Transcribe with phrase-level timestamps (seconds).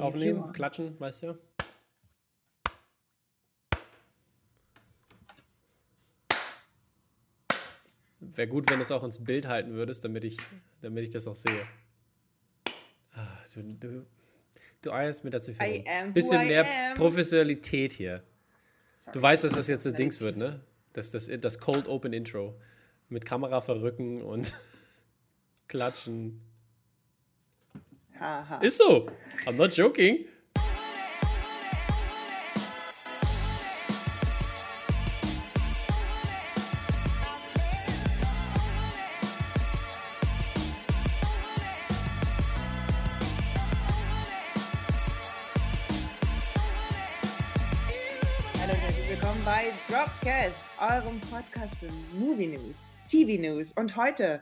[0.00, 1.38] aufnehmen, klatschen, weißt du?
[8.20, 10.36] Wäre gut, wenn du es auch ins Bild halten würdest, damit ich,
[10.82, 11.66] damit ich das auch sehe.
[13.12, 14.06] Ah, du, du,
[14.82, 15.84] du eierst mir dazu viel.
[15.86, 18.22] Ein bisschen mehr Professionalität hier.
[18.98, 19.12] Sorry.
[19.12, 20.60] Du weißt, dass das jetzt das Dings wird, ne?
[20.92, 22.60] Das, das, das Cold Open Intro.
[23.08, 24.54] Mit Kamera verrücken und
[25.68, 26.40] klatschen.
[28.20, 28.60] Haha.
[28.60, 29.08] Ist so.
[29.46, 30.26] I'm not joking.
[49.88, 52.76] Dropcast, eurem Podcast für Movie News,
[53.08, 54.40] TV News und heute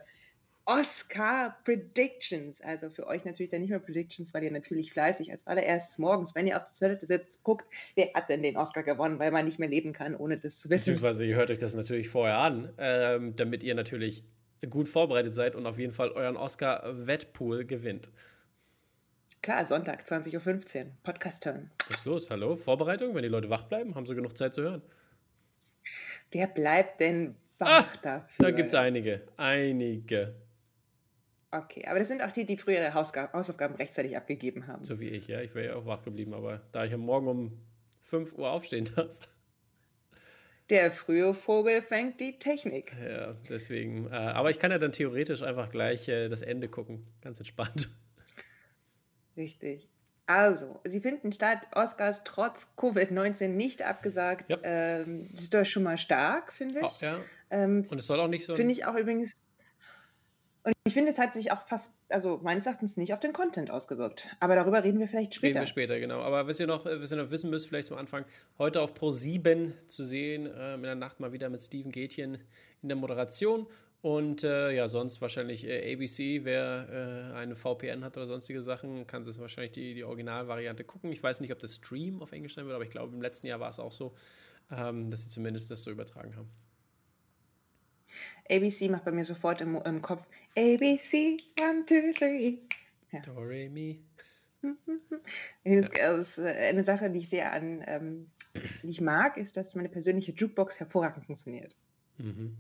[0.68, 2.60] Oscar Predictions.
[2.60, 6.34] Also für euch natürlich dann nicht mehr Predictions, weil ihr natürlich fleißig als allererstes morgens,
[6.34, 7.64] wenn ihr auf der Toilette sitzt, guckt,
[7.94, 10.68] wer hat denn den Oscar gewonnen, weil man nicht mehr leben kann, ohne das zu
[10.68, 10.80] wissen.
[10.80, 14.24] Beziehungsweise ihr hört euch das natürlich vorher an, ähm, damit ihr natürlich
[14.68, 18.10] gut vorbereitet seid und auf jeden Fall euren Oscar-Wettpool gewinnt.
[19.40, 20.34] Klar, Sonntag, 20.15
[20.80, 21.70] Uhr, Podcast-Turn.
[21.88, 22.30] Was ist los?
[22.30, 22.56] Hallo?
[22.56, 23.14] Vorbereitung?
[23.14, 24.82] Wenn die Leute wach bleiben, haben sie genug Zeit zu hören.
[26.30, 28.44] Wer bleibt denn wach Ach, dafür?
[28.44, 29.22] Da gibt es einige.
[29.38, 30.34] Einige.
[31.50, 34.84] Okay, aber das sind auch die, die früher ihre Hausaufgaben rechtzeitig abgegeben haben.
[34.84, 35.40] So wie ich, ja.
[35.40, 37.58] Ich wäre ja auch wach geblieben, aber da ich am Morgen um
[38.02, 39.20] 5 Uhr aufstehen darf.
[40.68, 42.94] Der frühe Vogel fängt die Technik.
[43.02, 44.06] Ja, deswegen.
[44.08, 47.06] Äh, aber ich kann ja dann theoretisch einfach gleich äh, das Ende gucken.
[47.22, 47.88] Ganz entspannt.
[49.36, 49.88] Richtig.
[50.26, 54.50] Also, sie finden statt, Oscars trotz Covid-19 nicht abgesagt.
[54.50, 54.58] Ja.
[54.62, 56.84] Ähm, das ist doch schon mal stark, finde ich.
[56.84, 57.20] Oh, ja.
[57.50, 58.54] Ähm, und es soll auch nicht so.
[58.54, 59.32] Finde ich auch übrigens.
[60.68, 63.70] Und ich finde, es hat sich auch fast, also meines Erachtens nicht auf den Content
[63.70, 64.28] ausgewirkt.
[64.38, 65.48] Aber darüber reden wir vielleicht später.
[65.48, 66.20] Reden wir später, genau.
[66.20, 68.26] Aber was ihr noch, was ihr noch wissen müsst, vielleicht zum Anfang,
[68.58, 72.38] heute auf Pro 7 zu sehen, äh, in der Nacht mal wieder mit Steven Gätjen
[72.82, 73.66] in der Moderation.
[74.02, 79.06] Und äh, ja, sonst wahrscheinlich äh, ABC, wer äh, eine VPN hat oder sonstige Sachen,
[79.06, 81.10] kann sich wahrscheinlich die, die Originalvariante gucken.
[81.10, 83.46] Ich weiß nicht, ob das Stream auf Englisch sein wird, aber ich glaube, im letzten
[83.46, 84.14] Jahr war es auch so,
[84.70, 86.50] ähm, dass sie zumindest das so übertragen haben.
[88.50, 90.24] ABC macht bei mir sofort im, im Kopf
[90.56, 92.58] ABC, 1, 2, 3.
[93.12, 93.20] Ja.
[93.20, 94.00] Do, re, mi.
[95.64, 98.30] Das ist äh, eine Sache, die ich sehr an, ähm,
[98.82, 101.76] die ich mag, ist, dass meine persönliche Jukebox hervorragend funktioniert.
[102.18, 102.56] Mhm.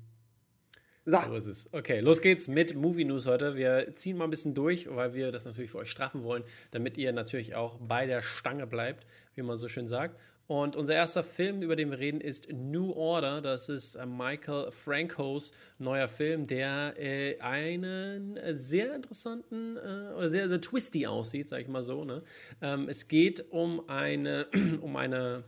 [1.04, 1.18] So.
[1.18, 1.72] so ist es.
[1.72, 3.56] Okay, los geht's mit Movie News heute.
[3.56, 6.98] Wir ziehen mal ein bisschen durch, weil wir das natürlich für euch straffen wollen, damit
[6.98, 10.20] ihr natürlich auch bei der Stange bleibt, wie man so schön sagt.
[10.48, 13.42] Und unser erster Film, über den wir reden, ist New Order.
[13.42, 20.60] Das ist äh, Michael Francos neuer Film, der äh, einen sehr interessanten, äh, sehr, sehr
[20.62, 22.06] twisty aussieht, sag ich mal so.
[22.06, 22.22] Ne?
[22.62, 24.46] Ähm, es geht um eine,
[24.80, 25.44] um eine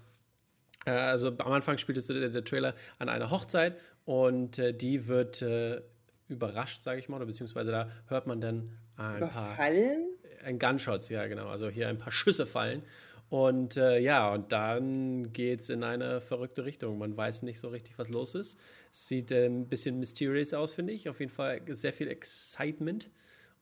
[0.85, 5.09] äh, also am Anfang spielt es der, der, Trailer an einer Hochzeit und äh, die
[5.09, 5.81] wird äh,
[6.29, 10.09] überrascht, sage ich mal, oder beziehungsweise da hört man dann ein Überfallen?
[10.19, 10.47] paar.
[10.47, 11.49] Ein Gunshots, ja, genau.
[11.49, 12.83] Also hier ein paar Schüsse fallen.
[13.31, 16.99] Und äh, ja, und dann geht es in eine verrückte Richtung.
[16.99, 18.59] Man weiß nicht so richtig, was los ist.
[18.91, 21.09] Sieht äh, ein bisschen mysterious aus, finde ich.
[21.09, 23.09] Auf jeden Fall sehr viel Excitement.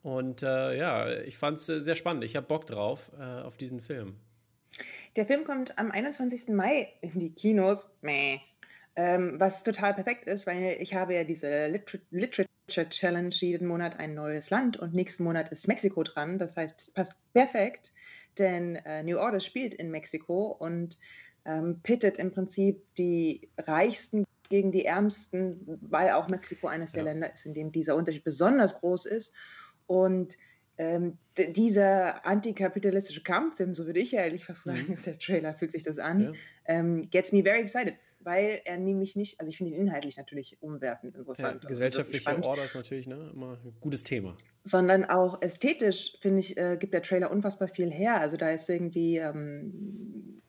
[0.02, 2.24] Und äh, ja, ich fand es äh, sehr spannend.
[2.24, 4.16] Ich habe Bock drauf, äh, auf diesen Film.
[5.16, 6.48] Der Film kommt am 21.
[6.48, 7.86] Mai in die Kinos.
[8.00, 8.40] Mäh.
[8.96, 13.98] Ähm, was total perfekt ist, weil ich habe ja diese Liter Literature Challenge jeden Monat
[13.98, 16.38] ein neues Land und nächsten Monat ist Mexiko dran.
[16.38, 17.92] Das heißt, es passt perfekt,
[18.38, 20.98] denn äh, New Order spielt in Mexiko und
[21.44, 27.02] ähm, pittet im Prinzip die Reichsten gegen die Ärmsten, weil auch Mexiko eines ja.
[27.02, 29.34] der Länder ist, in dem dieser Unterschied besonders groß ist.
[29.86, 30.36] Und
[30.78, 34.94] ähm, dieser antikapitalistische Kampffilm, so würde ich ja ehrlich fast sagen, mhm.
[34.94, 36.32] ist der Trailer, fühlt sich das an, ja.
[36.66, 37.94] ähm, gets me very excited
[38.28, 41.62] weil er nämlich nicht, also ich finde ihn inhaltlich natürlich umwerfend interessant.
[41.62, 44.36] Ja, gesellschaftliche also Order ist natürlich ne, immer ein gutes Thema.
[44.64, 48.20] Sondern auch ästhetisch, finde ich, äh, gibt der Trailer unfassbar viel her.
[48.20, 50.42] Also da ist irgendwie ähm,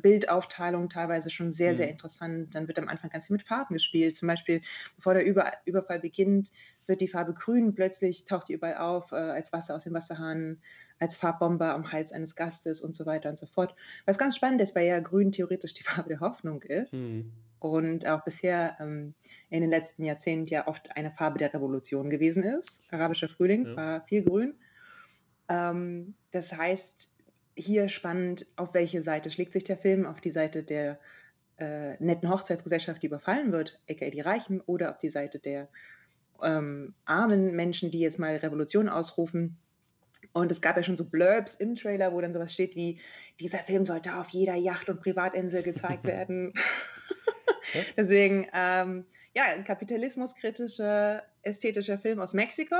[0.00, 1.76] Bildaufteilung teilweise schon sehr, mhm.
[1.76, 2.54] sehr interessant.
[2.54, 4.16] Dann wird am Anfang ganz viel mit Farben gespielt.
[4.16, 4.62] Zum Beispiel,
[4.96, 6.50] bevor der Über Überfall beginnt,
[6.86, 10.58] wird die Farbe grün, plötzlich taucht die überall auf, äh, als Wasser aus dem Wasserhahn
[11.02, 13.74] als Farbbombe am Hals eines Gastes und so weiter und so fort.
[14.06, 16.92] Was ganz spannend ist, weil ja grün theoretisch die Farbe der Hoffnung ist.
[16.94, 17.32] Mhm.
[17.58, 19.14] Und auch bisher ähm,
[19.48, 22.92] in den letzten Jahrzehnten ja oft eine Farbe der Revolution gewesen ist.
[22.92, 23.76] Arabischer Frühling ja.
[23.76, 24.54] war viel grün.
[25.48, 27.12] Ähm, das heißt,
[27.54, 30.06] hier spannend, auf welche Seite schlägt sich der Film?
[30.06, 30.98] Auf die Seite der
[31.58, 35.68] äh, netten Hochzeitsgesellschaft, die überfallen wird, aka die Reichen, oder auf die Seite der
[36.42, 39.56] ähm, armen Menschen, die jetzt mal Revolution ausrufen
[40.32, 42.98] Und es gab ja schon so Blurbs im Trailer, wo dann sowas steht wie,
[43.40, 46.54] dieser Film sollte auf jeder Yacht und Privatinsel gezeigt werden.
[47.96, 52.76] Deswegen, ähm, ja, ein kapitalismuskritischer, ästhetischer Film aus Mexiko.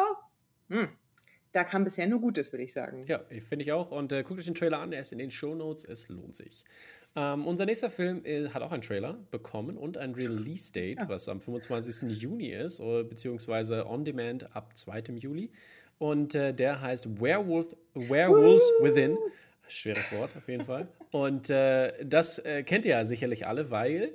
[0.68, 0.88] Hm.
[1.52, 3.02] Da kam bisher nur Gutes, würde ich sagen.
[3.06, 3.90] Ja, finde ich auch.
[3.90, 6.34] Und äh, guckt euch den Trailer an, er ist in den Show Notes, es lohnt
[6.34, 6.64] sich.
[7.14, 11.08] Ähm, unser nächster Film äh, hat auch einen Trailer bekommen und ein Release-Date, ja.
[11.08, 12.10] was am 25.
[12.10, 15.02] Juni ist, oder, beziehungsweise On Demand ab 2.
[15.18, 15.50] Juli.
[15.98, 19.18] Und äh, der heißt Werewolf, Werewolves Within.
[19.68, 20.88] Schweres Wort, auf jeden Fall.
[21.10, 24.12] Und äh, das äh, kennt ihr ja sicherlich alle, weil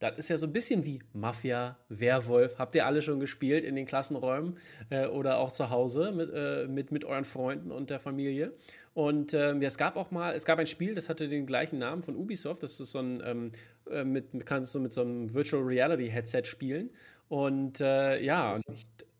[0.00, 2.58] das ist ja so ein bisschen wie Mafia, Werwolf.
[2.58, 4.56] Habt ihr alle schon gespielt in den Klassenräumen
[4.88, 8.52] äh, oder auch zu Hause mit, äh, mit, mit euren Freunden und der Familie?
[8.94, 11.78] Und ähm, ja, es gab auch mal, es gab ein Spiel, das hatte den gleichen
[11.78, 12.62] Namen von Ubisoft.
[12.62, 13.52] Das ist so ein, ähm,
[13.90, 16.90] äh, mit, kannst du mit so einem Virtual Reality Headset spielen.
[17.28, 18.64] Und äh, ja, und,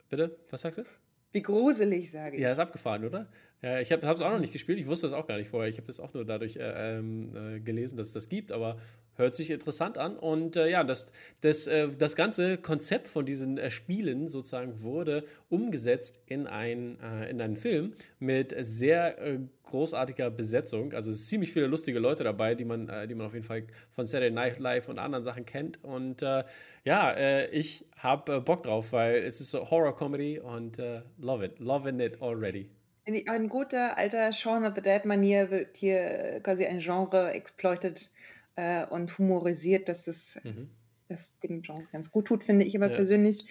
[0.08, 0.84] bitte, was sagst du?
[1.32, 2.42] Wie gruselig, sage ich.
[2.42, 3.28] Ja, ist abgefahren, oder?
[3.62, 4.78] Ja, ich habe es auch noch nicht gespielt.
[4.78, 5.68] Ich wusste das auch gar nicht vorher.
[5.68, 8.52] Ich habe das auch nur dadurch äh, ähm, äh, gelesen, dass es das gibt.
[8.52, 8.78] Aber
[9.20, 10.16] hört sich interessant an.
[10.16, 11.12] Und äh, ja, das,
[11.42, 17.30] das, äh, das ganze Konzept von diesen äh, Spielen sozusagen wurde umgesetzt in, ein, äh,
[17.30, 20.92] in einen Film mit sehr großartiger Besetzung.
[20.94, 24.32] Also ziemlich viele lustige Leute dabei, die man, die man auf jeden Fall von Saturday
[24.32, 25.82] Night Live und anderen Sachen kennt.
[25.84, 30.78] Und ja, ich habe Bock drauf, weil es ist so Horror-Comedy und
[31.18, 31.60] love it.
[31.60, 32.68] Loving it already.
[33.04, 38.10] In ein guter alter Shaun of the Dead-Manier wird hier quasi ein Genre exploited
[38.60, 40.68] äh, und humorisiert, dass es mhm.
[41.08, 42.96] das dem Genre ganz gut tut, finde ich aber ja.
[42.96, 43.46] persönlich.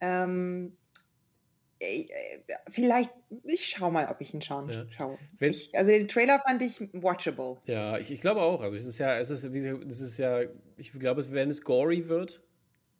[0.00, 0.76] Ähm,
[1.78, 2.06] äh,
[2.68, 3.12] vielleicht,
[3.44, 4.84] ich schau mal, ob ich ihn schauen ja.
[4.90, 5.16] schaue.
[5.38, 7.58] Ich, also den Trailer fand ich watchable.
[7.66, 8.60] Ja, ich, ich glaube auch.
[8.60, 10.40] Also es ist ja, es ist, es ist ja,
[10.76, 12.42] ich glaube, wenn es gory wird,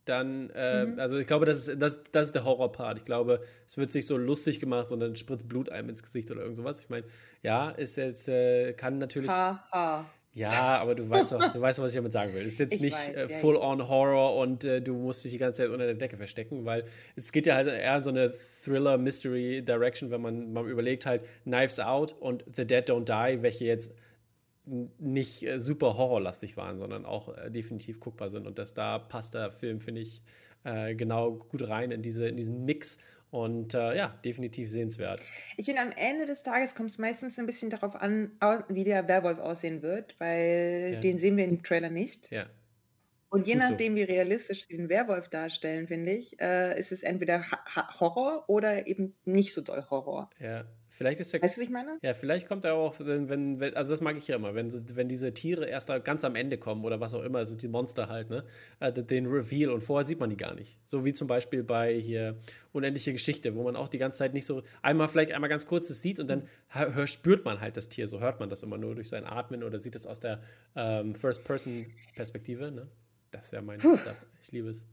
[0.05, 1.00] dann, äh, mhm.
[1.00, 2.99] also ich glaube, das ist, das, das ist der Horrorpart.
[2.99, 6.31] Ich glaube, es wird sich so lustig gemacht und dann spritzt Blut einem ins Gesicht
[6.31, 6.82] oder irgend sowas.
[6.82, 7.05] Ich meine,
[7.43, 9.31] ja, ist jetzt, äh, kann natürlich.
[9.31, 10.06] Ha, ha.
[10.38, 12.46] Ja, aber du weißt doch, du weißt doch, was ich damit sagen will.
[12.46, 15.38] Es ist jetzt ich nicht weiß, äh, full-on Horror und äh, du musst dich die
[15.38, 16.85] ganze Zeit unter der Decke verstecken, weil
[17.17, 22.14] es geht ja halt eher so eine Thriller-Mystery-Direction, wenn man, man überlegt halt Knives Out
[22.20, 23.94] und The Dead Don't Die, welche jetzt
[24.99, 28.46] nicht äh, super horrorlastig waren, sondern auch äh, definitiv guckbar sind.
[28.46, 30.23] Und das da passt der Film, finde ich,
[30.64, 32.99] äh, genau gut rein in, diese, in diesen Mix.
[33.30, 35.20] Und äh, ja, definitiv sehenswert.
[35.56, 38.32] Ich finde, am Ende des Tages kommt es meistens ein bisschen darauf an,
[38.69, 41.00] wie der Werwolf aussehen wird, weil ja.
[41.00, 42.30] den sehen wir im Trailer nicht.
[42.30, 42.46] Ja.
[43.30, 43.96] Und je Gut nachdem, so.
[43.98, 48.86] wie realistisch sie den Werwolf darstellen, finde ich, äh, ist es entweder ha Horror oder
[48.86, 50.31] eben nicht so doll Horror.
[50.38, 50.64] Ja,
[50.98, 51.40] Vielleicht ist der.
[51.40, 51.96] Weißt du, was ich meine?
[52.02, 55.08] Ja, vielleicht kommt er auch, wenn, wenn, also das mag ich ja immer, wenn, wenn
[55.08, 58.30] diese Tiere erst ganz am Ende kommen oder was auch immer, also die Monster halt,
[58.30, 58.42] ne?
[58.80, 60.76] Äh, den Reveal und vorher sieht man die gar nicht.
[60.86, 62.36] So wie zum Beispiel bei hier
[62.72, 65.86] Unendliche Geschichte, wo man auch die ganze Zeit nicht so einmal vielleicht einmal ganz kurz
[65.86, 68.76] das sieht und dann hör, spürt man halt das Tier, so hört man das immer
[68.76, 70.42] nur durch sein Atmen oder sieht es aus der
[70.74, 72.88] ähm, First-Person-Perspektive, ne?
[73.30, 74.26] Das ist ja mein Stuff.
[74.42, 74.84] Ich liebe es.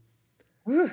[0.64, 0.88] Uh.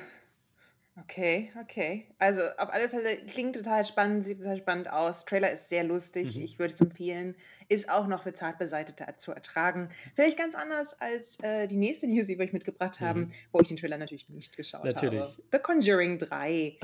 [1.00, 2.06] Okay, okay.
[2.18, 5.24] Also auf alle Fälle klingt total spannend, sieht total spannend aus.
[5.24, 6.42] Trailer ist sehr lustig, Mhm.
[6.44, 7.34] ich würde es empfehlen.
[7.68, 9.90] Ist auch noch für Zartbeseitete zu ertragen.
[10.14, 13.32] Vielleicht ganz anders als äh, die nächste News, die wir euch mitgebracht haben, Mhm.
[13.50, 15.18] wo ich den Trailer natürlich nicht geschaut Natürlich.
[15.20, 15.42] habe.
[15.50, 16.78] The Conjuring 3.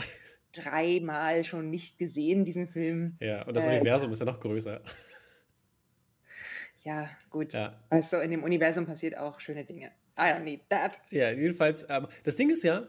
[0.53, 3.17] Dreimal schon nicht gesehen, diesen Film.
[3.21, 4.81] Ja, und das Äh, Universum ist ja noch größer.
[6.83, 7.53] ja, gut.
[7.53, 7.79] Ja.
[7.91, 9.93] Also in dem Universum passiert auch schöne Dinge.
[10.19, 10.99] I don't need that.
[11.11, 12.89] Ja, jedenfalls, ähm, das Ding ist ja,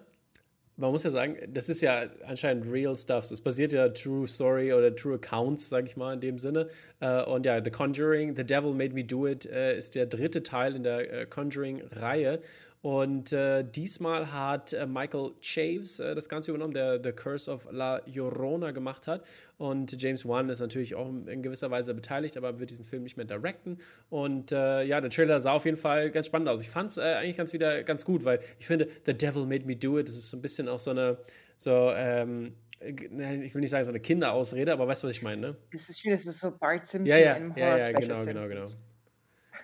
[0.81, 3.29] man muss ja sagen, das ist ja anscheinend real stuff.
[3.29, 6.67] Es basiert ja True Story oder True Accounts, sag ich mal in dem Sinne.
[6.99, 10.41] Äh, und ja, The Conjuring, The Devil Made Me Do It äh, ist der dritte
[10.41, 12.39] Teil in der äh, Conjuring-Reihe.
[12.81, 17.67] Und äh, diesmal hat äh, Michael Chaves äh, das Ganze übernommen, der The Curse of
[17.71, 19.23] La Llorona gemacht hat.
[19.57, 23.17] Und James Wan ist natürlich auch in gewisser Weise beteiligt, aber wird diesen Film nicht
[23.17, 23.77] mehr directen.
[24.09, 26.61] Und äh, ja, der Trailer sah auf jeden Fall ganz spannend aus.
[26.61, 29.65] Ich fand es äh, eigentlich ganz wieder ganz gut, weil ich finde, The Devil Made
[29.65, 31.19] Me Do It, das ist so ein bisschen auch so eine,
[31.57, 35.39] so, ähm, ich will nicht sagen so eine Kinderausrede, aber weißt du, was ich meine,
[35.39, 35.57] ne?
[35.71, 38.47] Das ist, das ist so Bart Simpson ja, ja, im Horror Ja, ja, genau, genau,
[38.47, 38.65] genau.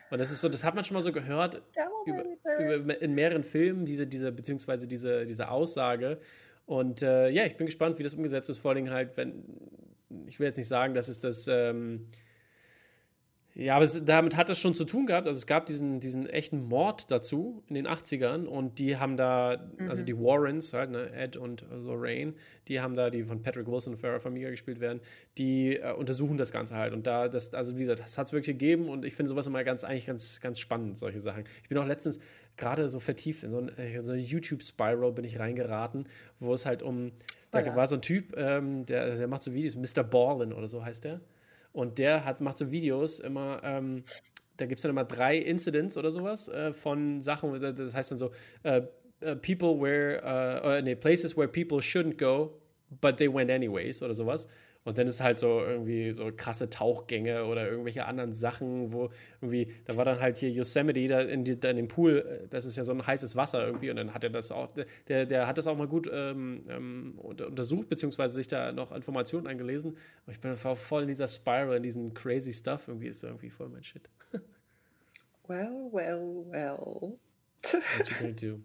[0.10, 1.62] Und das ist so, das hat man schon mal so gehört
[2.06, 2.24] über,
[2.76, 6.20] über, in mehreren Filmen, diese, diese, beziehungsweise diese, diese Aussage.
[6.66, 8.60] Und äh, ja, ich bin gespannt, wie das umgesetzt ist.
[8.60, 9.44] Vor allem halt, wenn,
[10.28, 12.08] ich will jetzt nicht sagen, dass es das ähm,
[13.60, 15.26] ja, aber es, damit hat das schon zu tun gehabt.
[15.26, 19.58] Also es gab diesen, diesen echten Mord dazu in den 80ern und die haben da,
[19.80, 19.90] mhm.
[19.90, 22.36] also die Warrens, halt, ne, Ed und Lorraine,
[22.68, 25.02] die haben da, die von Patrick Wilson und Farrah Famiga gespielt werden,
[25.40, 26.94] die äh, untersuchen das Ganze halt.
[26.94, 29.48] Und da, das, also wie gesagt, das hat es wirklich gegeben und ich finde sowas
[29.48, 31.46] immer ganz, eigentlich ganz, ganz spannend, solche Sachen.
[31.64, 32.20] Ich bin auch letztens
[32.58, 36.08] gerade so vertieft in so, ein, äh, so eine YouTube-Spiral bin ich reingeraten,
[36.40, 37.12] wo es halt um,
[37.52, 40.04] da war so ein Typ, ähm, der, der macht so Videos, Mr.
[40.04, 41.22] Ballin oder so heißt der.
[41.78, 44.04] Und der hat, macht so Videos immer, ähm,
[44.58, 48.18] da gibt es dann immer drei Incidents oder sowas äh, von Sachen, das heißt dann
[48.18, 48.32] so,
[48.64, 48.82] äh,
[49.24, 52.60] uh, people where, uh, nee, places where people shouldn't go,
[53.00, 54.48] but they went anyways oder sowas.
[54.88, 59.10] Und dann ist halt so irgendwie so krasse Tauchgänge oder irgendwelche anderen Sachen, wo
[59.42, 62.48] irgendwie, da war dann halt hier Yosemite da in, die, da in dem Pool, äh,
[62.48, 64.70] das ist ja so ein heißes Wasser irgendwie und dann hat er das auch,
[65.10, 69.46] der, der hat das auch mal gut ähm, ähm, untersucht, beziehungsweise sich da noch Informationen
[69.46, 69.92] eingelesen.
[69.92, 73.68] Und ich bin voll in dieser Spiral, in diesem crazy Stuff, irgendwie ist irgendwie voll
[73.68, 74.10] mein Shit.
[75.50, 77.18] well, well, well.
[77.98, 78.64] What you gonna do?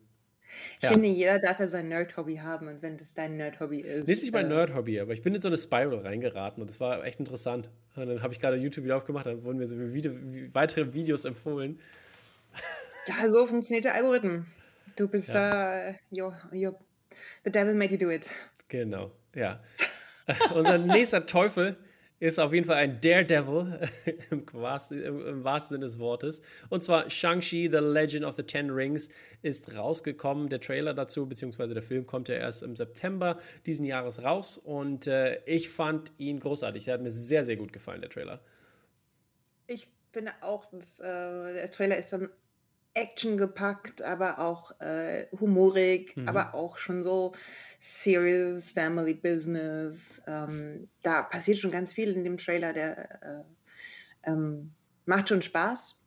[0.77, 0.91] Ich ja.
[0.91, 4.09] finde, jeder darf ja sein Nerd-Hobby haben und wenn das dein Nerd-Hobby ist.
[4.09, 6.71] Das ist nicht mein äh, Nerd-Hobby, aber ich bin in so eine Spiral reingeraten und
[6.71, 7.71] das war echt interessant.
[7.97, 10.13] Und dann habe ich gerade YouTube wieder aufgemacht, dann wurden mir so Video,
[10.53, 11.81] weitere Videos empfohlen.
[13.07, 14.45] Ja, so funktioniert der Algorithmus.
[14.97, 15.91] Du bist da, ja.
[15.91, 16.75] uh, you're, you're,
[17.45, 18.29] the devil made you do it.
[18.69, 19.61] Genau, ja.
[20.55, 21.77] Unser nächster Teufel
[22.23, 23.81] ist auf jeden Fall ein Daredevil
[24.31, 26.41] im, wahrsten, im wahrsten Sinne des Wortes.
[26.69, 29.09] Und zwar Shang-Chi, The Legend of the Ten Rings,
[29.43, 30.49] ist rausgekommen.
[30.49, 34.57] Der Trailer dazu, beziehungsweise der Film, kommt ja erst im September diesen Jahres raus.
[34.57, 36.85] Und äh, ich fand ihn großartig.
[36.85, 38.41] Der hat mir sehr, sehr gut gefallen, der Trailer.
[39.67, 42.29] Ich finde auch, dass, äh, der Trailer ist dann
[42.95, 46.29] Action gepackt, aber auch äh, humorig, mhm.
[46.29, 47.33] aber auch schon so
[47.79, 50.23] serious Family Business.
[50.27, 54.73] Ähm, da passiert schon ganz viel in dem Trailer, der äh, ähm,
[55.07, 55.99] macht schon Spaß.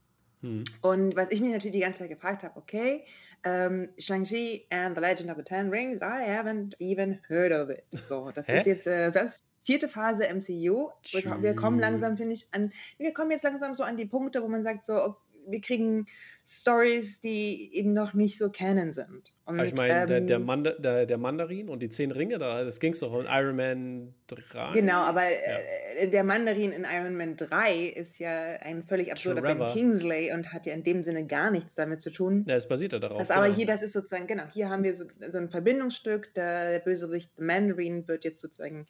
[0.42, 0.63] Mhm.
[0.82, 3.06] Und was ich mich natürlich die ganze Zeit gefragt habe, okay,
[3.44, 7.84] ähm, Shang-Chi and the Legend of the Ten Rings, I haven't even heard of it.
[8.08, 10.89] So, das ist jetzt äh, das vierte Phase MCU.
[11.12, 14.42] Wir, wir kommen langsam, finde ich, an, wir kommen jetzt langsam so an die Punkte,
[14.44, 15.15] wo man sagt, so,
[15.48, 16.06] wir kriegen
[16.47, 19.33] Stories, die eben noch nicht so canon sind.
[19.45, 22.63] Und, ich meine, ähm, der, der, Manda der, der, Mandarin und die zehn Ringe, da,
[22.63, 24.73] das ging es doch in Iron Man 3.
[24.73, 25.59] Genau, aber ja.
[25.97, 30.53] äh, der Mandarin in Iron Man 3 ist ja ein völlig absurder Ben Kingsley und
[30.53, 32.45] hat ja in dem Sinne gar nichts damit zu tun.
[32.47, 33.17] Ja, es basiert ja darauf.
[33.17, 33.55] Das, aber genau.
[33.57, 37.31] hier, das ist sozusagen, genau, hier haben wir so, so ein Verbindungsstück, der, der Bösewicht
[37.37, 38.85] The Mandarin wird jetzt sozusagen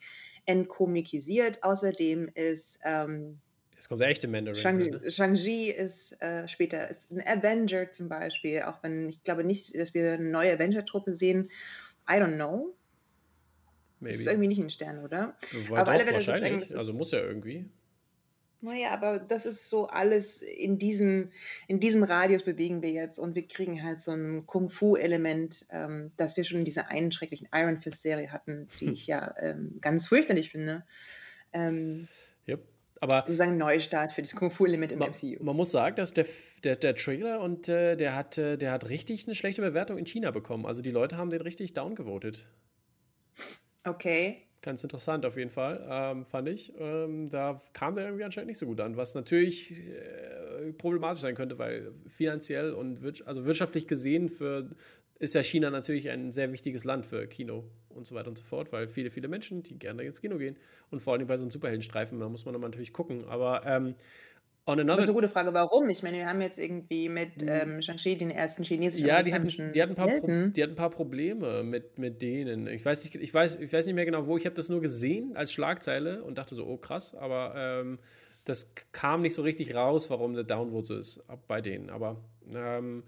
[0.46, 1.64] entkomikisiert.
[1.64, 3.40] Außerdem ist ähm,
[3.76, 4.60] Jetzt kommt der echte Mandarin.
[4.60, 5.12] Shang-Chi?
[5.12, 9.94] Shang ist äh, später ist ein Avenger zum Beispiel, auch wenn ich glaube nicht, dass
[9.94, 11.50] wir eine neue Avenger-Truppe sehen.
[12.10, 12.74] I don't know.
[14.00, 14.16] Maybe.
[14.16, 15.36] Ist irgendwie nicht ein Stern, oder?
[15.70, 16.78] Weil aber alle wahrscheinlich.
[16.78, 17.66] also muss ja irgendwie.
[18.62, 21.32] Naja, aber das ist so alles in diesem,
[21.68, 26.36] in diesem Radius bewegen wir jetzt und wir kriegen halt so ein Kung-Fu-Element, ähm, das
[26.36, 30.52] wir schon in dieser einen schrecklichen Iron Fist-Serie hatten, die ich ja ähm, ganz fürchterlich
[30.52, 30.84] finde.
[31.54, 32.08] Ähm,
[32.48, 32.64] yep.
[33.02, 35.44] Aber sozusagen Neustart für das Kung Fu Element im man, MCU.
[35.44, 36.26] Man muss sagen, dass der,
[36.64, 40.06] der, der Trailer und äh, der hat äh, der hat richtig eine schlechte Bewertung in
[40.06, 40.66] China bekommen.
[40.66, 42.48] Also die Leute haben den richtig downgevotet.
[43.84, 44.42] Okay.
[44.62, 46.74] Ganz interessant auf jeden Fall, ähm, fand ich.
[46.80, 51.36] Ähm, da kam der irgendwie anscheinend nicht so gut an, was natürlich äh, problematisch sein
[51.36, 54.68] könnte, weil finanziell und wir also wirtschaftlich gesehen für
[55.20, 58.44] ist ja China natürlich ein sehr wichtiges Land für Kino und so weiter und so
[58.44, 60.58] fort, weil viele, viele Menschen, die gerne ins Kino gehen
[60.92, 63.24] und vor allem bei so einem Superheldenstreifen, da muss man natürlich gucken.
[63.26, 63.96] Aber ähm,
[64.66, 64.98] on another.
[64.98, 65.90] Das ist eine gute Frage, warum?
[65.90, 67.48] Ich meine, wir haben jetzt irgendwie mit hm.
[67.48, 70.74] ähm, Shang-Chi den ersten chinesischen Ja, die hatten, die, hatten ein paar Pro, die hatten
[70.74, 72.68] ein paar Probleme mit, mit denen.
[72.68, 74.38] Ich weiß, nicht, ich, weiß, ich weiß nicht mehr genau, wo.
[74.38, 78.00] Ich habe das nur gesehen als Schlagzeile und dachte so, oh krass, aber ähm,
[78.44, 81.90] das kam nicht so richtig raus, warum der Downvote so ist bei denen.
[81.90, 82.22] Aber
[82.54, 83.04] ähm,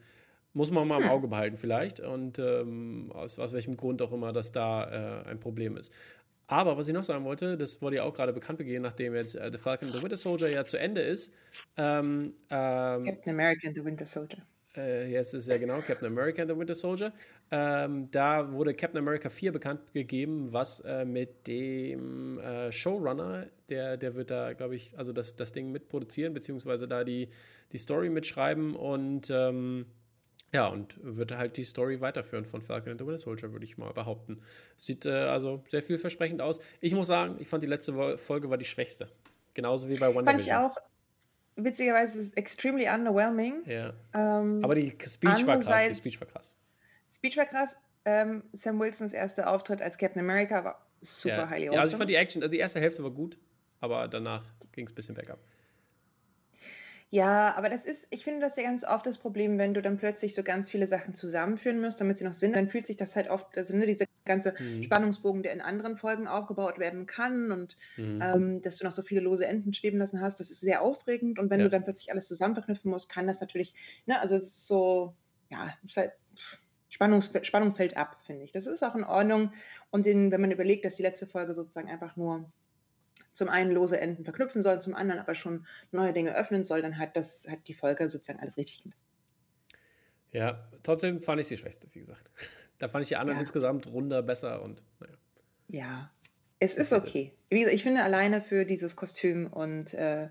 [0.58, 1.12] muss man mal im hm.
[1.12, 5.40] Auge behalten vielleicht und ähm, aus, aus, welchem Grund auch immer das da äh, ein
[5.40, 5.94] Problem ist.
[6.48, 9.36] Aber was ich noch sagen wollte, das wurde ja auch gerade bekannt gegeben, nachdem jetzt
[9.36, 11.32] äh, The Falcon and the Winter Soldier ja zu Ende ist.
[11.78, 14.40] Ähm, ähm, Captain America and the Winter Soldier.
[14.76, 17.14] Äh, jetzt ist ja genau Captain America and the Winter Soldier.
[17.52, 23.98] Ähm, da wurde Captain America 4 bekannt gegeben, was äh, mit dem äh, Showrunner, der,
[23.98, 27.30] der wird da, glaube ich, also das, das Ding mitproduzieren, beziehungsweise da die,
[27.74, 29.86] die Story mitschreiben und ähm,
[30.54, 33.78] ja, und wird halt die Story weiterführen von Falcon and the Winter Soldier, würde ich
[33.78, 34.40] mal behaupten.
[34.78, 36.60] Sieht äh, also sehr vielversprechend aus.
[36.80, 39.10] Ich muss sagen, ich fand die letzte Folge war die schwächste.
[39.54, 40.78] Genauso wie bei Wonder Fand ich auch.
[41.56, 43.64] Witzigerweise ist extremely underwhelming.
[43.66, 43.94] Ja.
[44.14, 45.86] Ähm, Aber die Speech war krass.
[45.88, 46.56] Die Speech war krass.
[47.14, 47.76] Speech war krass.
[48.06, 51.50] Ähm, Sam Wilsons erster Auftritt als Captain America war super ja.
[51.50, 51.76] highly awesome.
[51.76, 53.38] Ja, also ich fand die Action, also die erste Hälfte war gut,
[53.82, 55.40] aber danach ging es ein bisschen bergab.
[57.14, 59.96] Ja, aber das ist ich finde das ja ganz oft das Problem, wenn du dann
[59.98, 63.16] plötzlich so ganz viele Sachen zusammenführen musst, damit sie noch Sinn dann fühlt sich das
[63.16, 64.82] halt oft also, ne, dieser ganze Mhm.
[64.82, 68.28] Spannungsbogen, der in anderen Folgen aufgebaut werden kann und, Mhm.
[68.36, 71.40] ähm, dass du noch so viele lose Enden schweben lassen hast, das ist sehr aufregend
[71.40, 73.74] und wenn du dann plötzlich alles zusammen verknüpfen musst, kann das natürlich
[74.06, 75.16] ne, also es ist so
[75.50, 76.12] ja, es ist halt
[76.90, 78.52] Spannungs Spannung fällt ab, finde ich.
[78.52, 79.54] Das ist auch in Ordnung
[79.92, 82.52] und den wenn man überlegt, dass die letzte Folge sozusagen einfach nur
[83.38, 86.98] zum einen lose Enden verknüpfen soll, zum anderen aber schon neue Dinge öffnen soll, dann
[86.98, 88.98] hat das hat die Folge sozusagen alles richtig gemacht.
[90.32, 92.30] Ja, trotzdem fand ich sie schwächste, wie gesagt.
[92.80, 93.42] Da fand ich die anderen ja.
[93.42, 95.14] insgesamt runder besser und naja.
[95.68, 96.12] Ja,
[96.60, 97.34] es ist, ist okay.
[97.50, 100.30] Wie gesagt, ich finde alleine für dieses Kostüm und äh,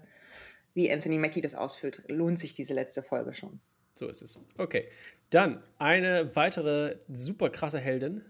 [0.73, 3.59] wie Anthony Mackie das ausfüllt, lohnt sich diese letzte Folge schon.
[3.95, 4.39] So ist es.
[4.59, 4.89] Okay.
[5.31, 8.25] Dann eine weitere super krasse Heldin,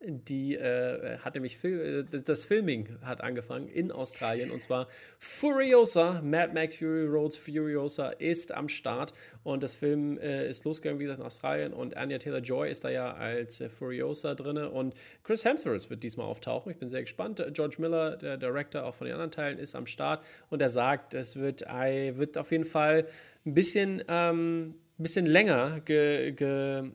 [0.00, 4.86] die äh, hat nämlich Fil äh, das Filming hat angefangen in Australien und zwar
[5.18, 9.12] Furiosa, Mad Max Fury Roads Furiosa ist am Start
[9.42, 12.90] und das Film äh, ist losgegangen, wie gesagt, in Australien und Anya Taylor-Joy ist da
[12.90, 16.70] ja als äh, Furiosa drin und Chris Hemsworth wird diesmal auftauchen.
[16.70, 17.44] Ich bin sehr gespannt.
[17.52, 21.14] George Miller, der Director auch von den anderen Teilen, ist am Start und er sagt,
[21.14, 23.06] es wird, wird auf jeden Fall
[23.44, 26.90] ein bisschen ähm, bisschen länger ge, ge,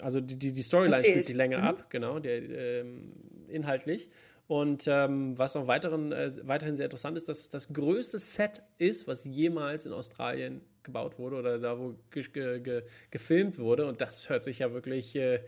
[0.00, 1.12] also die, die, die Storyline Erzählt.
[1.12, 1.64] spielt sich länger mhm.
[1.64, 3.12] ab, genau, der, ähm,
[3.48, 4.10] inhaltlich.
[4.48, 8.62] Und ähm, was auch weiteren, äh, weiterhin sehr interessant ist, dass es das größte Set
[8.78, 13.86] ist, was jemals in Australien gebaut wurde oder da, wo ge ge gefilmt wurde.
[13.86, 15.40] Und das hört sich ja wirklich äh,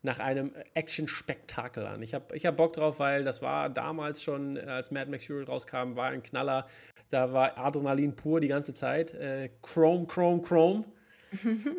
[0.00, 2.00] nach einem Action-Spektakel an.
[2.00, 5.44] Ich habe ich hab Bock drauf, weil das war damals schon, als Mad Max Fury
[5.44, 6.64] rauskam, war ein Knaller.
[7.10, 9.12] Da war Adrenalin pur die ganze Zeit.
[9.12, 10.84] Äh, Chrome, Chrome, Chrome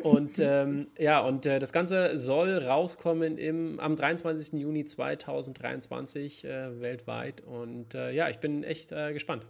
[0.02, 4.60] und ähm, ja, und äh, das Ganze soll rauskommen im, am 23.
[4.60, 7.40] Juni 2023 äh, weltweit.
[7.40, 9.46] Und äh, ja, ich bin echt äh, gespannt,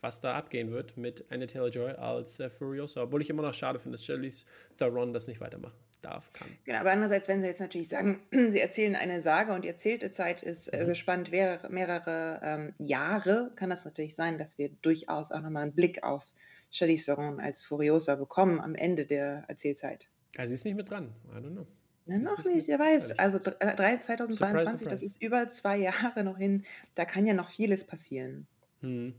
[0.00, 3.02] was da abgehen wird mit Anna Taylor-Joy als äh, Furiosa.
[3.02, 4.44] Obwohl ich immer noch schade finde, dass Charlize
[4.76, 6.48] Theron das nicht weitermachen darf, kann.
[6.64, 10.10] Genau, aber andererseits, wenn Sie jetzt natürlich sagen, Sie erzählen eine Sage und die erzählte
[10.10, 10.88] Zeit ist äh, mhm.
[10.88, 15.72] gespannt, mehrere, mehrere ähm, Jahre, kann das natürlich sein, dass wir durchaus auch nochmal einen
[15.74, 16.24] Blick auf
[16.74, 20.10] Charlize Theron als Furiosa bekommen am Ende der Erzählzeit.
[20.36, 21.14] Also sie ist nicht mit dran.
[21.32, 21.66] I don't know.
[22.06, 23.18] Na, noch nicht, nicht wer weiß.
[23.18, 24.90] Also 3, 2022, surprise, surprise.
[24.90, 26.64] das ist über zwei Jahre noch hin.
[26.96, 28.48] Da kann ja noch vieles passieren.
[28.80, 29.14] Hm.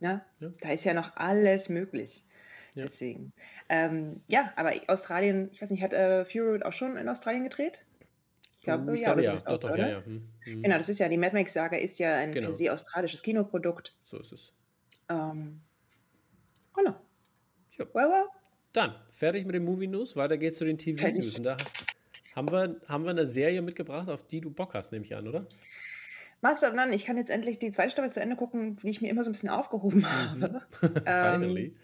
[0.00, 0.24] Ja?
[0.40, 0.48] ja?
[0.60, 2.24] Da ist ja noch alles möglich.
[2.74, 2.82] Ja.
[2.82, 3.32] Deswegen.
[3.68, 7.44] Ähm, ja, aber Australien, ich weiß nicht, hat äh, Fury Road auch schon in Australien
[7.44, 7.86] gedreht?
[8.58, 9.36] Ich glaube, ich ja, glaube, ja.
[9.36, 10.04] Doch, doch, ja, ja.
[10.04, 10.28] Hm.
[10.40, 10.62] Hm.
[10.62, 12.52] Genau, das ist ja, die Mad Max-Saga ist ja ein genau.
[12.52, 13.96] sehr australisches Kinoprodukt.
[14.02, 14.52] So ist es.
[15.08, 15.60] Ähm,
[16.74, 16.94] Genau.
[17.78, 17.86] Ja.
[17.92, 18.24] Well, well.
[18.72, 20.16] Dann, fertig mit den Movie News.
[20.16, 21.40] Weiter geht's zu den TV News.
[21.42, 21.56] Da
[22.34, 25.28] haben wir, haben wir eine Serie mitgebracht, auf die du Bock hast, nehme ich an,
[25.28, 25.46] oder?
[26.40, 29.00] Master of None, ich kann jetzt endlich die zweite Staffel zu Ende gucken, die ich
[29.00, 30.42] mir immer so ein bisschen aufgehoben mhm.
[30.42, 30.62] habe.
[31.04, 31.68] Finally.
[31.68, 31.74] Um,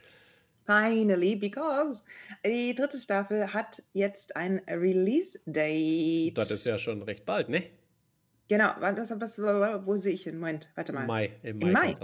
[0.66, 2.05] finally, because
[2.44, 6.37] die dritte Staffel hat jetzt ein Release-Date.
[6.37, 7.62] Das ist ja schon recht bald, ne?
[8.51, 10.41] Genau, was, was, wo sehe ich hin?
[10.41, 11.07] Moment, warte mal.
[11.07, 11.67] Mai, im Mai.
[11.67, 11.95] Im Mai.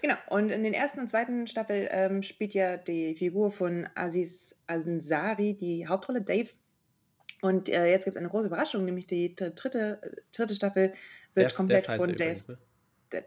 [0.00, 4.56] Genau, und in den ersten und zweiten Staffel ähm, spielt ja die Figur von Aziz
[4.66, 6.48] Ansari die Hauptrolle Dave.
[7.42, 10.00] Und äh, jetzt gibt es eine große Überraschung, nämlich die dritte,
[10.32, 10.94] dritte Staffel
[11.34, 12.30] wird Def, komplett Def von Dave.
[12.30, 12.58] Übrigens, ne?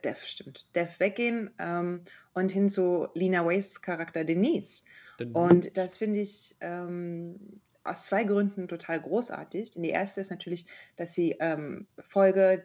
[0.03, 0.65] Def, stimmt.
[0.73, 2.01] Def weggehen ähm,
[2.33, 4.83] und hin zu Lina Wastes Charakter Denise.
[5.19, 5.37] Denise.
[5.37, 9.75] Und das finde ich ähm, aus zwei Gründen total großartig.
[9.75, 12.63] Und die erste ist natürlich, dass sie ähm, Folge,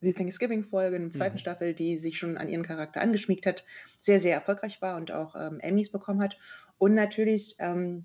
[0.00, 1.40] die Thanksgiving-Folge in der zweiten mhm.
[1.40, 3.64] Staffel, die sich schon an ihren Charakter angeschmiegt hat,
[3.98, 6.36] sehr, sehr erfolgreich war und auch ähm, Emmys bekommen hat.
[6.78, 8.04] Und natürlich, ähm,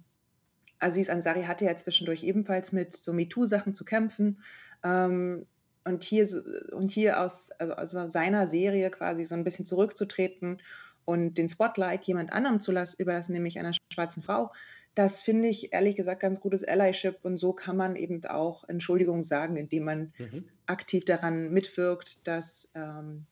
[0.79, 4.43] Aziz Ansari hatte ja zwischendurch ebenfalls mit so MeToo-Sachen zu kämpfen.
[4.83, 5.47] Ähm,
[5.85, 6.27] und hier,
[6.73, 10.59] und hier aus, also aus seiner Serie quasi so ein bisschen zurückzutreten
[11.05, 14.51] und den Spotlight jemand anderem zu lassen, überlassen, nämlich einer schwarzen Frau,
[14.97, 19.23] das finde ich ehrlich gesagt ganz gutes Allyship und so kann man eben auch Entschuldigung
[19.23, 20.45] sagen, indem man mhm.
[20.65, 23.27] aktiv daran mitwirkt, dass ähm,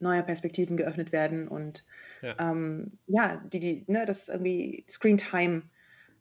[0.00, 1.86] neue Perspektiven geöffnet werden und
[2.20, 5.62] ja, ähm, ja die, die, ne, dass irgendwie Screen Time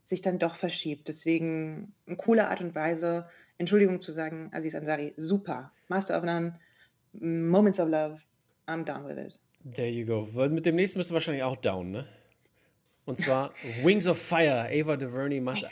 [0.05, 1.09] sich dann doch verschiebt.
[1.09, 5.73] Deswegen eine coole Art und Weise, Entschuldigung zu sagen, Aziz Ansari, super.
[5.89, 6.57] Master of None,
[7.11, 8.21] Moments of Love,
[8.67, 9.37] I'm down with it.
[9.75, 10.29] There you go.
[10.47, 12.07] Mit dem nächsten bist du wahrscheinlich auch down, ne?
[13.05, 14.67] Und zwar Wings of Fire.
[14.71, 15.63] Ava DuVernay macht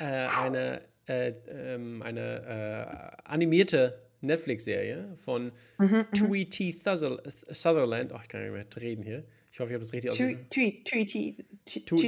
[0.00, 6.06] äh, eine, äh, ähm, eine äh, animierte Netflix-Serie von mhm, mhm.
[6.12, 6.72] Tui T.
[6.72, 8.12] Sutherland.
[8.14, 9.24] Ach, ich kann nicht mehr reden hier.
[9.52, 10.46] Ich hoffe, ich habe das richtig ausgesprochen.
[10.50, 10.82] Tui,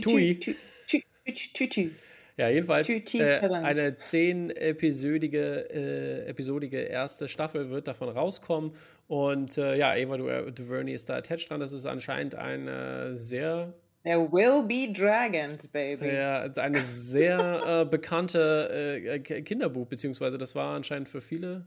[0.01, 1.91] Tui.
[2.37, 8.73] Ja, jedenfalls äh, eine zehn-episodige äh, episodige erste Staffel wird davon rauskommen.
[9.09, 11.61] Und äh, ja, Ava DuVernay ist da attached dran.
[11.61, 16.09] Das ist anscheinend eine sehr There will be dragons, baby.
[16.15, 21.65] Ja, eine sehr äh, bekannte äh, Kinderbuch, beziehungsweise das war anscheinend für viele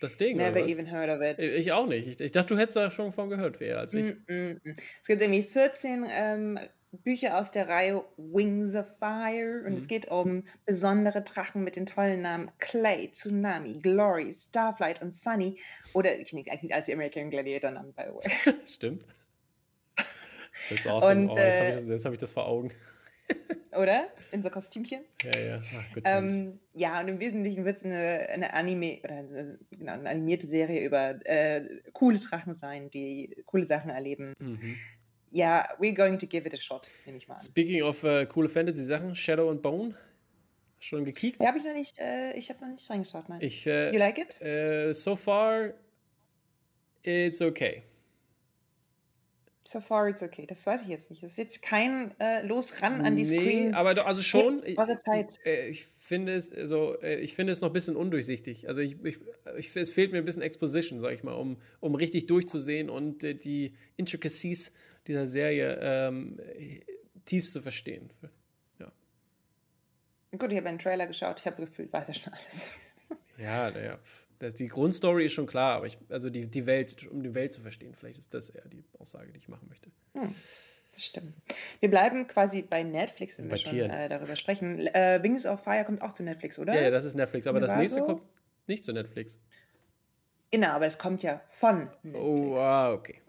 [0.00, 0.36] das Ding.
[0.36, 1.38] Never even heard of it.
[1.38, 2.08] Ich auch nicht.
[2.08, 4.14] Ich, ich, dachte, du hättest da schon von gehört, wer als ich.
[4.26, 4.76] Mm, mm, mm.
[5.00, 6.58] Es gibt irgendwie 14 ähm,
[6.90, 9.78] Bücher aus der Reihe Wings of Fire und mhm.
[9.78, 15.58] es geht um besondere Drachen mit den tollen Namen Clay, Tsunami, Glory, Starflight und Sunny.
[15.94, 18.54] Oder ich finde eigentlich als wie American Gladiator Namen, by the way.
[18.66, 19.04] Stimmt.
[20.68, 21.22] Das ist awesome.
[21.22, 22.72] Und, oh, jetzt habe ich, hab ich das vor Augen.
[23.76, 24.08] Oder?
[24.32, 25.00] In so Kostümchen.
[25.22, 25.62] Ja, ja.
[25.74, 30.10] Ach, ähm, ja, und im Wesentlichen wird es eine, eine Anime oder eine, genau, eine
[30.10, 34.34] animierte Serie über äh, coole Drachen sein, die coole Sachen erleben.
[34.38, 34.76] Mhm.
[35.30, 37.40] Ja, we're going to give it a shot, nehme ich mal an.
[37.40, 39.94] Speaking of uh, coole Fantasy-Sachen, Shadow and Bone.
[40.78, 41.40] Schon gekickt?
[41.40, 43.38] Ja, habe ich noch nicht, äh, ich habe noch nicht reingeschaut, nein.
[43.40, 44.94] Ich, äh, you like it?
[44.94, 45.72] So far,
[47.04, 47.84] it's okay.
[49.72, 50.44] So far it's okay.
[50.44, 51.22] Das weiß ich jetzt nicht.
[51.22, 53.74] Das ist jetzt kein äh, Los ran an die nee, Screens.
[53.74, 54.60] aber doch, also schon.
[54.66, 55.38] Ich, Zeit.
[55.40, 58.68] Ich, äh, ich, finde es also, ich finde es noch ein bisschen undurchsichtig.
[58.68, 59.18] Also ich, ich,
[59.56, 63.24] ich, es fehlt mir ein bisschen Exposition, sag ich mal, um, um richtig durchzusehen und
[63.24, 64.72] äh, die Intricacies
[65.06, 66.38] dieser Serie ähm,
[67.24, 68.12] tief zu verstehen.
[68.78, 68.92] Ja.
[70.38, 72.72] Gut, ich habe einen Trailer geschaut, ich habe gefühlt, weiß ja schon alles.
[73.38, 73.98] Ja, naja.
[74.50, 77.60] Die Grundstory ist schon klar, aber ich, also die, die Welt, um die Welt zu
[77.60, 79.90] verstehen, vielleicht ist das eher die Aussage, die ich machen möchte.
[80.14, 80.34] Hm,
[80.92, 81.32] das stimmt.
[81.80, 84.86] Wir bleiben quasi bei Netflix, wenn bei wir schon äh, darüber sprechen.
[84.88, 86.74] Äh, Wings of Fire kommt auch zu Netflix, oder?
[86.74, 88.22] Ja, ja das ist Netflix, aber das nächste kommt
[88.66, 89.38] nicht zu Netflix.
[90.50, 92.24] Genau, aber es kommt ja von oh, Netflix.
[92.24, 93.22] Oh, ah, okay.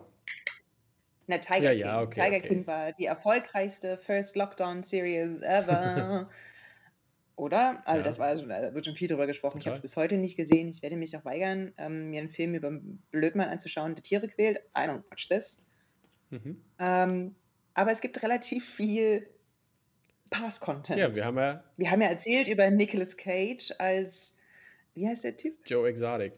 [1.27, 1.79] Na, Tiger ja, King.
[1.79, 2.47] Ja, okay, Tiger okay.
[2.47, 6.29] King war die erfolgreichste First Lockdown Series ever.
[7.35, 7.81] Oder?
[7.85, 8.03] Also ja.
[8.03, 9.59] das war schon, da wird schon viel drüber gesprochen.
[9.59, 9.61] Total.
[9.61, 10.69] Ich habe es bis heute nicht gesehen.
[10.69, 12.71] Ich werde mich auch weigern, ähm, mir einen Film über
[13.11, 14.59] Blödmann anzuschauen, der Tiere quält.
[14.77, 15.57] I don't watch this.
[16.29, 16.63] Mhm.
[16.79, 17.35] Ähm,
[17.73, 19.27] aber es gibt relativ viel
[20.29, 20.99] Pass-Content.
[20.99, 21.63] Ja, wir haben ja.
[21.77, 24.37] Wir haben ja erzählt über Nicolas Cage als,
[24.93, 25.53] wie heißt der Typ?
[25.65, 26.33] Joe Exotic.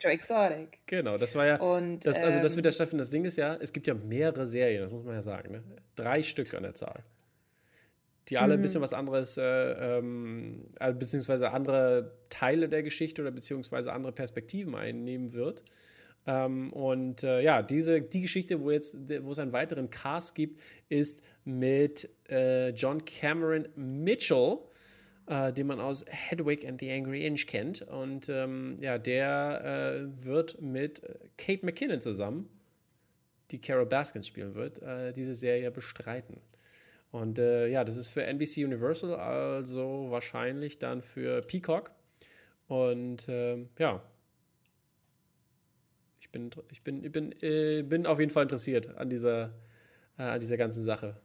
[0.00, 0.80] Joe Exotic.
[0.86, 1.56] Genau, das war ja.
[1.56, 2.98] Und, das, also, das wird der Steffen.
[2.98, 5.52] Das Ding ist ja, es gibt ja mehrere Serien, das muss man ja sagen.
[5.52, 5.62] Ne?
[5.94, 7.02] Drei Stück an der Zahl
[8.28, 8.60] die alle mhm.
[8.60, 9.42] ein bisschen was anderes, äh,
[9.98, 15.62] ähm, also beziehungsweise andere Teile der Geschichte oder beziehungsweise andere Perspektiven einnehmen wird.
[16.26, 20.60] Ähm, und äh, ja, diese, die Geschichte, wo, jetzt, wo es einen weiteren Cast gibt,
[20.88, 24.58] ist mit äh, John Cameron Mitchell,
[25.26, 27.82] äh, den man aus Hedwig and the Angry Inch kennt.
[27.82, 31.00] Und ähm, ja, der äh, wird mit
[31.38, 32.48] Kate McKinnon zusammen,
[33.52, 36.40] die Carol Baskins spielen wird, äh, diese Serie bestreiten.
[37.10, 41.90] Und äh, ja, das ist für NBC Universal, also wahrscheinlich dann für Peacock.
[42.68, 44.02] Und äh, ja,
[46.20, 49.54] ich bin, ich bin, ich bin, äh, bin auf jeden Fall interessiert an dieser,
[50.18, 51.20] äh, an dieser ganzen Sache.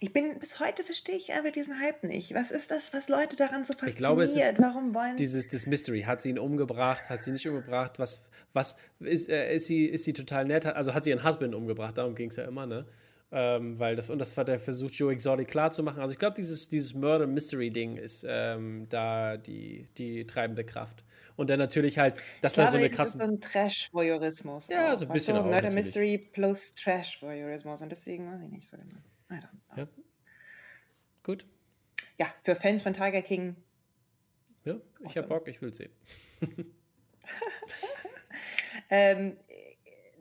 [0.00, 2.34] Ich bin bis heute verstehe ich aber diesen Hype nicht.
[2.34, 3.94] Was ist das, was Leute daran so fasziniert?
[3.94, 6.02] Ich glaube, es ist Warum wollen dieses das Mystery.
[6.02, 7.10] Hat sie ihn umgebracht?
[7.10, 7.98] Hat sie nicht umgebracht?
[7.98, 10.66] Was, was ist, äh, ist sie, ist sie total nett?
[10.66, 11.98] Also hat sie ihren Husband umgebracht?
[11.98, 12.86] Darum ging es ja immer, ne?
[13.32, 16.00] Ähm, weil das, und das hat er versucht, Joe Exotic klarzumachen.
[16.00, 21.04] Also ich glaube, dieses, dieses Murder-Mystery-Ding ist ähm, da die, die treibende Kraft.
[21.34, 23.18] Und dann natürlich halt, dass da so eine krasse.
[23.18, 24.68] Das ist so ein Trash-Voyeurismus.
[24.68, 25.46] Ja, so ein bisschen so, auch.
[25.46, 27.82] Murder-Mystery plus Trash-Voyeurismus.
[27.82, 29.00] Und deswegen weiß ich nicht so genau.
[29.76, 29.88] Ja.
[31.24, 31.44] Gut.
[32.18, 33.56] Ja, für Fans von Tiger King.
[34.64, 35.90] Ja, ich habe Bock, ich will sehen.
[38.90, 39.36] ähm,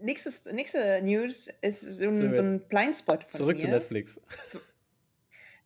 [0.02, 3.30] nächstes, nächste News ist so ein, so ein Blindspot.
[3.30, 3.62] Zurück mir.
[3.62, 4.22] zu Netflix.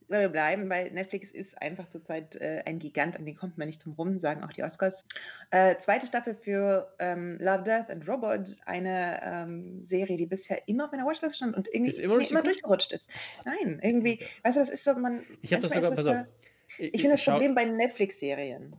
[0.09, 3.85] wir bleiben, weil Netflix ist einfach zurzeit äh, ein Gigant, an den kommt man nicht
[3.85, 5.03] drum rum, sagen auch die Oscars.
[5.51, 10.85] Äh, zweite Staffel für ähm, Love, Death and Robots, eine ähm, Serie, die bisher immer
[10.85, 13.09] auf meiner Watchlist stand und irgendwie ist immer, nee, immer durchgerutscht ist.
[13.45, 14.27] Nein, irgendwie, okay.
[14.43, 15.23] weißt du, das ist so, man.
[15.41, 16.25] Ich habe das sogar, pass auf.
[16.77, 18.75] Ich, ich finde das Problem bei Netflix-Serien,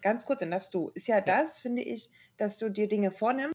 [0.00, 3.53] ganz kurz, dann darfst du, ist ja das, finde ich, dass du dir Dinge vornimmst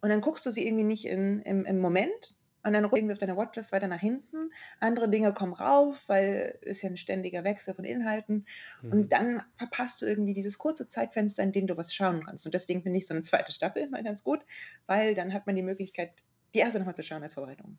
[0.00, 3.18] und dann guckst du sie irgendwie nicht in, im, im Moment und dann irgendwie auf
[3.18, 4.52] deiner Watchlist weiter nach hinten.
[4.80, 8.46] Andere Dinge kommen rauf, weil es ja ein ständiger Wechsel von Inhalten.
[8.82, 8.92] Mhm.
[8.92, 12.44] Und dann verpasst du irgendwie dieses kurze Zeitfenster, in dem du was schauen kannst.
[12.44, 14.40] Und deswegen finde ich so eine zweite Staffel mal ganz gut,
[14.86, 16.12] weil dann hat man die Möglichkeit,
[16.54, 17.78] die erste nochmal zu schauen als Vorbereitung.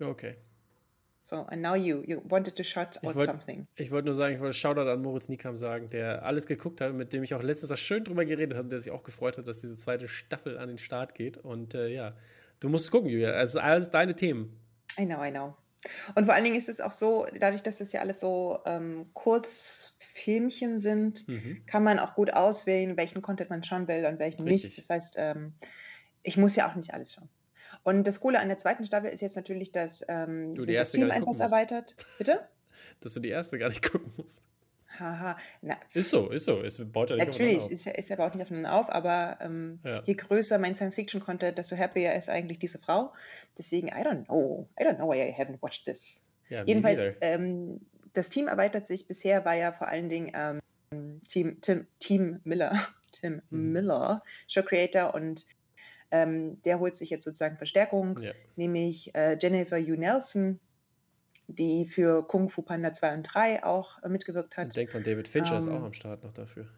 [0.00, 0.36] Okay.
[1.24, 3.66] So, and now you, you wanted to shout out wollt, something.
[3.76, 6.92] Ich wollte nur sagen, ich wollte Shoutout an Moritz Niekam sagen, der alles geguckt hat,
[6.94, 9.60] mit dem ich auch letztens schön drüber geredet habe, der sich auch gefreut hat, dass
[9.60, 11.38] diese zweite Staffel an den Start geht.
[11.38, 12.16] Und äh, ja,
[12.58, 13.30] du musst gucken, Julia.
[13.40, 14.58] Es ist alles deine Themen.
[14.98, 15.56] I know, I know.
[16.14, 19.06] Und vor allen Dingen ist es auch so, dadurch, dass das ja alles so ähm,
[19.14, 21.64] Kurzfilmchen sind, mhm.
[21.66, 24.64] kann man auch gut auswählen, welchen Content man schauen will und welchen Richtig.
[24.64, 24.78] nicht.
[24.78, 25.54] Das heißt, ähm,
[26.22, 27.28] ich muss ja auch nicht alles schauen.
[27.82, 30.98] Und das Coole an der zweiten Staffel ist jetzt natürlich, dass ähm, du die erste
[31.00, 31.94] das Team etwas erweitert.
[32.18, 32.40] Bitte?
[33.00, 34.44] dass du die erste gar nicht gucken musst.
[34.98, 35.38] Haha.
[35.62, 36.60] Na, ist so, ist so.
[36.60, 40.02] Es baut ja nicht Natürlich, ist ist er baut nicht aufeinander auf, aber ähm, ja.
[40.04, 43.12] je größer mein Science-Fiction-Content, desto happier ist eigentlich diese Frau.
[43.56, 44.68] Deswegen, I don't know.
[44.78, 46.20] I don't know why I haven't watched this.
[46.48, 47.80] Ja, Jedenfalls, ähm,
[48.12, 49.06] das Team erweitert sich.
[49.06, 52.78] Bisher war ja vor allen Dingen ähm, Team, Tim, Team Miller,
[53.12, 53.72] Tim mhm.
[53.72, 55.46] Miller, Show Creator und
[56.12, 58.32] ähm, der holt sich jetzt sozusagen Verstärkung, ja.
[58.54, 60.60] nämlich äh, Jennifer Hugh Nelson,
[61.48, 64.68] die für Kung Fu Panda 2 und 3 auch äh, mitgewirkt hat.
[64.68, 66.68] Ich denke mal, David Fincher ähm, ist auch am Start noch dafür.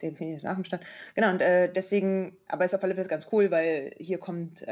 [0.00, 0.82] David Fincher ist auch am Start.
[1.14, 4.64] Genau, und äh, deswegen, aber ist auf alle Fälle ganz cool, weil hier kommt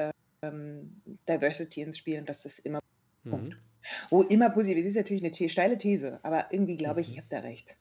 [0.43, 2.81] ähm, Diversity ins Spiel und das ist immer
[3.23, 3.31] mhm.
[3.31, 3.57] Punkt.
[4.11, 4.79] Oh, immer positiv.
[4.79, 7.13] Es ist natürlich eine steile These, aber irgendwie glaube ich, mhm.
[7.13, 7.77] ich habe da recht.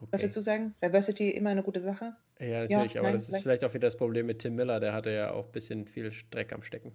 [0.00, 0.08] Okay.
[0.12, 0.74] Was würdest du sagen?
[0.82, 2.16] Diversity immer eine gute Sache?
[2.38, 4.80] Ja, natürlich, ja, aber nein, das ist vielleicht auch wieder das Problem mit Tim Miller,
[4.80, 6.92] der hatte ja auch ein bisschen viel Dreck am Stecken.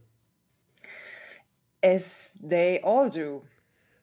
[1.83, 3.45] As they all do.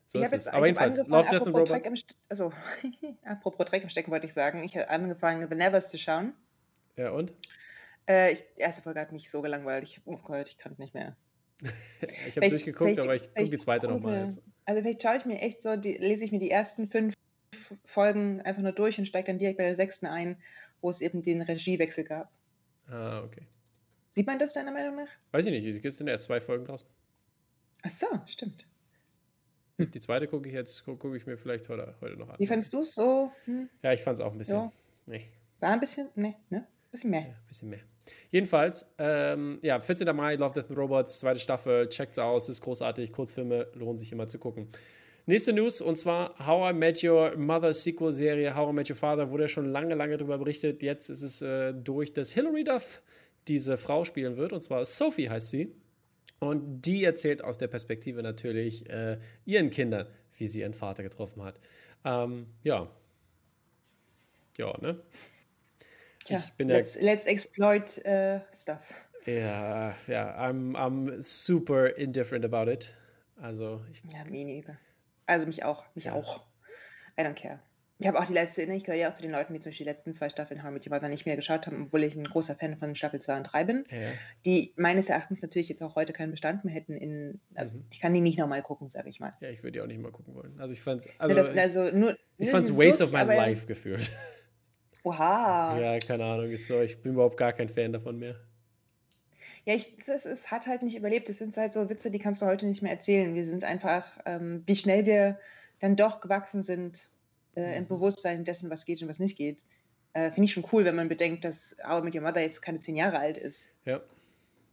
[0.05, 0.49] So ich ist es.
[0.49, 2.05] Aber jedenfalls, Love, Death and Robots.
[2.29, 2.53] Also,
[3.25, 4.63] apropos Dreck im Stecken wollte ich sagen.
[4.63, 6.33] Ich habe angefangen, The Nevers zu schauen.
[6.97, 7.33] Ja, und?
[8.09, 9.85] Äh, ich, die erste Folge hat mich so gelangweilt.
[9.85, 11.17] Ich, oh Gott, ich kann nicht mehr.
[12.29, 14.43] ich habe durchgeguckt, aber ich gucke die zweite nochmal jetzt.
[14.65, 17.15] Also vielleicht schaue ich mir echt so, die, lese ich mir die ersten fünf
[17.85, 20.37] Folgen einfach nur durch und steige dann direkt bei der sechsten ein,
[20.81, 22.31] wo es eben den Regiewechsel gab.
[22.89, 23.47] Ah, okay.
[24.11, 25.09] Sieht man das deiner Meinung nach?
[25.31, 26.89] Weiß ich nicht, es sind erst zwei Folgen draußen.
[27.83, 28.67] Ach so, stimmt.
[29.79, 32.39] Die zweite gucke ich jetzt, gucke ich mir vielleicht heute, heute noch an.
[32.39, 33.33] Wie fandest du es so?
[33.47, 33.69] Hm?
[33.83, 34.71] Ja, ich fand es auch ein bisschen.
[35.07, 35.27] Nee.
[35.61, 36.59] War ein bisschen, nee, ne?
[36.59, 37.21] Ein bisschen mehr.
[37.23, 37.81] Ja, ein bisschen mehr.
[38.31, 40.15] Jedenfalls, ähm, ja, 14.
[40.15, 44.27] Mai, Love, Death and Robots, zweite Staffel, checkt's aus, ist großartig, Kurzfilme lohnen sich immer
[44.27, 44.69] zu gucken.
[45.25, 48.97] Nächste News und zwar How I Met Your Mother Sequel Serie How I Met Your
[48.97, 50.83] Father wurde ja schon lange, lange darüber berichtet.
[50.83, 53.01] Jetzt ist es äh, durch, dass Hilary Duff
[53.47, 55.73] diese Frau spielen wird und zwar Sophie heißt sie.
[56.41, 60.09] Und die erzählt aus der Perspektive natürlich äh, ihren Kindern,
[60.39, 61.55] wie sie ihren Vater getroffen hat.
[62.05, 62.91] Ähm, ja.
[64.59, 65.01] Ja, ne?
[66.25, 68.93] Tja, ich bin let's, ja, let's exploit uh, stuff.
[69.25, 72.93] Ja, ja, I'm, I'm super indifferent about it.
[73.41, 74.03] Also, ich.
[74.13, 74.79] Ja, neither.
[75.33, 76.13] Also mich auch, mich ja.
[76.13, 76.43] auch.
[77.19, 77.59] I don't care.
[77.99, 79.87] Ich habe auch die letzte, ich gehöre ja auch zu den Leuten, die zum Beispiel
[79.87, 82.25] die letzten zwei Staffeln How Met Your Mother nicht mehr geschaut haben, obwohl ich ein
[82.25, 83.85] großer Fan von Staffel 2 und 3 bin.
[83.91, 84.11] Ja.
[84.45, 87.87] Die meines Erachtens natürlich jetzt auch heute keinen Bestand mehr hätten in, also mhm.
[87.91, 89.31] ich kann die nicht nochmal gucken, sage ich mal.
[89.41, 90.61] Ja, ich würde die auch nicht mal gucken wollen.
[90.61, 94.13] Also ich fand es, also, also, nur, ich fand es Waste of my life gefühlt.
[95.05, 95.79] Oha.
[95.79, 98.37] Ja, keine Ahnung, ist so, ich bin überhaupt gar kein Fan davon mehr.
[99.65, 101.29] Ja, ich, es, es hat halt nicht überlebt.
[101.31, 103.35] Es sind halt so Witze, die kannst du heute nicht mehr erzählen.
[103.35, 105.39] Wir sind einfach, ähm, wie schnell wir
[105.79, 107.09] dann doch gewachsen sind
[107.55, 107.89] äh, im mhm.
[107.89, 109.65] Bewusstsein dessen, was geht und was nicht geht.
[110.15, 112.81] Äh, Finde ich schon cool, wenn man bedenkt, dass Our Met Your Mother jetzt keine
[112.81, 113.71] zehn Jahre alt ist.
[113.85, 114.01] Ja,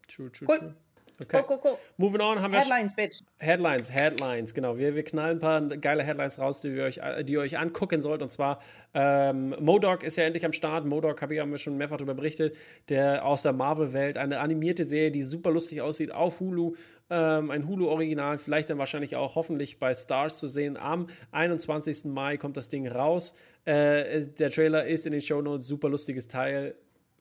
[0.07, 0.57] true, true, cool.
[0.57, 0.75] true.
[1.21, 1.37] Okay.
[1.37, 1.77] Cool, cool, cool.
[1.97, 3.03] Moving on haben Headlines, wir.
[3.03, 3.23] Headlines, bitch.
[3.39, 4.77] Headlines, Headlines, genau.
[4.77, 8.01] Wir, wir knallen ein paar geile Headlines raus, die ihr euch, die ihr euch angucken
[8.01, 8.21] sollt.
[8.21, 8.59] Und zwar,
[8.93, 10.85] ähm, Modoc ist ja endlich am Start.
[10.85, 12.57] Modoc hab ich, haben wir schon mehrfach darüber berichtet.
[12.89, 14.17] Der aus der Marvel-Welt.
[14.17, 16.75] Eine animierte Serie, die super lustig aussieht auf Hulu.
[17.09, 20.77] Ähm, ein Hulu-Original, vielleicht dann wahrscheinlich auch hoffentlich bei Stars zu sehen.
[20.77, 22.05] Am 21.
[22.05, 23.33] Mai kommt das Ding raus.
[23.65, 25.67] Äh, der Trailer ist in den Show Notes.
[25.67, 26.75] Super lustiges Teil.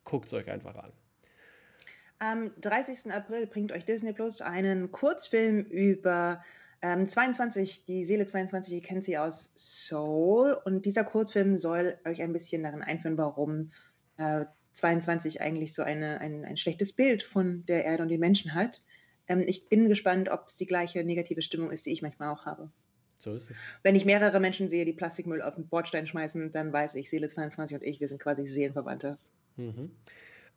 [0.04, 0.92] Guckt es euch einfach an.
[2.18, 3.12] Am 30.
[3.12, 6.42] April bringt euch Disney Plus einen Kurzfilm über
[6.82, 10.58] ähm, 22, die Seele 22, ihr kennt sie aus Soul.
[10.64, 13.70] Und dieser Kurzfilm soll euch ein bisschen darin einführen, warum
[14.16, 18.54] äh, 22 eigentlich so eine, ein, ein schlechtes Bild von der Erde und den Menschen
[18.54, 18.82] hat.
[19.28, 22.46] Ähm, ich bin gespannt, ob es die gleiche negative Stimmung ist, die ich manchmal auch
[22.46, 22.70] habe.
[23.14, 23.64] So ist es.
[23.82, 27.28] Wenn ich mehrere Menschen sehe, die Plastikmüll auf den Bordstein schmeißen, dann weiß ich, Seele
[27.28, 29.18] 22 und ich, wir sind quasi Seelenverwandte.
[29.56, 29.90] Mhm.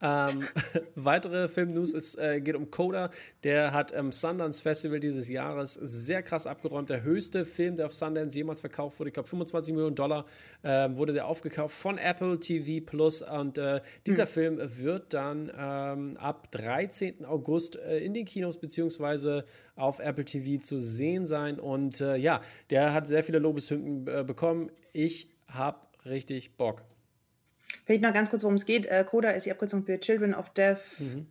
[0.01, 0.47] Ähm,
[0.95, 3.09] weitere Film-News äh, geht um Coda.
[3.43, 6.89] Der hat im Sundance Festival dieses Jahres sehr krass abgeräumt.
[6.89, 10.25] Der höchste Film, der auf Sundance jemals verkauft wurde, ich glaube 25 Millionen Dollar,
[10.63, 13.21] äh, wurde der aufgekauft von Apple TV Plus.
[13.21, 14.29] Und äh, dieser hm.
[14.29, 17.25] Film wird dann ähm, ab 13.
[17.25, 21.59] August äh, in den Kinos beziehungsweise auf Apple TV zu sehen sein.
[21.59, 24.71] Und äh, ja, der hat sehr viele Lobeshymnen äh, bekommen.
[24.93, 26.83] Ich habe richtig Bock.
[27.85, 28.85] Vielleicht noch ganz kurz, worum es geht.
[28.85, 31.27] Äh, CODA ist die Abkürzung für Children of Deaf mhm.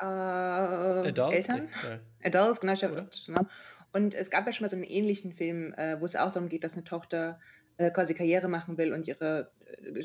[0.00, 1.68] äh, Adults, Eltern.
[1.82, 2.00] Ja.
[2.24, 3.46] Adults, genau, genau.
[3.92, 6.48] Und es gab ja schon mal so einen ähnlichen Film, äh, wo es auch darum
[6.48, 7.40] geht, dass eine Tochter
[7.78, 9.50] äh, quasi Karriere machen will und ihre
[9.82, 10.04] äh,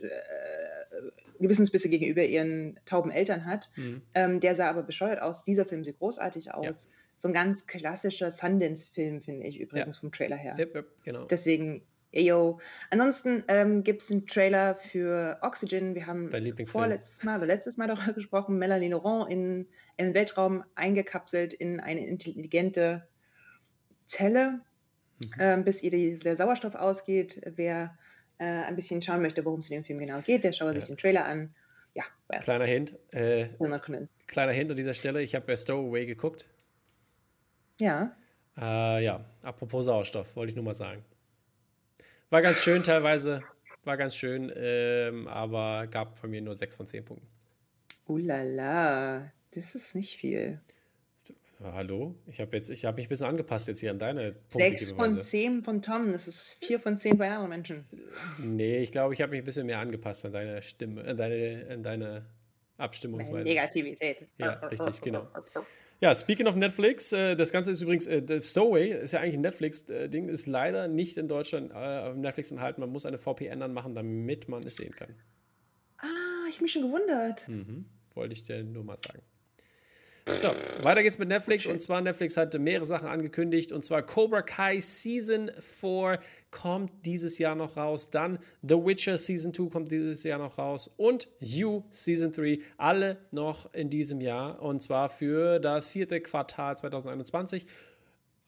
[1.40, 3.70] Gewissensbisse gegenüber ihren tauben Eltern hat.
[3.76, 4.02] Mhm.
[4.14, 5.44] Ähm, der sah aber bescheuert aus.
[5.44, 6.66] Dieser Film sieht großartig aus.
[6.66, 6.74] Ja.
[7.18, 10.00] So ein ganz klassischer Sundance-Film, finde ich übrigens ja.
[10.00, 10.56] vom Trailer her.
[10.58, 11.26] Yep, yep, genau.
[11.26, 11.82] Deswegen
[12.12, 12.60] Eyo.
[12.90, 15.96] Ansonsten ähm, gibt es einen Trailer für Oxygen.
[15.96, 16.30] Wir haben
[16.66, 22.06] vorletztes Mal oder letztes Mal darüber gesprochen, Melanie Laurent in, im Weltraum eingekapselt in eine
[22.06, 23.08] intelligente
[24.08, 24.60] Zelle,
[25.24, 25.32] mhm.
[25.40, 27.42] ähm, bis ihr die, der Sauerstoff ausgeht.
[27.56, 27.98] Wer
[28.40, 30.76] äh, ein bisschen schauen möchte, worum es in dem Film genau geht, der schaue ja.
[30.76, 31.54] sich den Trailer an.
[31.94, 32.40] Ja, well.
[32.40, 32.94] Kleiner Hint.
[33.12, 33.50] Äh,
[34.28, 35.22] kleiner Hint an dieser Stelle.
[35.22, 36.48] Ich habe bei Stowaway geguckt.
[37.80, 38.16] Ja.
[38.58, 41.04] Äh, ja, apropos Sauerstoff, wollte ich nur mal sagen.
[42.32, 43.44] War ganz schön teilweise,
[43.84, 47.28] war ganz schön, ähm, aber gab von mir nur 6 von 10 Punkten.
[48.08, 50.62] Ulala, das ist nicht viel.
[51.60, 52.16] Ja, hallo?
[52.28, 54.78] Ich habe mich ein bisschen angepasst jetzt hier an deine Punkte.
[54.78, 57.86] 6 von 10 von Tom, das ist 4 von 10 bei anderen Menschen.
[58.38, 61.68] Nee, ich glaube, ich habe mich ein bisschen mehr angepasst an deine Stimme, an deine,
[61.70, 62.26] an deine
[62.78, 63.44] Abstimmungsweise.
[63.44, 64.30] Negativität.
[64.38, 65.28] Ja, richtig, genau.
[66.02, 69.42] Ja, speaking of Netflix, äh, das Ganze ist übrigens, äh, Stowaway ist ja eigentlich ein
[69.42, 72.82] Netflix-Ding, ist leider nicht in Deutschland äh, auf Netflix enthalten.
[72.82, 75.14] Man muss eine VPN anmachen, damit man es sehen kann.
[76.00, 77.48] Ah, ich mich schon gewundert.
[77.48, 77.86] Mhm.
[78.16, 79.22] Wollte ich dir nur mal sagen.
[80.28, 80.50] So,
[80.84, 81.66] weiter geht's mit Netflix.
[81.66, 83.72] Und zwar, Netflix hat mehrere Sachen angekündigt.
[83.72, 86.20] Und zwar Cobra Kai Season 4
[86.52, 88.12] kommt dieses Jahr noch raus.
[88.12, 90.92] Dann The Witcher Season 2 kommt dieses Jahr noch raus.
[90.98, 92.60] Und You Season 3.
[92.78, 94.62] Alle noch in diesem Jahr.
[94.62, 97.66] Und zwar für das vierte Quartal 2021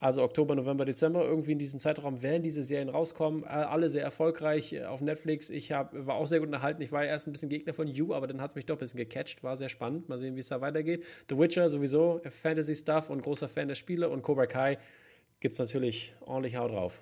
[0.04, 3.46] also Oktober, November, Dezember, irgendwie in diesem Zeitraum werden diese Serien rauskommen.
[3.46, 5.50] Alle sehr erfolgreich äh, auf Netflix.
[5.50, 6.82] Ich hab, war auch sehr gut unterhalten.
[6.82, 8.80] Ich war erst ein bisschen Gegner von You, aber dann hat es mich doch ein
[8.80, 9.44] bisschen gecatcht.
[9.44, 10.10] War sehr spannend.
[10.10, 11.06] Mal sehen, wie es da weitergeht.
[11.30, 14.10] The Witcher sowieso, Fantasy-Stuff und großer Fan der Spiele.
[14.10, 14.78] Und Cobra Kai
[15.40, 17.02] gibt es natürlich ordentlich Haut drauf.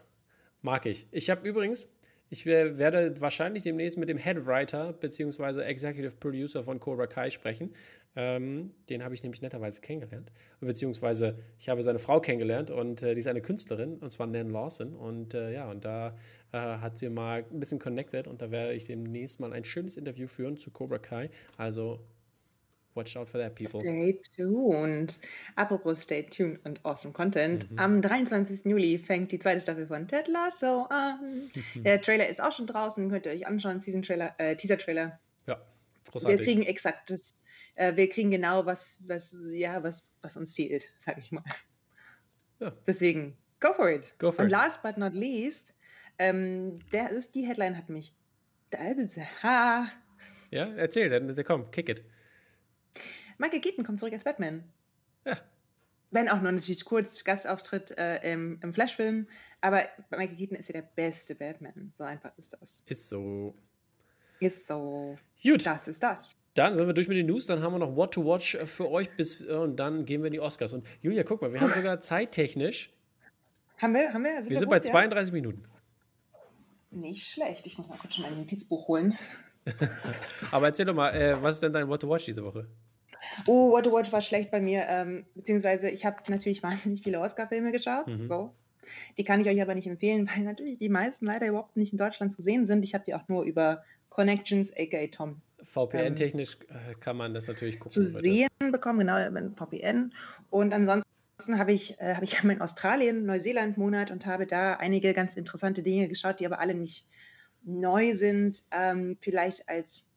[0.62, 1.08] Mag ich.
[1.10, 1.90] Ich habe übrigens,
[2.30, 5.64] ich werde wahrscheinlich demnächst mit dem Head Writer bzw.
[5.64, 7.74] Executive Producer von Cobra Kai sprechen.
[8.16, 10.32] Ähm, den habe ich nämlich netterweise kennengelernt.
[10.60, 14.50] Beziehungsweise ich habe seine Frau kennengelernt und äh, die ist eine Künstlerin, und zwar Nan
[14.50, 14.94] Lawson.
[14.96, 16.16] Und äh, ja, und da
[16.52, 19.96] äh, hat sie mal ein bisschen connected und da werde ich demnächst mal ein schönes
[19.96, 21.30] Interview führen zu Cobra Kai.
[21.58, 22.02] Also
[22.94, 23.80] Watch out for that, people.
[23.80, 25.20] Stay tuned.
[25.56, 27.72] Apropos stay tuned und awesome Content.
[27.72, 27.80] Mhm.
[27.80, 28.66] Am 23.
[28.66, 31.20] Juli fängt die zweite Staffel von Ted Lasso an.
[31.76, 33.80] Der Trailer ist auch schon draußen, könnt ihr euch anschauen.
[33.80, 35.20] Season Trailer, äh, Teaser Trailer.
[35.48, 35.62] Ja,
[36.10, 36.40] großartig.
[36.40, 37.34] Wir kriegen exakt das,
[37.76, 41.44] äh, wir kriegen genau was, was, ja, was, was uns fehlt, sag ich mal.
[42.60, 42.72] Ja.
[42.86, 44.14] Deswegen, go for it.
[44.20, 44.52] Go for und it.
[44.52, 45.76] last but not least,
[46.20, 48.16] ähm, der ist, die Headline hat mich.
[49.44, 49.88] Ha.
[50.52, 52.04] Ja, erzähl, dann komm, kick it.
[53.38, 54.64] Michael Keaton kommt zurück als Batman.
[55.26, 55.38] Ja.
[56.12, 59.28] Wenn auch nur natürlich kurz Gastauftritt äh, im, im Flash-Film.
[59.62, 61.92] Aber Michael Keaton ist ja der beste Batman.
[61.96, 62.84] So einfach ist das.
[62.86, 63.56] Ist so.
[64.40, 65.18] Ist so.
[65.42, 65.66] Gut.
[65.66, 66.38] Das ist das.
[66.54, 68.90] Dann sind wir durch mit den News, dann haben wir noch What to Watch für
[68.90, 70.74] euch bis äh, und dann gehen wir in die Oscars.
[70.74, 72.92] Und Julia, guck mal, wir haben sogar zeittechnisch.
[73.78, 74.14] Haben wir?
[74.14, 74.38] Haben wir?
[74.38, 75.34] wir sind gut, bei 32 ja?
[75.34, 75.64] Minuten.
[76.92, 77.66] Nicht schlecht.
[77.66, 79.18] Ich muss mal kurz schon mein Notizbuch holen.
[80.52, 82.68] Aber erzähl doch mal, äh, was ist denn dein What to Watch diese Woche?
[83.48, 84.86] Oh, What to Watch war schlecht bei mir.
[84.88, 88.08] Ähm, beziehungsweise ich habe natürlich wahnsinnig viele Oscar-Filme geschaut.
[88.08, 88.28] Mhm.
[88.28, 88.54] So.
[89.18, 91.98] Die kann ich euch aber nicht empfehlen, weil natürlich die meisten leider überhaupt nicht in
[91.98, 92.84] Deutschland zu sehen sind.
[92.84, 95.42] Ich habe die auch nur über Connections, aka Tom.
[95.64, 98.02] VPN-technisch ähm, kann man das natürlich gucken.
[98.02, 98.22] Zu bitte.
[98.22, 100.14] sehen bekommen, genau, mit VPN.
[100.50, 105.84] Und ansonsten habe ich, äh, hab ich meinen Australien-Neuseeland-Monat und habe da einige ganz interessante
[105.84, 107.08] Dinge geschaut, die aber alle nicht
[107.64, 108.64] neu sind.
[108.72, 110.12] Ähm, vielleicht als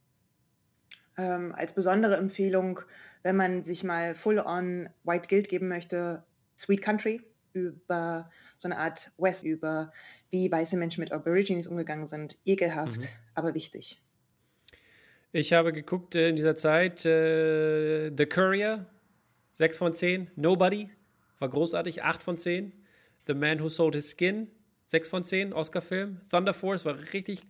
[1.17, 2.81] ähm, als besondere Empfehlung,
[3.23, 6.25] wenn man sich mal full on White Guild geben möchte,
[6.57, 7.21] Sweet Country
[7.53, 9.93] über so eine Art West, über
[10.31, 12.37] wie weiße Menschen mit Aborigines umgegangen sind.
[12.45, 13.09] Ekelhaft, mhm.
[13.35, 14.03] aber wichtig.
[15.37, 18.87] Ich habe geguckt äh, in dieser Zeit äh, The Courier,
[19.51, 20.31] 6 von 10.
[20.37, 20.91] Nobody,
[21.41, 22.73] war großartig, 8 von 10.
[23.27, 24.47] The Man Who Sold His Skin,
[24.87, 26.21] 6 von 10, Oscar-Film.
[26.31, 27.43] Thunder Force war richtig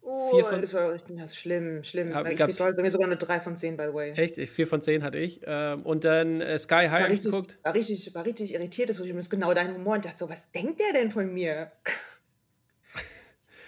[0.00, 2.14] Oh, vier von, das war das ist schlimm, schlimm.
[2.14, 4.12] Hab, ich toll, bei mir sogar eine 3 von 10, by the way.
[4.12, 4.36] Echt?
[4.36, 5.42] 4 von 10 hatte ich.
[5.44, 7.58] Ähm, und dann äh, Sky High war richtig, geguckt.
[7.62, 10.80] War richtig, war richtig irritiert, das ist genau dein Humor und dachte so, was denkt
[10.80, 11.70] der denn von mir?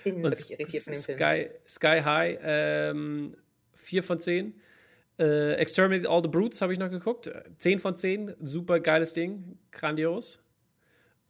[0.05, 1.51] Bin wirklich irritiert von dem Sky, Film.
[1.67, 3.37] Sky High, ähm,
[3.75, 4.61] 4 von 10.
[5.19, 7.31] Äh, Exterminate All the Brutes habe ich noch geguckt.
[7.59, 10.41] 10 von 10, super geiles Ding, grandios.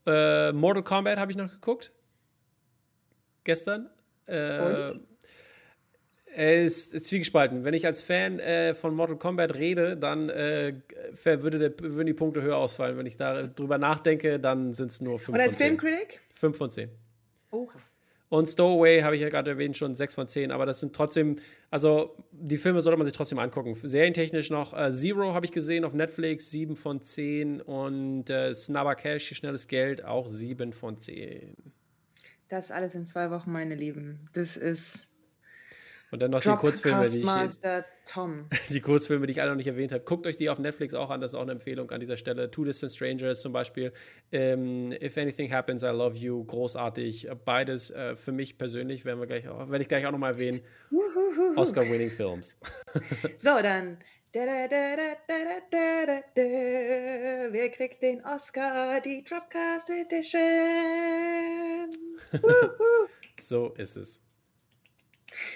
[0.07, 1.93] Äh, Mortal Kombat habe ich noch geguckt.
[3.45, 3.91] Gestern.
[4.27, 4.93] Äh,
[6.37, 7.63] er ist zwiegespalten.
[7.63, 10.75] Wenn ich als Fan äh, von Mortal Kombat rede, dann äh,
[11.23, 12.97] würde der, würden die Punkte höher ausfallen.
[12.97, 15.43] Wenn ich darüber nachdenke, dann sind es nur 5 von 10.
[15.43, 16.21] Und als Filmkritik?
[16.31, 16.91] 5 von 10.
[17.53, 17.73] Oha.
[18.35, 21.37] Und Stowaway habe ich ja gerade erwähnt, schon 6 von 10, aber das sind trotzdem,
[21.71, 23.77] also die Filme sollte man sich trotzdem angucken.
[23.77, 28.97] Serientechnisch noch äh, Zero habe ich gesehen auf Netflix, 7 von 10 und äh, Snabber
[28.97, 31.55] Cash, schnelles Geld, auch 7 von 10.
[32.49, 34.29] Das alles in zwei Wochen, meine Lieben.
[34.33, 35.14] Das ist.
[36.15, 37.27] Und dann noch die Kurzfilme, die ich,
[38.05, 38.47] Tom.
[38.71, 40.05] die Kurzfilme, die ich alle noch nicht erwähnt habe.
[40.05, 42.53] Guckt euch die auf Netflix auch an, das ist auch eine Empfehlung an dieser Stelle.
[42.53, 43.93] Two Distant Strangers zum Beispiel,
[44.31, 47.31] ähm, If Anything Happens, I Love You, großartig.
[47.45, 50.61] Beides äh, für mich persönlich, werden wir gleich auch, werde ich gleich auch nochmal erwähnen,
[51.57, 52.61] Oscar-winning Films.
[53.37, 53.99] so, dann
[57.53, 59.01] Wer kriegt den Oscar?
[59.01, 60.41] Die Dropcast Edition.
[63.41, 64.24] so ist es.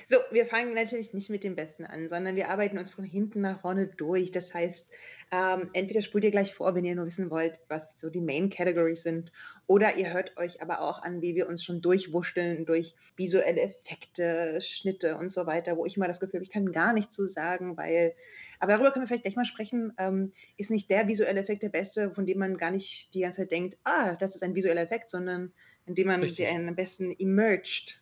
[0.07, 3.41] So, wir fangen natürlich nicht mit dem Besten an, sondern wir arbeiten uns von hinten
[3.41, 4.33] nach vorne durch.
[4.33, 4.93] Das heißt,
[5.31, 8.51] ähm, entweder spult ihr gleich vor, wenn ihr nur wissen wollt, was so die Main
[8.51, 9.33] Categories sind,
[9.67, 14.59] oder ihr hört euch aber auch an, wie wir uns schon durchwurschteln durch visuelle Effekte,
[14.61, 17.27] Schnitte und so weiter, wo ich immer das Gefühl habe, ich kann gar nichts zu
[17.27, 18.15] sagen, weil,
[18.61, 21.69] aber darüber können wir vielleicht gleich mal sprechen, ähm, ist nicht der visuelle Effekt der
[21.69, 24.81] beste, von dem man gar nicht die ganze Zeit denkt, ah, das ist ein visueller
[24.81, 25.53] Effekt, sondern
[25.85, 26.49] indem man Richtig.
[26.49, 28.01] den am besten emerged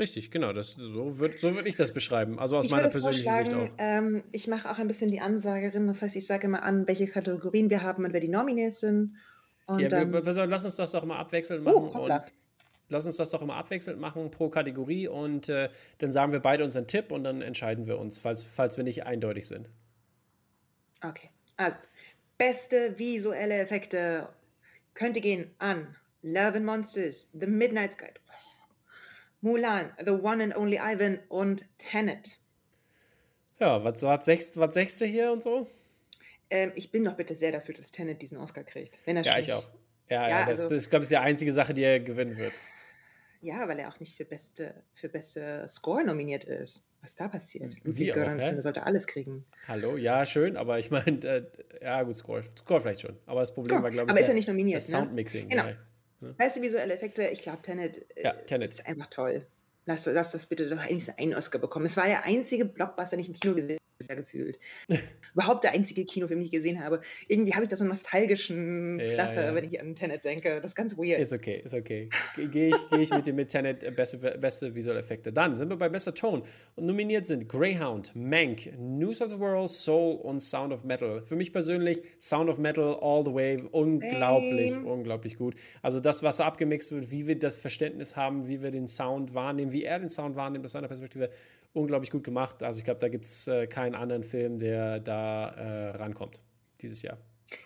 [0.00, 0.54] Richtig, genau.
[0.54, 2.38] Das, so würde so würd ich das beschreiben.
[2.38, 3.68] Also aus ich meiner persönlichen Sicht auch.
[3.76, 5.86] Ähm, ich mache auch ein bisschen die Ansagerin.
[5.86, 9.16] Das heißt, ich sage immer an, welche Kategorien wir haben und wer die Nominees sind.
[9.66, 11.90] Und, ja, wir, ähm, lass uns das doch mal abwechselnd oh, machen.
[11.94, 12.32] Oh, und
[12.88, 15.06] lass uns das doch immer abwechselnd machen pro Kategorie.
[15.06, 18.78] Und äh, dann sagen wir beide unseren Tipp und dann entscheiden wir uns, falls, falls
[18.78, 19.68] wir nicht eindeutig sind.
[21.02, 21.28] Okay.
[21.58, 21.76] Also,
[22.38, 24.28] beste visuelle Effekte
[24.94, 28.08] könnte gehen an Love and Monsters, The Midnight Sky.
[29.40, 32.36] Mulan, The One and Only Ivan und Tenet.
[33.58, 35.66] Ja, was, was, sechst, was sechste hier und so?
[36.50, 38.98] Ähm, ich bin doch bitte sehr dafür, dass Tenet diesen Oscar kriegt.
[39.04, 39.64] Wenn er ja, ich auch.
[40.08, 42.54] Ja, ja, ja das, also, das glaube ich, die einzige Sache, die er gewinnen wird.
[43.42, 46.82] Ja, weil er auch nicht für beste, für beste Score nominiert ist.
[47.00, 47.74] Was da passiert?
[47.84, 49.46] Wie Göransson, sollte alles kriegen.
[49.66, 51.46] Hallo, ja, schön, aber ich meine, äh,
[51.80, 53.16] ja, gut, Score, Score vielleicht schon.
[53.24, 53.84] Aber das Problem Score.
[53.84, 54.98] war, glaube ich, aber ist er nicht nominiert, das ne?
[54.98, 55.48] Soundmixing.
[55.48, 55.66] Genau.
[55.66, 55.76] Ja.
[56.20, 56.34] Ne?
[56.38, 59.46] Weißt du, visuelle Effekte, ich glaube, Tenet, äh, ja, Tenet ist einfach toll.
[59.86, 61.86] Lass, lass das bitte doch eigentlich einen Oscar bekommen.
[61.86, 63.79] Es war der einzige Blockbuster, den ich im Kino gesehen
[64.10, 64.58] sehr gefühlt.
[65.34, 67.00] Überhaupt der einzige Kinofilm, den ich gesehen habe.
[67.28, 69.54] Irgendwie habe ich da so einen nostalgischen Flatter, ja.
[69.54, 70.60] wenn ich an Tenet denke.
[70.60, 71.20] Das ist ganz weird.
[71.20, 72.08] Ist okay, ist okay.
[72.36, 75.32] Gehe ich, geh ich mit dem mit Tenet äh, beste, beste visuelle Effekte.
[75.32, 76.42] Dann sind wir bei bester Ton.
[76.76, 81.22] Und nominiert sind Greyhound, Mank, News of the World, Soul und Sound of Metal.
[81.24, 83.56] Für mich persönlich Sound of Metal all the way.
[83.70, 84.86] Unglaublich, Same.
[84.86, 85.54] unglaublich gut.
[85.82, 89.72] Also das, was abgemixt wird, wie wir das Verständnis haben, wie wir den Sound wahrnehmen,
[89.72, 91.30] wie er den Sound wahrnimmt aus seiner Perspektive
[91.72, 92.62] unglaublich gut gemacht.
[92.62, 96.42] Also ich glaube, da gibt es äh, keinen anderen Film, der da äh, rankommt
[96.80, 97.18] dieses Jahr.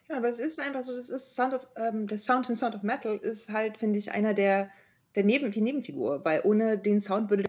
[0.08, 2.74] Ja, aber es ist einfach so, das ist Sound of, ähm, der Sound in Sound
[2.74, 4.70] of Metal ist halt, finde ich, einer der,
[5.14, 7.44] der Neben, die Nebenfigur, weil ohne den Sound würde.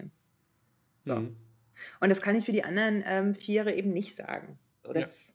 [1.03, 1.15] So.
[1.15, 1.35] Mhm.
[1.99, 4.57] Und das kann ich für die anderen ähm, Viere eben nicht sagen.
[4.83, 5.33] Das, ja.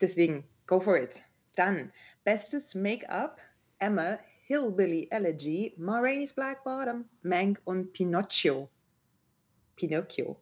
[0.00, 1.22] Deswegen, go for it.
[1.56, 1.92] Dann,
[2.24, 3.40] bestes Make-up,
[3.78, 8.70] Emma, Hillbilly Elegy, Ma Rainey's Black Bottom, Mank und Pinocchio.
[9.76, 10.40] Pinocchio.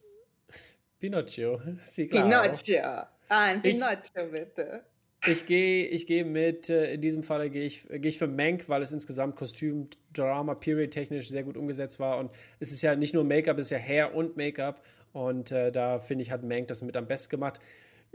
[1.07, 2.83] Pinocchio, sì, Pinocchio.
[2.83, 4.85] Ah, ein Pinocchio, ich, bitte.
[5.27, 8.69] Ich gehe ich geh mit, äh, in diesem Fall gehe ich, geh ich für Mank,
[8.69, 12.19] weil es insgesamt Kostüm, Drama, Period technisch sehr gut umgesetzt war.
[12.19, 12.31] Und
[12.61, 14.83] es ist ja nicht nur Make-up, es ist ja Hair und Make-up.
[15.13, 17.61] Und äh, da finde ich, hat Mank das mit am besten gemacht.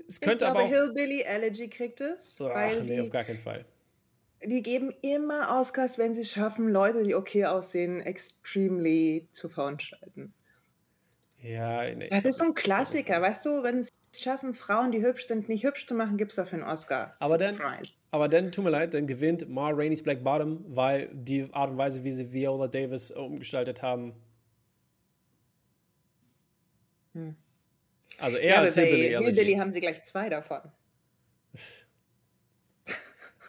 [0.08, 2.36] Es könnte ich glaube, aber auch, Hillbilly Elegy kriegt es.
[2.36, 3.66] So, ach, nee, auf gar keinen Fall.
[4.44, 10.34] Die geben immer Oscars, wenn sie schaffen, Leute, die okay aussehen, extremely zu veranstalten.
[11.42, 13.90] Ja, nee, das ist so ein Klassiker, weißt du, wenn es
[14.20, 17.14] schaffen, Frauen, die hübsch sind, nicht hübsch zu machen, gibt es dafür einen Oscar.
[17.20, 17.60] Aber dann,
[18.12, 21.78] aber dann, tut mir leid, dann gewinnt Ma Rainey's Black Bottom, weil die Art und
[21.78, 24.14] Weise, wie sie Viola Davis umgestaltet haben.
[27.14, 27.36] Hm.
[28.20, 29.10] Also eher ja, als Hillbilly.
[29.10, 30.62] Hillbilly haben sie gleich zwei davon.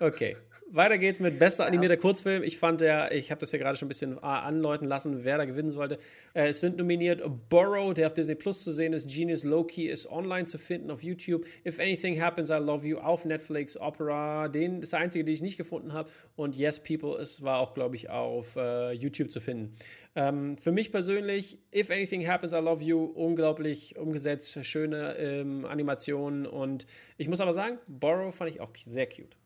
[0.01, 0.37] Okay.
[0.75, 2.43] Weiter geht's mit bester animierter Kurzfilm.
[2.43, 5.37] Ich fand ja, ich habe das ja gerade schon ein bisschen äh, anläuten lassen, wer
[5.37, 5.99] da gewinnen sollte.
[6.33, 7.21] Äh, es sind nominiert
[7.51, 9.07] Borrow, der auf Disney Plus zu sehen ist.
[9.15, 11.45] Genius Loki ist online zu finden auf YouTube.
[11.67, 13.77] If Anything Happens, I Love You auf Netflix.
[13.77, 16.11] Opera, den ist der einzige, den ich nicht gefunden habe.
[16.37, 19.75] Und Yes People ist, war auch, glaube ich, auf äh, YouTube zu finden.
[20.17, 26.47] Ähm, für mich persönlich, If Anything Happens, I Love You, unglaublich umgesetzt, schöne ähm, Animationen.
[26.47, 26.87] Und
[27.19, 29.37] ich muss aber sagen, Borrow fand ich auch sehr cute.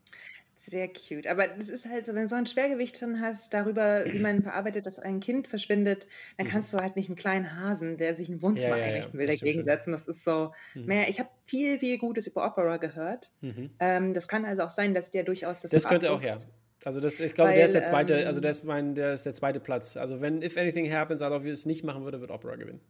[0.68, 1.28] Sehr cute.
[1.28, 4.42] Aber das ist halt so, wenn du so ein Schwergewicht drin hast, darüber, wie man
[4.42, 6.50] verarbeitet, dass ein Kind verschwindet, dann mhm.
[6.50, 9.28] kannst du halt nicht einen kleinen Hasen, der sich ein Wohnzimmer ja, ja, einrichten will,
[9.28, 9.92] dagegen setzen.
[9.92, 10.86] Das ist so mhm.
[10.86, 11.08] mehr.
[11.08, 13.30] Ich habe viel, viel Gutes über Opera gehört.
[13.42, 13.70] Mhm.
[13.78, 15.70] Ähm, das kann also auch sein, dass der durchaus das.
[15.70, 16.36] Das könnte auch, ja.
[16.84, 19.12] Also das, ich glaube, Weil, der ist der zweite, ähm, also der ist mein, der
[19.12, 19.96] ist der zweite Platz.
[19.96, 22.80] Also wenn If Anything Happens, I Love You es nicht machen würde, wird Opera gewinnen.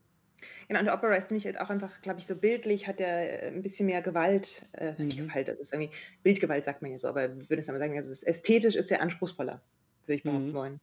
[0.68, 3.46] Genau, und Opera ist nämlich halt auch einfach, glaube ich, so bildlich, hat er äh,
[3.48, 5.06] ein bisschen mehr Gewalt, äh, mhm.
[5.06, 5.90] nicht Gewalt, das ist irgendwie,
[6.22, 9.00] Bildgewalt sagt man ja so, aber ich würde es einmal sagen, also ästhetisch ist er
[9.00, 9.62] anspruchsvoller,
[10.06, 10.54] würde ich behaupten mhm.
[10.54, 10.80] wollen.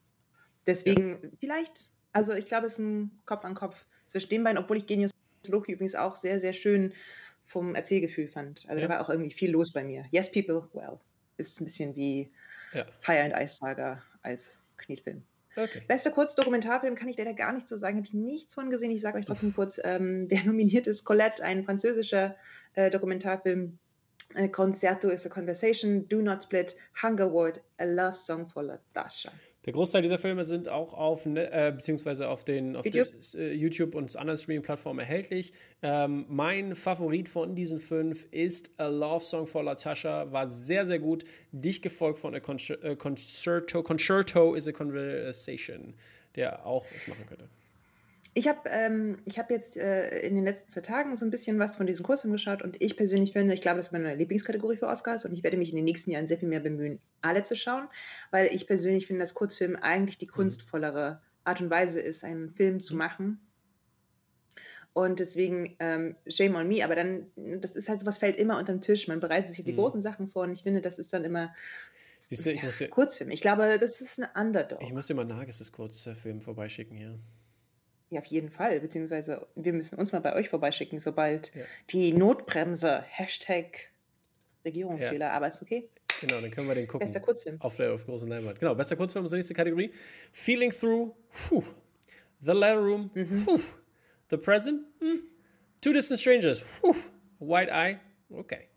[0.66, 1.28] Deswegen, ja.
[1.40, 4.86] vielleicht, also ich glaube, es ist ein Kopf an Kopf zwischen den beiden, obwohl ich
[4.86, 5.10] Genius
[5.48, 6.92] Loki übrigens auch sehr, sehr schön
[7.46, 8.64] vom Erzählgefühl fand.
[8.68, 8.88] Also ja.
[8.88, 10.06] da war auch irgendwie viel los bei mir.
[10.10, 10.98] Yes, People, well,
[11.36, 12.30] ist ein bisschen wie
[12.72, 12.86] ja.
[13.00, 15.22] Fire and Ice Saga als Knetfilm.
[15.56, 15.82] Okay.
[15.86, 18.90] Bester Kurzdokumentarfilm kann ich leider gar nicht so sagen, habe ich nichts von gesehen.
[18.90, 21.04] Ich sage euch trotzdem kurz, ähm, wer nominiert ist.
[21.04, 22.36] Colette, ein französischer
[22.74, 23.78] äh, Dokumentarfilm.
[24.34, 29.30] Äh, Concerto is a Conversation, Do Not Split, Hunger Ward, A Love Song for Latasha.
[29.64, 33.52] Der Großteil dieser Filme sind auch auf, äh, beziehungsweise auf den auf YouTube, den, äh,
[33.52, 35.52] YouTube und anderen Streaming-Plattformen erhältlich.
[35.82, 40.30] Ähm, mein Favorit von diesen fünf ist A Love Song for Latasha.
[40.30, 41.24] War sehr, sehr gut.
[41.52, 43.82] Dicht gefolgt von A äh, Concerto.
[43.82, 45.94] Concerto is a Conversation,
[46.36, 47.48] der auch es machen könnte.
[48.36, 51.76] Ich habe ähm, hab jetzt äh, in den letzten zwei Tagen so ein bisschen was
[51.76, 54.88] von diesem Kurzfilm geschaut und ich persönlich finde, ich glaube, das ist meine Lieblingskategorie für
[54.88, 57.54] Oscars und ich werde mich in den nächsten Jahren sehr viel mehr bemühen, alle zu
[57.54, 57.88] schauen,
[58.32, 60.32] weil ich persönlich finde, dass Kurzfilm eigentlich die mhm.
[60.32, 62.98] kunstvollere Art und Weise ist, einen Film zu mhm.
[62.98, 63.40] machen.
[64.94, 68.58] Und deswegen, ähm, shame on me, aber dann, das ist halt so was fällt immer
[68.58, 69.08] unterm Tisch.
[69.08, 69.78] Man bereitet sich auf die mhm.
[69.78, 71.52] großen Sachen vor und ich finde, das ist dann immer
[72.20, 73.30] Siehst du, ich muss dir, Kurzfilm.
[73.30, 74.82] Ich glaube, das ist ein Underdog.
[74.82, 77.08] Ich muss dir mal Nages Kurzfilm vorbeischicken hier.
[77.08, 77.18] Ja,
[78.18, 78.80] auf jeden Fall.
[78.80, 81.62] Beziehungsweise wir müssen uns mal bei euch vorbeischicken, sobald ja.
[81.90, 83.90] die Notbremse, Hashtag
[84.64, 85.32] Regierungsfehler, ja.
[85.32, 85.88] aber ist okay.
[86.20, 87.06] Genau, dann können wir den gucken.
[87.06, 87.60] Bester Kurzfilm.
[87.60, 88.58] Auf der auf großen Leinwand.
[88.60, 89.90] Genau, bester Kurzfilm ist die nächste Kategorie.
[90.32, 91.14] Feeling Through,
[91.48, 91.62] puh.
[92.40, 93.44] The Letter Room, mhm.
[93.44, 93.60] puh.
[94.30, 95.22] The Present, hm.
[95.80, 96.94] Two Distant Strangers, puh.
[97.40, 97.98] White Eye,
[98.30, 98.68] okay.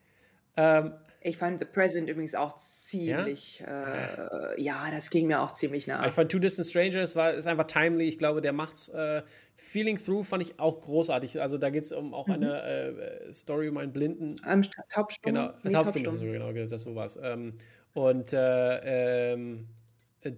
[0.58, 0.94] Ähm,
[1.28, 5.88] ich fand The Present übrigens auch ziemlich, ja, äh, ja das ging mir auch ziemlich
[5.88, 6.06] nah.
[6.06, 8.06] Ich fand Two Distant Strangers war, ist einfach timely.
[8.06, 8.88] Ich glaube, der macht's.
[8.90, 9.24] Äh,
[9.56, 11.42] Feeling Through fand ich auch großartig.
[11.42, 12.34] Also da geht es um auch mhm.
[12.34, 14.38] eine äh, Story um einen Blinden.
[14.44, 15.34] Am Taubstumm.
[15.34, 16.16] Genau, nee, Taubstumm, Taubstumm.
[16.16, 17.20] Ist so, genau, das so war's.
[17.22, 17.54] Ähm,
[17.94, 19.68] und äh, ähm,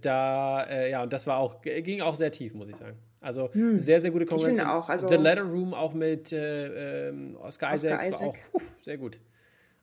[0.02, 2.98] da, äh, ja, und das war auch, ging auch sehr tief, muss ich sagen.
[3.22, 3.80] Also hm.
[3.80, 4.60] sehr, sehr gute Konkurrenz.
[4.60, 8.22] Also The Letter Room auch mit äh, ähm, Oscar, Oscar Isaacs Isaac.
[8.22, 9.20] war auch puh, sehr gut.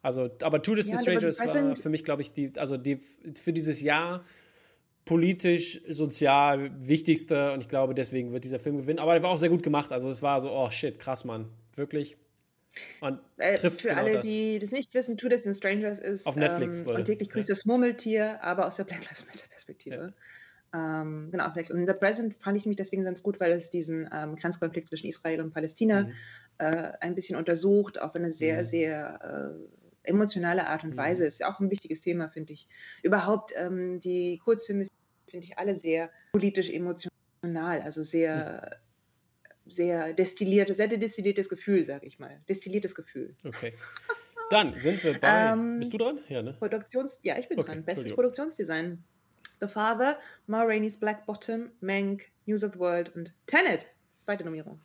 [0.06, 2.98] Also, aber Two Distant ja, Strangers war für mich, glaube ich, die, also die,
[3.36, 4.24] für dieses Jahr
[5.04, 9.00] politisch, sozial wichtigste und ich glaube, deswegen wird dieser Film gewinnen.
[9.00, 9.92] Aber er war auch sehr gut gemacht.
[9.92, 11.48] Also es war so, oh shit, krass, Mann.
[11.74, 12.16] Wirklich.
[13.00, 14.26] Und äh, trifft für genau alle, das.
[14.26, 17.54] die das nicht wissen, Two Distant Strangers ist auf Netflix ähm, und täglich grüßt ja.
[17.56, 20.12] das Murmeltier, aber aus der Black Lives Matter Perspektive.
[20.72, 21.00] Ja.
[21.00, 24.08] Ähm, genau, auf Und The Present fand ich mich deswegen ganz gut, weil es diesen
[24.12, 26.12] ähm, Grenzkonflikt zwischen Israel und Palästina mhm.
[26.58, 28.64] äh, ein bisschen untersucht, auf eine sehr, mhm.
[28.64, 31.24] sehr äh, emotionale Art und Weise.
[31.24, 31.28] Mhm.
[31.28, 32.68] Ist ja auch ein wichtiges Thema, finde ich.
[33.02, 34.88] Überhaupt ähm, die Kurzfilme
[35.28, 38.78] finde ich alle sehr politisch emotional, also sehr,
[39.64, 39.70] mhm.
[39.70, 42.40] sehr destillierte, sehr destilliertes Gefühl, sage ich mal.
[42.48, 43.34] Destilliertes Gefühl.
[43.44, 43.72] Okay.
[44.50, 45.50] Dann sind wir bei.
[45.52, 46.20] Ähm, Bist du dran?
[46.28, 46.54] Ja, ne?
[46.54, 47.84] Produktions ja, ich bin okay, dran.
[47.84, 49.02] Bestes Produktionsdesign.
[49.60, 53.86] The Father, Ma Rainey's Black Bottom, Mank, News of the World und Tenet.
[54.12, 54.80] Zweite Nominierung.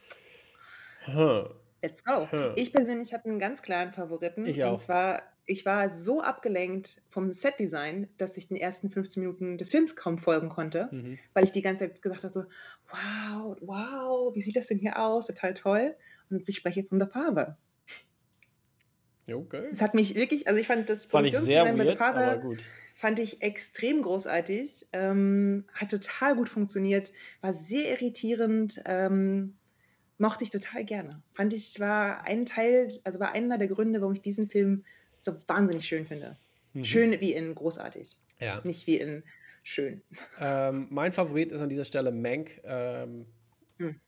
[1.07, 1.49] Huh.
[1.81, 2.27] Let's go.
[2.55, 4.45] Ich persönlich hatte einen ganz klaren Favoriten.
[4.45, 4.73] Ich auch.
[4.73, 9.71] Und zwar, ich war so abgelenkt vom Setdesign, dass ich den ersten 15 Minuten des
[9.71, 11.17] Films kaum folgen konnte, mhm.
[11.33, 12.45] weil ich die ganze Zeit gesagt habe: so,
[12.89, 15.27] wow, wow, wie sieht das denn hier aus?
[15.27, 15.95] Total toll.
[16.29, 17.57] Und ich spreche von The Father.
[19.29, 19.67] Okay.
[19.71, 22.69] Das hat mich wirklich, also ich fand das fand ich sehr weird, Father, aber gut.
[22.95, 27.11] Fand ich extrem großartig, ähm, hat total gut funktioniert,
[27.41, 29.55] war sehr irritierend, ähm,
[30.21, 31.21] mochte ich total gerne.
[31.33, 34.85] Fand ich, war ein Teil, also war einer der Gründe, warum ich diesen Film
[35.19, 36.37] so wahnsinnig schön finde.
[36.73, 36.85] Mhm.
[36.85, 38.17] Schön wie in großartig.
[38.39, 38.61] Ja.
[38.63, 39.23] Nicht wie in
[39.63, 40.01] schön.
[40.39, 42.61] Ähm, mein Favorit ist an dieser Stelle Mank.
[42.63, 43.25] Ähm,
[43.77, 43.99] hm.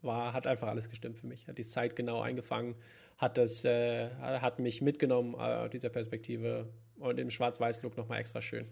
[0.00, 1.46] war, hat einfach alles gestimmt für mich.
[1.46, 2.74] Hat die Zeit genau eingefangen,
[3.18, 8.40] hat, das, äh, hat mich mitgenommen äh, aus dieser Perspektive und im Schwarz-Weiß-Look nochmal extra
[8.40, 8.66] schön.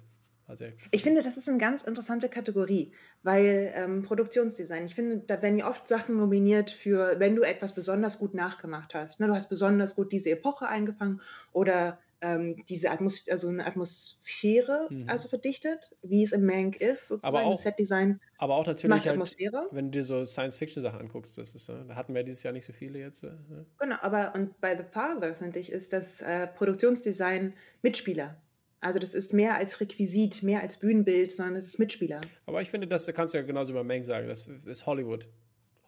[0.48, 2.92] Also ich finde, das ist eine ganz interessante Kategorie,
[3.22, 7.74] weil ähm, Produktionsdesign, ich finde, da werden ja oft Sachen nominiert für, wenn du etwas
[7.74, 9.20] besonders gut nachgemacht hast.
[9.20, 9.26] Ne?
[9.26, 11.20] Du hast besonders gut diese Epoche eingefangen
[11.52, 15.08] oder ähm, diese Atmos also eine Atmosphäre mhm.
[15.08, 18.18] also verdichtet, wie es im Mank ist, sozusagen aber auch, Setdesign.
[18.38, 19.18] Aber auch natürlich halt,
[19.70, 22.72] wenn du dir so Science-Fiction-Sachen anguckst, das ist, da hatten wir dieses Jahr nicht so
[22.72, 23.22] viele jetzt.
[23.22, 23.66] Ne?
[23.78, 28.36] Genau, aber und bei The Father, finde ich, ist das äh, Produktionsdesign Mitspieler.
[28.80, 32.20] Also das ist mehr als Requisit, mehr als Bühnenbild, sondern es ist Mitspieler.
[32.46, 34.28] Aber ich finde, das kannst du ja genauso über Meng sagen.
[34.28, 35.28] Das ist Hollywood.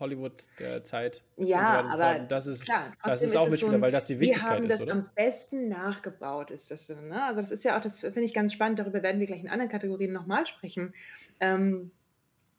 [0.00, 1.22] Hollywood der Zeit.
[1.36, 4.18] Ja, so aber das ist, klar, das ist auch Mitspieler, so ein, weil das die
[4.18, 6.98] Wichtigkeit ist, Wir haben das am besten nachgebaut, ist das so.
[6.98, 7.22] Ne?
[7.22, 9.48] Also das ist ja auch, das finde ich ganz spannend, darüber werden wir gleich in
[9.50, 10.94] anderen Kategorien nochmal sprechen.
[11.38, 11.90] Ähm,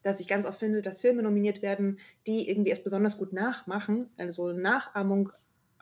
[0.04, 4.10] dass ich ganz oft finde, dass Filme nominiert werden, die irgendwie erst besonders gut nachmachen,
[4.18, 5.32] also Nachahmung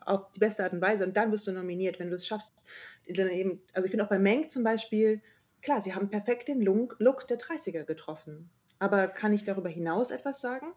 [0.09, 2.63] auf die beste Art und Weise und dann wirst du nominiert, wenn du es schaffst.
[3.05, 5.21] Eben, also ich finde auch bei Menk zum Beispiel,
[5.61, 8.49] klar, sie haben perfekt den Look der 30er getroffen.
[8.79, 10.67] Aber kann ich darüber hinaus etwas sagen?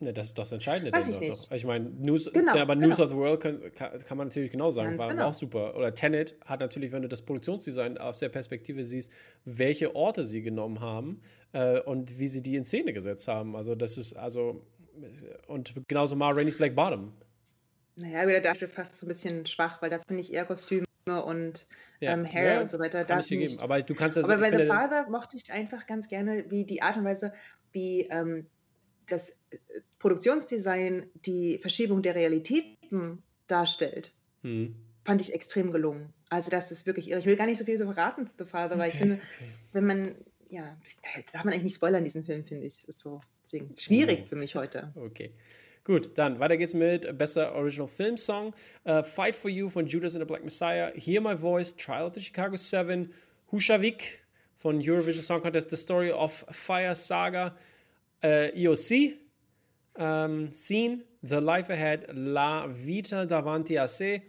[0.00, 0.92] Ne, das ist das Entscheidende.
[0.92, 1.46] Weiß ich nicht.
[1.46, 1.52] Doch.
[1.52, 2.88] Ich meine, News, genau, ja, aber genau.
[2.88, 5.28] News of the World kann, kann, man natürlich genau sagen, war, genau.
[5.28, 5.76] auch super.
[5.76, 9.12] Oder Tenet hat natürlich, wenn du das Produktionsdesign aus der Perspektive siehst,
[9.44, 11.20] welche Orte sie genommen haben
[11.52, 13.54] äh, und wie sie die in Szene gesetzt haben.
[13.54, 14.62] Also das ist, also,
[15.46, 17.12] und genauso mal Rainey's Black Bottom.
[17.96, 21.66] Naja, wieder dafür fast so ein bisschen schwach, weil da finde ich eher Kostüme und
[22.00, 23.04] ja, ähm, Hair ja, und so weiter.
[23.04, 23.60] Kann ich dir geben.
[23.60, 26.82] Aber du kannst das Aber bei The Father mochte ich einfach ganz gerne, wie die
[26.82, 27.32] Art und Weise,
[27.72, 28.46] wie ähm,
[29.06, 29.58] das äh,
[29.98, 34.74] Produktionsdesign die Verschiebung der Realitäten darstellt, hm.
[35.04, 36.12] fand ich extrem gelungen.
[36.30, 37.20] Also das ist wirklich irre.
[37.20, 39.14] Ich will gar nicht so viel so verraten zu The Father, weil okay, ich finde,
[39.14, 39.48] okay.
[39.72, 40.14] wenn man,
[40.50, 42.74] ja, da darf man eigentlich nicht spoilern, diesen Film, finde ich.
[42.74, 44.28] Das ist so deswegen schwierig oh.
[44.28, 44.92] für mich heute.
[44.96, 45.32] Okay.
[45.84, 48.54] Gut, dann weiter geht's mit Bester Original Film Song.
[48.86, 50.90] Uh, Fight for You von Judas and the Black Messiah.
[50.94, 53.12] Hear My Voice, Trial of the Chicago Seven.
[53.52, 54.20] Hushavik
[54.54, 57.54] von Eurovision Song Contest, The Story of Fire Saga.
[58.22, 59.18] Uh, EOC,
[59.96, 64.22] um, Scene, The Life Ahead, La Vita davanti a se.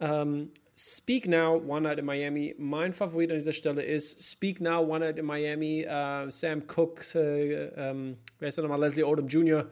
[0.00, 2.54] Um, Speak Now, One Night in Miami.
[2.58, 5.86] Mein Favorit an dieser Stelle ist Speak Now, One Night in Miami.
[5.86, 8.80] Uh, Sam Cooke, uh, um, wer ist der nochmal?
[8.80, 9.64] Leslie Odom Jr.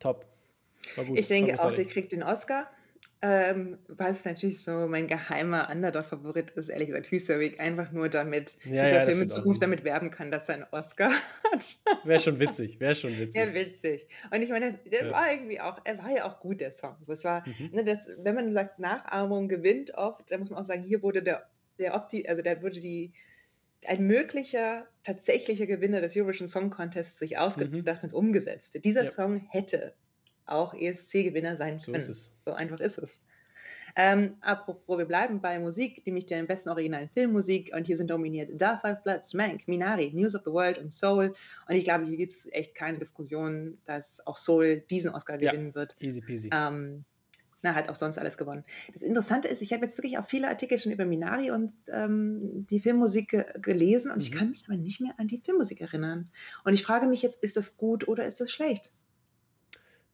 [0.00, 0.27] Top.
[0.96, 2.70] Gut, ich denke auch, der kriegt den Oscar.
[3.20, 8.84] Ähm, was natürlich so mein geheimer Underdog-Favorit ist, ehrlich gesagt, Hüserwig, einfach nur damit ja,
[8.84, 11.10] dieser ja, Film in Zukunft damit werben kann, dass er einen Oscar
[11.52, 11.78] hat.
[12.04, 13.44] Wäre schon witzig, wäre schon witzig.
[13.44, 14.06] Ja, witzig.
[14.30, 15.10] Und ich meine, der ja.
[15.10, 16.94] war irgendwie auch, er war ja auch gut, der Song.
[17.08, 17.70] Das war, mhm.
[17.72, 21.20] ne, das, wenn man sagt, Nachahmung gewinnt oft, dann muss man auch sagen, hier wurde
[21.20, 21.48] der,
[21.80, 23.12] der Opti, also der wurde die,
[23.86, 28.08] ein möglicher, tatsächlicher Gewinner des Eurovision Song Contests sich ausgedacht mhm.
[28.08, 28.78] und umgesetzt.
[28.84, 29.94] Dieser Song hätte
[30.48, 31.80] auch ESC-Gewinner sein können.
[31.80, 32.32] So ist es.
[32.44, 33.20] So einfach ist es.
[33.96, 37.72] Ähm, apropos, wir bleiben bei Musik, nämlich der besten originalen Filmmusik.
[37.74, 41.34] Und hier sind dominiert Da Five Bloods, Mank, Minari, News of the World und Soul.
[41.68, 45.50] Und ich glaube, hier gibt es echt keine Diskussion, dass auch Soul diesen Oscar ja,
[45.50, 45.96] gewinnen wird.
[46.00, 46.50] Easy peasy.
[46.52, 47.04] Ähm,
[47.62, 48.64] na, hat auch sonst alles gewonnen.
[48.92, 52.66] Das Interessante ist, ich habe jetzt wirklich auch viele Artikel schon über Minari und ähm,
[52.70, 54.22] die Filmmusik ge gelesen und mhm.
[54.22, 56.30] ich kann mich aber nicht mehr an die Filmmusik erinnern.
[56.64, 58.92] Und ich frage mich jetzt, ist das gut oder ist das schlecht?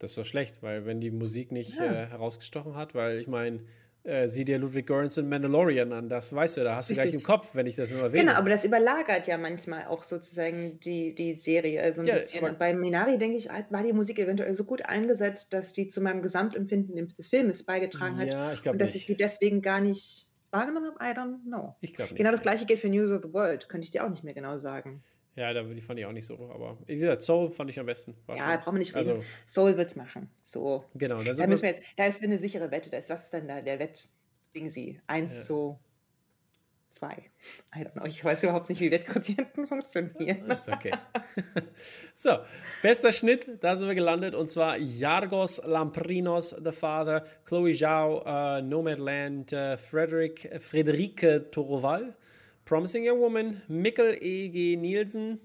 [0.05, 1.87] Das ist doch schlecht, weil wenn die Musik nicht ja.
[1.87, 3.61] äh, herausgestochen hat, weil ich meine,
[4.03, 7.13] äh, sieh dir Ludwig Göransson Mandalorian an, das weißt du, da hast du Richtig.
[7.13, 8.25] gleich im Kopf, wenn ich das nur erwähne.
[8.25, 12.15] Genau, aber das überlagert ja manchmal auch sozusagen die, die Serie so also ein ja,
[12.17, 12.45] bisschen.
[12.45, 16.03] Und bei Minari, denke ich, war die Musik eventuell so gut eingesetzt, dass die zu
[16.03, 18.27] meinem Gesamtempfinden des Filmes beigetragen hat.
[18.27, 19.01] Ja, ich glaube Und dass nicht.
[19.01, 21.77] ich die deswegen gar nicht wahrgenommen habe, I don't know.
[21.81, 22.19] Ich glaube nicht.
[22.19, 24.35] Genau das gleiche gilt für News of the World, könnte ich dir auch nicht mehr
[24.35, 25.03] genau sagen.
[25.37, 28.15] Ja, die fand ich auch nicht so, aber wie gesagt, Soul fand ich am besten.
[28.29, 29.09] Ja, brauchen wir nicht reden.
[29.11, 30.31] Also, Soul wird's machen.
[30.43, 30.85] So.
[30.95, 31.23] Genau.
[31.25, 32.91] Da, da müssen wir jetzt, da ist eine sichere Wette.
[32.91, 34.09] Da ist, was ist denn da der Wett?
[34.69, 35.01] Sie.
[35.09, 35.43] Eins ja.
[35.43, 35.81] zu
[36.95, 37.25] zwei.
[37.75, 38.05] I don't know.
[38.05, 40.49] Ich weiß überhaupt nicht, wie Wettquotienten funktionieren.
[40.51, 40.93] Ist okay.
[42.15, 42.39] so,
[42.83, 44.35] bester Schnitt, da sind wir gelandet.
[44.35, 52.15] Und zwar Yargos Lamprinos, The Father, Chloe Zhao, uh, Nomadland, uh, Frederick, Frederike Toroval.
[52.65, 54.77] Promising Young Woman, Mikkel E.G.
[54.77, 55.39] Nielsen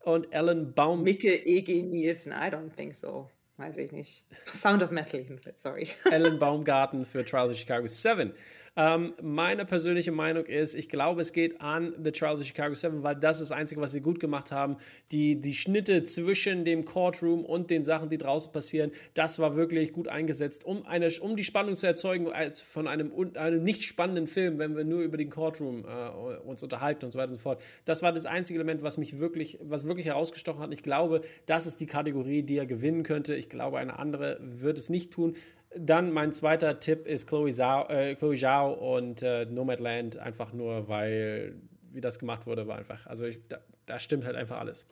[0.00, 1.02] und Ellen Baum.
[1.02, 1.82] Mikkel E.G.
[1.82, 3.28] Nielsen, I don't think so.
[3.56, 4.24] Weiß ich nicht.
[4.50, 5.24] Sound of Metal,
[5.54, 5.88] sorry.
[6.10, 8.32] Ellen Baumgarten für Trials of Chicago 7.
[8.76, 13.02] Ähm, meine persönliche Meinung ist, ich glaube, es geht an The Trials of Chicago 7,
[13.02, 14.76] weil das ist das Einzige, was sie gut gemacht haben.
[15.10, 19.92] Die, die Schnitte zwischen dem Courtroom und den Sachen, die draußen passieren, das war wirklich
[19.92, 24.28] gut eingesetzt, um, eine, um die Spannung zu erzeugen als von einem, einem nicht spannenden
[24.28, 27.42] Film, wenn wir nur über den Courtroom äh, uns unterhalten und so weiter und so
[27.42, 27.62] fort.
[27.84, 30.72] Das war das einzige Element, was mich wirklich, was wirklich herausgestochen hat.
[30.72, 33.34] Ich glaube, das ist die Kategorie, die er gewinnen könnte.
[33.34, 35.34] Ich glaube, eine andere wird es nicht tun.
[35.76, 40.88] Dann mein zweiter Tipp ist Chloe Zhao, äh, Chloe Zhao und äh, Nomadland, einfach nur,
[40.88, 41.54] weil
[41.92, 44.86] wie das gemacht wurde, war einfach, also ich, da, da, stimmt halt einfach alles.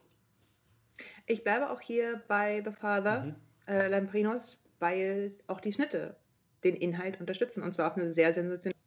[1.26, 3.34] Ich bleibe auch hier bei The Father, mhm.
[3.66, 6.16] äh, Lamprinos, weil auch die Schnitte
[6.64, 8.78] den Inhalt unterstützen und zwar auf eine sehr sensationelle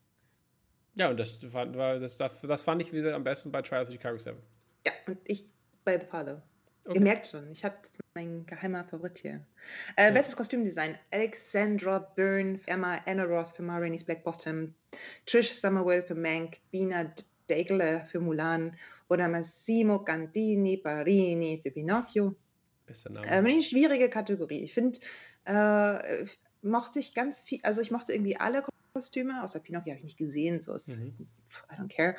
[0.96, 3.96] Ja, und das, fand, war, das, das fand ich wieder am besten bei Trials of
[3.96, 4.38] Chicago 7.
[4.86, 5.46] Ja, und ich
[5.84, 6.42] bei The Father.
[6.86, 6.98] Okay.
[6.98, 7.76] Ihr merkt schon, ich habe
[8.14, 9.46] mein geheimer Favorit hier.
[9.96, 10.12] Äh, ja.
[10.12, 14.74] Bestes Kostümdesign: Alexandra Byrne für Emma, Anna Ross für Ma Rainey's Black Bottom,
[15.26, 17.14] Trish Summerwell für Mank, Bina
[17.50, 18.76] Degler für Mulan
[19.10, 22.36] oder Massimo Cantini Parini für Pinocchio.
[22.86, 23.28] Besser Name.
[23.28, 24.64] Äh, eine schwierige Kategorie.
[24.64, 25.00] Ich finde,
[25.46, 26.26] äh,
[26.62, 30.18] mochte ich ganz viel, also ich mochte irgendwie alle Kostüme, außer Pinocchio habe ich nicht
[30.18, 31.28] gesehen, so ist, mhm.
[31.72, 32.16] I don't care.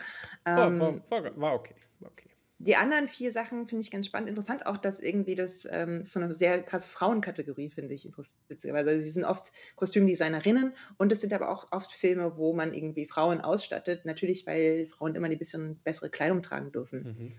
[0.47, 1.74] Ähm, war, war, war okay.
[2.01, 2.32] War okay
[2.64, 4.28] die anderen vier Sachen finde ich ganz spannend.
[4.28, 8.38] Interessant auch, dass irgendwie das ähm, so eine sehr krasse Frauenkategorie, finde ich interessant.
[8.64, 13.06] Also sie sind oft Kostümdesignerinnen und es sind aber auch oft Filme, wo man irgendwie
[13.06, 14.04] Frauen ausstattet.
[14.04, 17.02] Natürlich, weil Frauen immer ein bisschen bessere Kleidung tragen dürfen.
[17.02, 17.32] Mhm.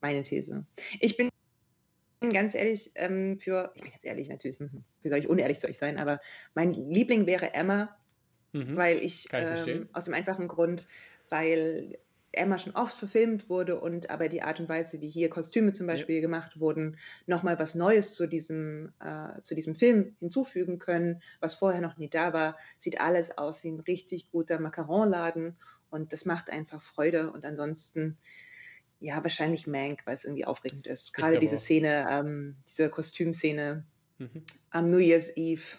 [0.00, 0.66] Meine These.
[0.98, 1.30] Ich bin
[2.32, 5.68] ganz ehrlich, ähm, für, ich bin jetzt ehrlich natürlich, hm, wie soll ich unehrlich zu
[5.68, 6.20] euch sein, aber
[6.54, 7.96] mein Liebling wäre Emma,
[8.52, 8.76] mhm.
[8.76, 10.88] weil ich, ähm, aus dem einfachen Grund,
[11.28, 11.96] weil
[12.32, 15.86] Emma schon oft verfilmt wurde und aber die Art und Weise, wie hier Kostüme zum
[15.86, 16.20] Beispiel ja.
[16.20, 21.80] gemacht wurden, nochmal was Neues zu diesem, äh, zu diesem Film hinzufügen können, was vorher
[21.80, 25.56] noch nie da war, sieht alles aus wie ein richtig guter Macaronladen
[25.90, 28.18] und das macht einfach Freude und ansonsten
[29.00, 31.14] ja, wahrscheinlich Mank, weil es irgendwie aufregend ist.
[31.14, 31.60] Gerade diese auch.
[31.60, 33.84] Szene, ähm, diese Kostümszene
[34.18, 34.42] mhm.
[34.70, 35.78] am New Year's Eve,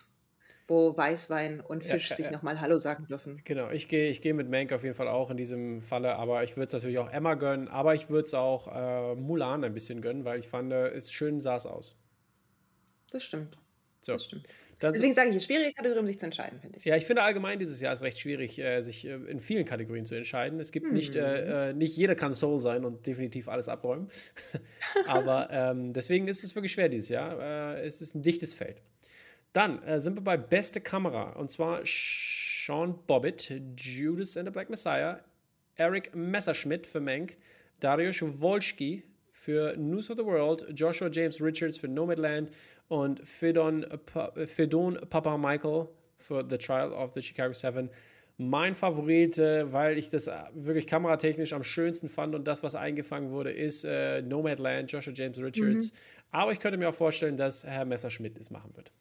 [0.70, 3.42] wo Weißwein und Fisch ja, sich nochmal Hallo sagen dürfen.
[3.44, 6.44] Genau, ich gehe ich geh mit Mank auf jeden Fall auch in diesem Falle, aber
[6.44, 9.74] ich würde es natürlich auch Emma gönnen, aber ich würde es auch äh, Mulan ein
[9.74, 11.96] bisschen gönnen, weil ich fand, es schön sah es aus.
[13.12, 13.58] Das stimmt.
[14.02, 14.14] So.
[14.14, 14.48] Das stimmt.
[14.80, 16.86] Dann Deswegen sage ich, es ist schwierige Kategorie, um sich zu entscheiden, finde ich.
[16.86, 20.06] Ja, ich finde allgemein dieses Jahr ist recht schwierig, äh, sich äh, in vielen Kategorien
[20.06, 20.58] zu entscheiden.
[20.62, 20.94] Es gibt hm.
[20.94, 24.10] nicht, äh, äh, nicht jeder kann Soul sein und definitiv alles abräumen.
[25.06, 27.78] Aber ähm, deswegen ist es wirklich schwer dieses Jahr.
[27.80, 28.82] Es ist ein dichtes Feld.
[29.54, 34.70] Dann äh, sind wir bei beste Kamera und zwar Sean Bobbitt, Judas and the Black
[34.70, 35.20] Messiah,
[35.76, 37.38] Eric Messerschmidt für Mank,
[37.80, 42.52] Dariusz Wolski für News of the World, Joshua James Richards für Nomadland
[42.90, 43.86] und Fedon,
[44.46, 45.88] Fedon Papa Michael
[46.18, 47.90] für The Trial of the Chicago Seven.
[48.38, 53.32] Mein Favorit, äh, weil ich das wirklich kameratechnisch am schönsten fand und das, was eingefangen
[53.32, 55.92] wurde, ist äh, Nomadland, Joshua James Richards.
[55.92, 55.98] Mhm.
[56.32, 58.92] Aber ich könnte mir auch vorstellen, dass Herr Messerschmidt es machen wird.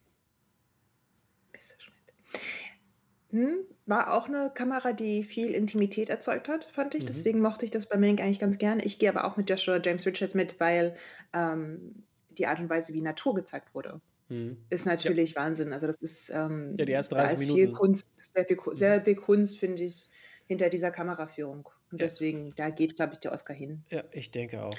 [3.30, 7.02] Hm, war auch eine Kamera, die viel Intimität erzeugt hat, fand ich.
[7.02, 7.06] Mhm.
[7.08, 8.84] Deswegen mochte ich das bei Mank eigentlich ganz gerne.
[8.84, 10.96] Ich gehe aber auch mit Joshua James Richards mit, weil
[11.34, 14.56] ähm, die Art und Weise, wie Natur gezeigt wurde, mhm.
[14.70, 15.42] ist natürlich ja.
[15.42, 15.74] Wahnsinn.
[15.74, 17.66] Also das ist, ähm, ja, die ersten 30 da ist Minuten.
[17.66, 19.04] viel Kunst, sehr viel, sehr mhm.
[19.04, 20.08] viel Kunst, finde ich,
[20.46, 21.68] hinter dieser Kameraführung.
[21.90, 22.06] Und ja.
[22.06, 23.84] deswegen, da geht, glaube ich, der Oscar hin.
[23.90, 24.76] Ja, ich denke auch.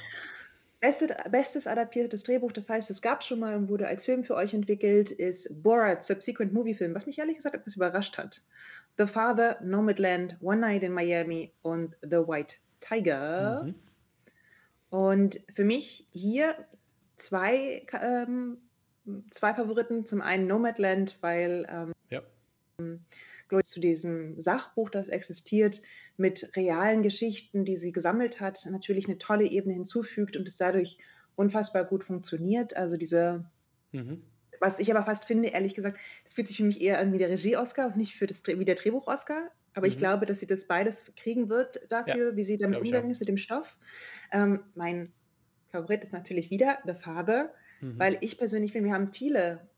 [0.80, 4.36] Beste, bestes adaptiertes Drehbuch, das heißt, es gab schon mal und wurde als Film für
[4.36, 8.42] euch entwickelt, ist Borat Subsequent Movie Film, was mich ehrlich gesagt etwas überrascht hat.
[8.98, 13.64] The Father, Nomadland, One Night in Miami und The White Tiger.
[13.64, 13.76] Mhm.
[14.90, 16.56] Und für mich hier
[17.16, 18.58] zwei, ähm,
[19.30, 20.06] zwei Favoriten.
[20.06, 22.22] Zum einen Nomadland, weil ähm, ja.
[23.62, 25.82] zu diesem Sachbuch, das existiert,
[26.20, 30.98] mit realen Geschichten, die sie gesammelt hat, natürlich eine tolle Ebene hinzufügt und es dadurch
[31.36, 32.76] unfassbar gut funktioniert.
[32.76, 33.46] Also diese,
[33.92, 34.22] mhm.
[34.60, 37.18] was ich aber fast finde, ehrlich gesagt, das fühlt sich für mich eher an wie
[37.18, 39.50] der Regie-Oscar und nicht für das, wie der Drehbuch-Oscar.
[39.74, 39.94] Aber mhm.
[39.94, 43.22] ich glaube, dass sie das beides kriegen wird dafür, ja, wie sie damit umgegangen ist
[43.22, 43.78] mit dem Stoff.
[44.32, 45.14] Ähm, mein
[45.70, 47.98] Favorit ist natürlich wieder The Father, mhm.
[47.98, 49.70] weil ich persönlich finde, wir haben viele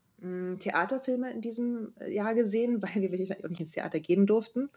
[0.59, 4.69] Theaterfilme in diesem Jahr gesehen, weil wir wirklich auch nicht ins Theater gehen durften.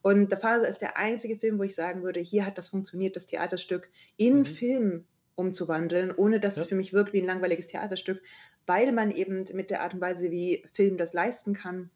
[0.00, 3.16] Und The Father ist der einzige Film, wo ich sagen würde, hier hat das funktioniert,
[3.16, 4.44] das Theaterstück in mhm.
[4.44, 6.62] Film umzuwandeln, ohne dass ja.
[6.62, 8.22] es für mich wirkt wie ein langweiliges Theaterstück,
[8.66, 11.90] weil man eben mit der Art und Weise, wie Film das leisten kann,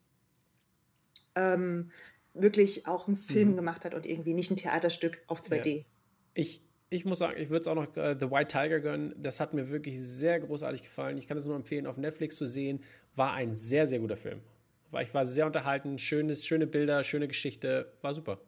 [1.34, 1.90] ähm,
[2.34, 3.56] wirklich auch einen Film mhm.
[3.56, 5.78] gemacht hat und irgendwie nicht ein Theaterstück auf 2D.
[5.78, 5.84] Ja.
[6.34, 9.14] Ich, ich muss sagen, ich würde es auch noch äh, The White Tiger gönnen.
[9.18, 11.16] Das hat mir wirklich sehr großartig gefallen.
[11.16, 12.80] Ich kann es nur empfehlen, auf Netflix zu sehen.
[13.14, 14.40] War ein sehr, sehr guter Film.
[15.00, 15.98] Ich war sehr unterhalten.
[15.98, 17.92] Schönes, schöne Bilder, schöne Geschichte.
[18.00, 18.38] War super.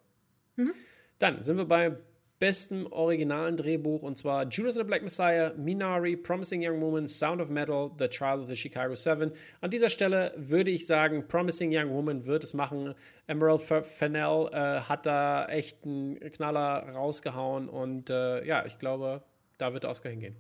[0.57, 0.72] Mhm.
[1.18, 1.97] Dann sind wir bei
[2.39, 7.41] besten originalen Drehbuch und zwar Judas and the Black Messiah, Minari, Promising Young Woman, Sound
[7.41, 9.32] of Metal, The Trial of the Chicago Seven.
[9.61, 12.95] An dieser Stelle würde ich sagen, Promising Young Woman wird es machen.
[13.26, 19.22] Emerald Fennell äh, hat da echt einen Knaller rausgehauen und äh, ja, ich glaube,
[19.59, 20.36] da wird der Oscar hingehen.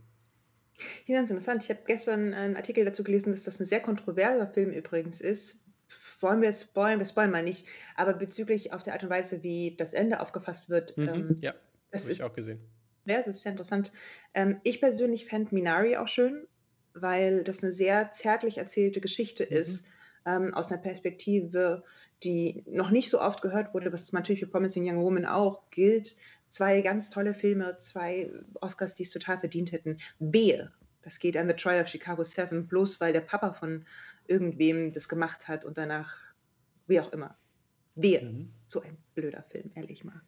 [1.06, 1.64] Ja, ganz interessant.
[1.64, 5.64] Ich habe gestern einen Artikel dazu gelesen, dass das ein sehr kontroverser Film übrigens ist.
[6.20, 7.00] Wollen wir spoilen?
[7.00, 7.66] Wir spoilen mal nicht.
[7.96, 11.54] Aber bezüglich auf der Art und Weise, wie das Ende aufgefasst wird, mhm, ähm, ja
[11.90, 12.60] das Habe ich auch gesehen.
[13.06, 13.92] Ja, das ist sehr interessant.
[14.34, 16.46] Ähm, ich persönlich fände Minari auch schön,
[16.94, 19.56] weil das eine sehr zärtlich erzählte Geschichte mhm.
[19.56, 19.86] ist,
[20.26, 21.84] ähm, aus einer Perspektive,
[22.22, 26.16] die noch nicht so oft gehört wurde, was natürlich für Promising Young Woman auch gilt.
[26.50, 28.30] Zwei ganz tolle Filme, zwei
[28.60, 29.98] Oscars, die es total verdient hätten.
[30.18, 30.72] Wehe,
[31.02, 33.86] das geht an The Trial of Chicago 7, bloß weil der Papa von
[34.26, 36.18] irgendwem das gemacht hat und danach,
[36.86, 37.36] wie auch immer.
[37.94, 38.52] Wehe, mhm.
[38.66, 40.20] so ein blöder Film, ehrlich mal.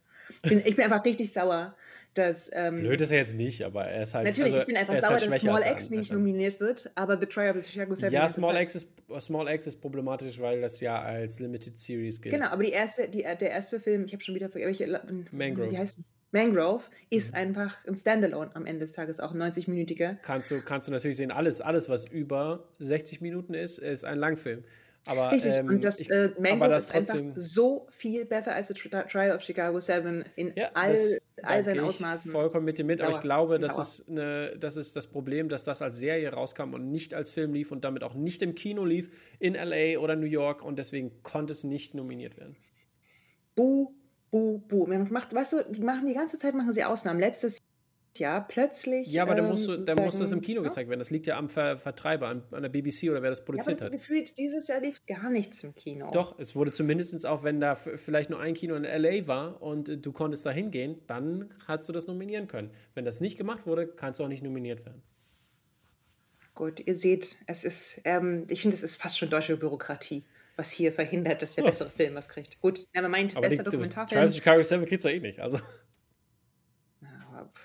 [0.43, 1.75] Bin, ich bin einfach richtig sauer,
[2.15, 2.51] dass.
[2.53, 4.27] Ähm, Blöd ist er jetzt nicht, aber er ist halt.
[4.27, 7.27] Natürlich, also, ich bin einfach sauer, halt dass Small X nicht nominiert wird, aber The
[7.27, 8.13] Trial of the Chicago 7.
[8.13, 12.35] Ja, Small X, ist, Small X ist problematisch, weil das ja als Limited Series gilt.
[12.35, 14.87] Genau, aber die erste, die, der erste Film, ich habe schon wieder welche.
[15.33, 15.71] Mangrove.
[15.71, 16.01] Wie heißt
[16.33, 17.39] Mangrove ist mhm.
[17.39, 20.17] einfach ein Standalone am Ende des Tages, auch ein 90-minütiger.
[20.23, 24.19] Kannst du, kannst du natürlich sehen, alles, alles, was über 60 Minuten ist, ist ein
[24.19, 24.65] Langfilm.
[25.07, 28.75] Aber, Richtig, ähm, und das äh, Mango das ist einfach so viel besser als The
[28.75, 30.97] Trial of Chicago 7 in ja, all
[31.43, 32.31] all seinen Ausmaßen.
[32.31, 35.65] vollkommen mit dir mit, aber ich glaube, das ist, eine, das ist das Problem, dass
[35.65, 38.85] das als Serie rauskam und nicht als Film lief und damit auch nicht im Kino
[38.85, 42.57] lief in LA oder New York und deswegen konnte es nicht nominiert werden.
[43.55, 43.95] Buh,
[44.31, 44.87] buh, buh.
[44.87, 47.21] Man macht, weißt du, die machen die ganze Zeit machen sie Ausnahmen.
[47.21, 47.59] Letztes
[48.19, 49.09] Jahr plötzlich.
[49.09, 50.69] Ja, aber ähm, da musst du, da muss das im Kino ja?
[50.69, 50.99] gezeigt werden.
[50.99, 53.87] Das liegt ja am Ver Vertreiber, an, an, der BBC oder wer das produziert ja,
[53.87, 54.09] aber das hat.
[54.09, 56.11] Gefühlt, dieses Jahr lief gar nichts im Kino.
[56.11, 59.89] Doch, es wurde zumindest auch, wenn da vielleicht nur ein Kino in LA war und
[59.89, 62.71] äh, du konntest da hingehen, dann hast du das nominieren können.
[62.95, 65.03] Wenn das nicht gemacht wurde, kannst du auch nicht nominiert werden.
[66.55, 70.25] Gut, ihr seht, es ist, ähm, ich finde, es ist fast schon deutsche Bürokratie
[70.61, 72.61] was hier verhindert, dass der bessere Film was kriegt.
[72.61, 74.21] Gut, aber meint, aber besser die, Dokumentarfilm.
[74.21, 75.41] Scheiße, Chicago 7 kriegt es doch eh nicht.
[75.41, 75.59] Also.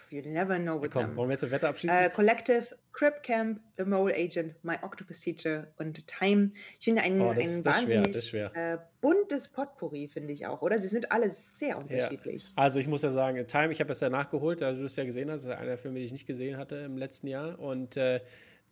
[0.10, 1.16] You never know with Komm, them.
[1.16, 2.06] Wollen wir jetzt eine Wette abschließen?
[2.06, 6.52] Uh, Collective, Crip Camp, The Mole Agent, My Octopus Teacher und Time.
[6.80, 10.80] Ich finde ein, oh, das, ein das wahnsinnig äh, buntes Potpourri, finde ich auch, oder?
[10.80, 12.46] Sie sind alle sehr unterschiedlich.
[12.46, 12.52] Ja.
[12.56, 15.04] Also ich muss ja sagen, Time, ich habe es ja nachgeholt, also du es ja
[15.04, 17.60] gesehen hast, das ist einer der Filme, die ich nicht gesehen hatte im letzten Jahr
[17.60, 18.22] und äh,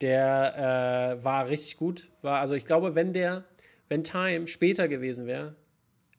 [0.02, 2.10] der äh, war richtig gut.
[2.22, 3.46] War, also ich glaube, wenn der,
[3.90, 5.56] wenn Time später gewesen wäre,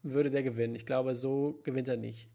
[0.03, 0.75] würde der gewinnen.
[0.75, 2.29] Ich glaube, so gewinnt er nicht.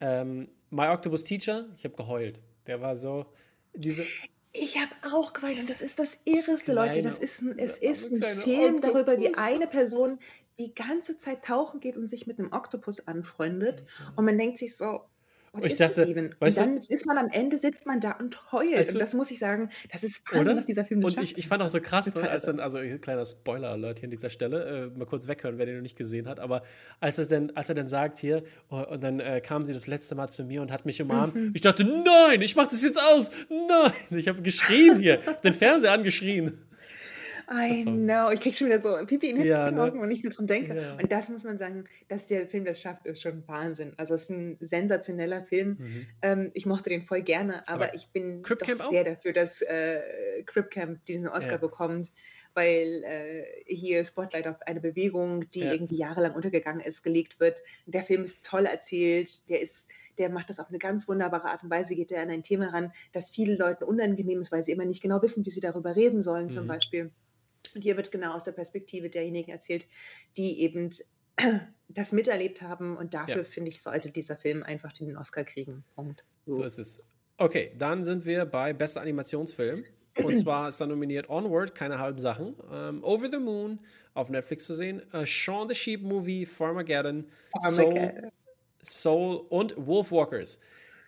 [0.00, 2.42] Ähm, My Octopus Teacher, ich habe geheult.
[2.66, 3.26] Der war so,
[3.74, 4.04] diese.
[4.52, 7.02] Ich habe auch geweint und das ist das Irreste, Leute.
[7.02, 9.04] Das ist ein, es ist ein Film Oktopus.
[9.04, 10.18] darüber, wie eine Person
[10.58, 13.82] die ganze Zeit tauchen geht und sich mit einem Oktopus anfreundet.
[13.82, 14.12] Mhm.
[14.16, 15.02] Und man denkt sich so,
[15.52, 16.06] und ich dachte,
[16.40, 18.74] weißt und dann du, ist man am Ende, sitzt man da und heult.
[18.74, 21.48] Also, und das muss ich sagen, das ist Wahnsinn, was dieser Film Und ich, ich,
[21.48, 24.98] fand auch so krass, ne, als dann, also kleiner Spoiler-Alert hier an dieser Stelle, äh,
[24.98, 26.62] mal kurz weghören, wer den noch nicht gesehen hat, aber
[27.00, 29.86] als er dann, als er dann sagt hier, oh, und dann äh, kam sie das
[29.86, 31.52] letzte Mal zu mir und hat mich umarmt, mhm.
[31.54, 35.92] ich dachte, nein, ich mach das jetzt aus, nein, ich habe geschrien hier, den Fernseher
[35.92, 36.52] angeschrien.
[37.50, 38.30] I know.
[38.30, 39.82] Ich kriege schon wieder so Pipi in den ja, ne?
[39.82, 40.78] Augen, wenn ich nur dran denke.
[40.78, 40.96] Ja.
[40.96, 43.94] Und das muss man sagen, dass der Film das schafft, ist schon Wahnsinn.
[43.96, 45.76] Also es ist ein sensationeller Film.
[45.78, 46.06] Mhm.
[46.20, 49.04] Ähm, ich mochte den voll gerne, aber, aber ich bin Crip doch sehr auch?
[49.04, 50.00] dafür, dass äh,
[50.44, 51.58] Crip Camp diesen Oscar ja.
[51.58, 52.12] bekommt
[52.54, 55.72] weil äh, hier Spotlight auf eine Bewegung, die ja.
[55.72, 57.62] irgendwie jahrelang untergegangen ist, gelegt wird.
[57.86, 59.88] Der Film ist toll erzählt, der ist,
[60.18, 62.70] der macht das auf eine ganz wunderbare Art und Weise, geht er an ein Thema
[62.70, 65.94] ran, das vielen Leuten unangenehm ist, weil sie immer nicht genau wissen, wie sie darüber
[65.94, 66.50] reden sollen, mhm.
[66.50, 67.12] zum Beispiel.
[67.74, 69.86] Und hier wird genau aus der Perspektive derjenigen erzählt,
[70.36, 70.90] die eben
[71.88, 72.96] das miterlebt haben.
[72.96, 73.44] Und dafür, ja.
[73.44, 75.84] finde ich, sollte dieser Film einfach den Oscar kriegen.
[75.94, 76.24] Punkt.
[76.46, 76.54] So.
[76.54, 77.02] so ist es.
[77.36, 79.84] Okay, dann sind wir bei bester Animationsfilm.
[80.16, 82.54] Und zwar ist da nominiert Onward, keine halben Sachen.
[82.54, 83.78] Um, Over the Moon
[84.14, 85.02] auf Netflix zu sehen.
[85.12, 87.26] A Shaun the Sheep Movie, Farmageddon,
[87.62, 88.30] Soul,
[88.82, 90.58] Soul und Wolfwalkers.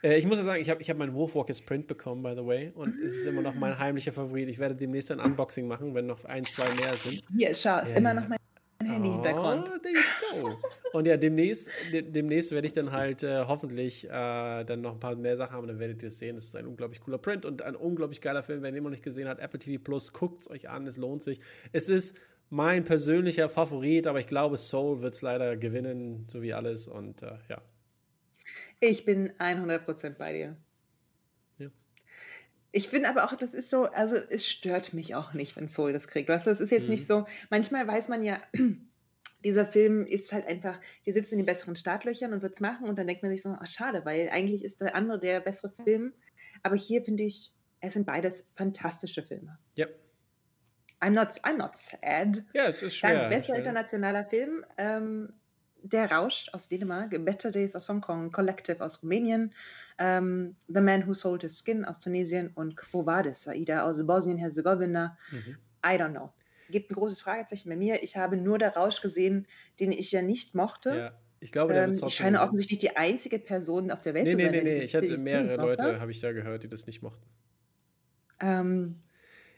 [0.02, 2.44] Äh, ich muss ja sagen, ich habe ich hab meinen Wolfwalkers Print bekommen, by the
[2.44, 2.72] way.
[2.74, 4.48] Und es ist immer noch mein heimlicher Favorit.
[4.48, 7.22] Ich werde demnächst ein Unboxing machen, wenn noch ein, zwei mehr sind.
[7.36, 8.38] Hier, schau, ist ja, immer noch mein
[8.82, 9.68] Handy-Hintergrund.
[9.68, 10.58] Oh, there you go.
[10.92, 15.00] Und ja, demnächst, de demnächst werde ich dann halt äh, hoffentlich äh, dann noch ein
[15.00, 15.66] paar mehr Sachen haben.
[15.66, 16.36] Dann werdet ihr es sehen.
[16.36, 18.62] Es ist ein unglaublich cooler Print und ein unglaublich geiler Film.
[18.62, 20.86] Wenn ihr noch nicht gesehen habt, Apple TV Plus, guckt es euch an.
[20.86, 21.40] Es lohnt sich.
[21.72, 26.52] Es ist mein persönlicher Favorit, aber ich glaube, Soul wird es leider gewinnen, so wie
[26.52, 26.88] alles.
[26.88, 27.62] Und äh, ja,
[28.80, 30.56] ich bin 100% bei dir.
[31.58, 31.68] Ja.
[32.72, 35.92] Ich bin aber auch, das ist so, also es stört mich auch nicht, wenn Soul
[35.92, 36.28] das kriegt.
[36.28, 36.90] Weißt du, das ist jetzt mhm.
[36.90, 38.38] nicht so, manchmal weiß man ja,
[39.44, 42.88] dieser Film ist halt einfach, die sitzt in den besseren Startlöchern und wird es machen
[42.88, 45.72] und dann denkt man sich so, ach schade, weil eigentlich ist der andere der bessere
[45.84, 46.12] Film.
[46.62, 49.58] Aber hier finde ich, es sind beides fantastische Filme.
[49.74, 49.86] Ja.
[51.00, 52.44] I'm not, I'm not sad.
[52.52, 53.22] Ja, es ist schwer.
[53.22, 54.64] Dann bester internationaler Film.
[54.76, 55.32] Ähm,
[55.82, 59.54] der Rausch aus Dänemark, Better Days aus Hongkong, Collective aus Rumänien,
[59.98, 65.16] ähm, The Man Who Sold His Skin aus Tunesien und Quo Vadis, Aida aus Bosnien-Herzegowina.
[65.30, 65.56] Mhm.
[65.84, 66.32] I don't know.
[66.70, 68.02] Gibt ein großes Fragezeichen bei mir.
[68.02, 69.46] Ich habe nur der Rausch gesehen,
[69.80, 70.96] den ich ja nicht mochte.
[70.96, 71.12] Ja.
[71.40, 74.38] Ich glaube, der ähm, Ich scheine offensichtlich die einzige Person auf der Welt nee, zu
[74.38, 74.50] sein.
[74.50, 74.84] Nee, nee, nee.
[74.84, 77.24] Ich hatte mehrere Leute, habe ich da gehört, die das nicht mochten.
[78.40, 79.00] Ähm,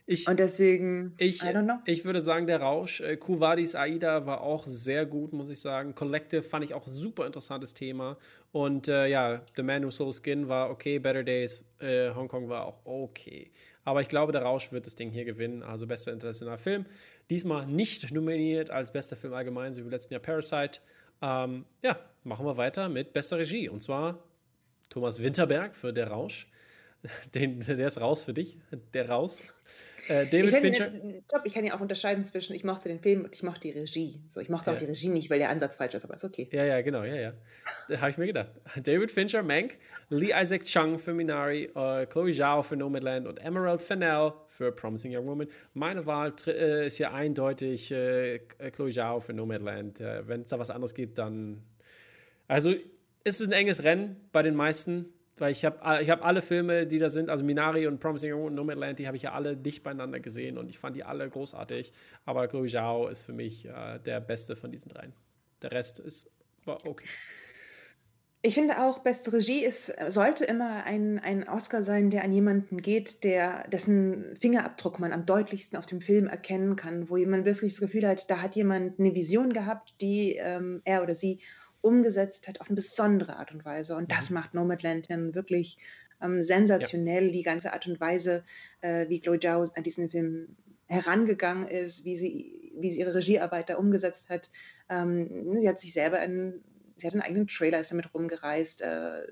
[0.05, 1.41] ich, und deswegen, ich,
[1.85, 2.99] ich würde sagen, der Rausch.
[2.99, 5.95] Äh, Kuvadis Aida war auch sehr gut, muss ich sagen.
[5.95, 8.17] Collective fand ich auch super interessantes Thema.
[8.51, 10.99] Und äh, ja, The Man Who Sold Skin war okay.
[10.99, 13.49] Better Days äh, Hongkong war auch okay.
[13.85, 15.63] Aber ich glaube, der Rausch wird das Ding hier gewinnen.
[15.63, 16.85] Also bester internationaler Film.
[17.29, 20.81] Diesmal nicht nominiert als bester Film allgemein, so wie im letzten Jahr Parasite.
[21.21, 23.69] Ähm, ja, machen wir weiter mit bester Regie.
[23.69, 24.21] Und zwar
[24.89, 26.49] Thomas Winterberg für Der Rausch.
[27.35, 28.57] Den, der ist raus für dich.
[28.93, 29.43] Der raus.
[30.07, 30.91] Äh, David ich Fincher.
[30.93, 33.61] ich glaube, ich kann ja auch unterscheiden zwischen, ich mochte den Film und ich mochte
[33.61, 34.21] die Regie.
[34.29, 34.75] So, ich mochte ja.
[34.75, 36.49] auch die Regie nicht, weil der Ansatz falsch ist, aber ist okay.
[36.51, 37.33] Ja, ja, genau, ja, ja.
[37.87, 38.51] Da habe ich mir gedacht.
[38.83, 39.77] David Fincher, Mank,
[40.09, 45.15] Lee Isaac Chung für Minari, äh, Chloe Zhao für Nomadland und Emerald Fennell für Promising
[45.15, 45.47] Young Woman.
[45.73, 48.39] Meine Wahl äh, ist ja eindeutig äh,
[48.71, 50.01] Chloe Zhao für Nomadland.
[50.01, 51.63] Äh, Wenn es da was anderes gibt, dann.
[52.47, 52.73] Also,
[53.23, 55.05] ist es ein enges Rennen bei den meisten
[55.37, 58.45] weil ich habe ich hab alle Filme, die da sind, also Minari und Promising Young
[58.45, 61.27] und Nomadland, die habe ich ja alle dicht beieinander gesehen und ich fand die alle
[61.29, 61.91] großartig.
[62.25, 65.13] Aber Chloe Zhao ist für mich äh, der beste von diesen dreien.
[65.61, 66.29] Der Rest ist
[66.65, 67.07] okay.
[68.45, 72.81] Ich finde auch, beste Regie ist, sollte immer ein, ein Oscar sein, der an jemanden
[72.81, 77.71] geht, der, dessen Fingerabdruck man am deutlichsten auf dem Film erkennen kann, wo jemand wirklich
[77.71, 81.39] das Gefühl hat, da hat jemand eine Vision gehabt, die ähm, er oder sie
[81.83, 83.95] umgesetzt hat auf eine besondere Art und Weise.
[83.95, 84.35] Und das mhm.
[84.35, 85.77] macht Nomadland wirklich
[86.21, 87.31] ähm, sensationell, ja.
[87.31, 88.43] die ganze Art und Weise,
[88.81, 90.55] äh, wie Chloe Zhao an diesen Film
[90.87, 94.49] herangegangen ist, wie sie, wie sie ihre Regiearbeit da umgesetzt hat.
[94.89, 96.63] Ähm, sie hat sich selber in
[96.97, 98.81] sie hat einen eigenen Trailer, ist damit rumgereist.
[98.81, 99.23] Äh,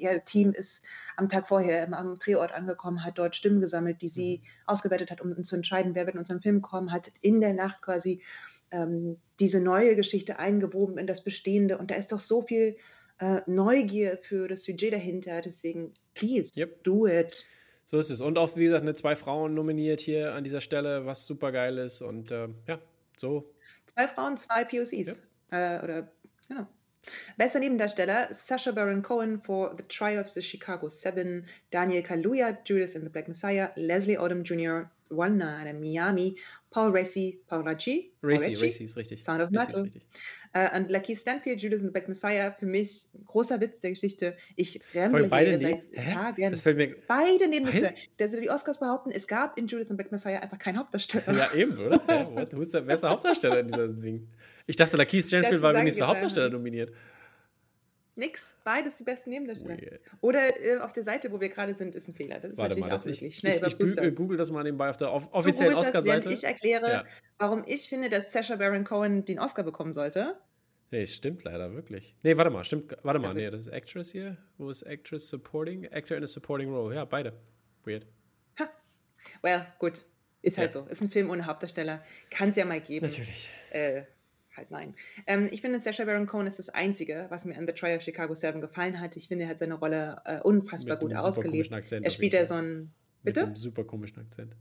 [0.00, 0.84] ihr Team ist
[1.16, 4.48] am Tag vorher am Drehort angekommen, hat dort Stimmen gesammelt, die sie mhm.
[4.66, 7.82] ausgewertet hat, um zu entscheiden, wer wird in unseren Film kommen, hat in der Nacht
[7.82, 8.22] quasi
[8.70, 11.78] ähm, diese neue Geschichte eingewoben in das Bestehende.
[11.78, 12.76] Und da ist doch so viel
[13.18, 15.40] äh, Neugier für das Sujet dahinter.
[15.40, 16.82] Deswegen, please, yep.
[16.84, 17.44] do it.
[17.84, 18.20] So ist es.
[18.20, 21.78] Und auch, wie gesagt, eine zwei Frauen nominiert hier an dieser Stelle, was super geil
[21.78, 22.02] ist.
[22.02, 22.78] Und äh, ja,
[23.16, 23.52] so.
[23.86, 24.92] Zwei Frauen, zwei POCs.
[24.92, 25.16] Yep.
[25.50, 26.12] Äh, oder,
[26.46, 26.66] genau.
[27.36, 32.94] Bester Nebendarsteller Sacha Baron Cohen for The Trial of the Chicago Seven, Daniel Kaluuya, Judas
[32.94, 36.36] and the Black Messiah, Leslie Odom Jr., Night in Miami,
[36.70, 39.24] Paul Racy, Paul Raci, Racy, Racy ist richtig.
[39.24, 39.90] Sound of Metal.
[40.54, 44.36] Uh, und Lucky Stanfield, Judas and the Black Messiah, für mich großer Witz der Geschichte.
[44.56, 46.12] Ich renne beide seit Hä?
[46.12, 46.50] Tagen.
[46.50, 47.94] Das fällt mir beide Nebendarsteller.
[48.20, 51.36] Also die Oscars behaupten, es gab in Judas and the Black Messiah einfach keinen Hauptdarsteller.
[51.36, 52.00] Ja, eben, oder?
[52.08, 52.56] ja, what?
[52.56, 54.28] Who ist der beste Hauptdarsteller in diesem Ding?
[54.70, 56.92] Ich dachte, Lakeith Stanfield war wenigstens für Hauptdarsteller nominiert.
[58.14, 59.76] Nix, beides die besten Nebendarsteller.
[59.76, 60.00] Weird.
[60.20, 62.38] Oder äh, auf der Seite, wo wir gerade sind, ist ein Fehler.
[62.38, 63.56] Das ist Warte mal, das ich, schnell.
[63.56, 66.32] Ich, ich google, google, das mal nebenbei auf der offiziellen Oscar-Seite.
[66.32, 67.04] Ich erkläre, ja.
[67.38, 70.36] warum ich finde, dass Sacha Baron Cohen den Oscar bekommen sollte.
[70.92, 72.14] Nee, es stimmt leider wirklich.
[72.22, 72.96] Nee, warte mal, stimmt.
[73.02, 74.36] Warte mal, nee, das ist Actress hier.
[74.56, 75.88] Wo ist Actress Supporting?
[75.90, 76.94] Actor in a Supporting Role.
[76.94, 77.32] Ja, beide.
[77.82, 78.06] Weird.
[78.60, 78.70] Ha.
[79.42, 80.02] Well, gut.
[80.42, 80.82] Ist halt ja.
[80.82, 80.88] so.
[80.88, 82.04] Ist ein Film ohne Hauptdarsteller.
[82.30, 83.04] Kann es ja mal geben.
[83.04, 83.50] Natürlich.
[83.70, 84.02] Äh,
[84.60, 84.94] halt nein.
[85.26, 88.02] Ähm, ich finde, Sacha Baron Cohen ist das Einzige, was mir an The Trial of
[88.02, 89.16] Chicago 7 gefallen hat.
[89.16, 91.72] Ich finde, er hat seine Rolle äh, unfassbar Mit gut ausgelebt.
[91.72, 92.92] Akzent er spielt ja so einen.
[93.22, 93.40] Bitte?
[93.40, 94.56] Mit einem super komischen Akzent.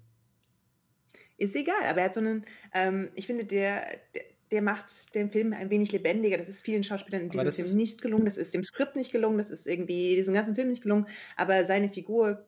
[1.37, 2.45] Ist egal, aber er hat so einen.
[2.73, 6.37] Ähm, ich finde, der, der, der, macht den Film ein wenig lebendiger.
[6.37, 8.25] Das ist vielen Schauspielern in diesem Film nicht gelungen.
[8.25, 9.37] Das ist dem Skript nicht gelungen.
[9.37, 11.07] Das ist irgendwie diesem ganzen Film nicht gelungen.
[11.37, 12.45] Aber seine Figur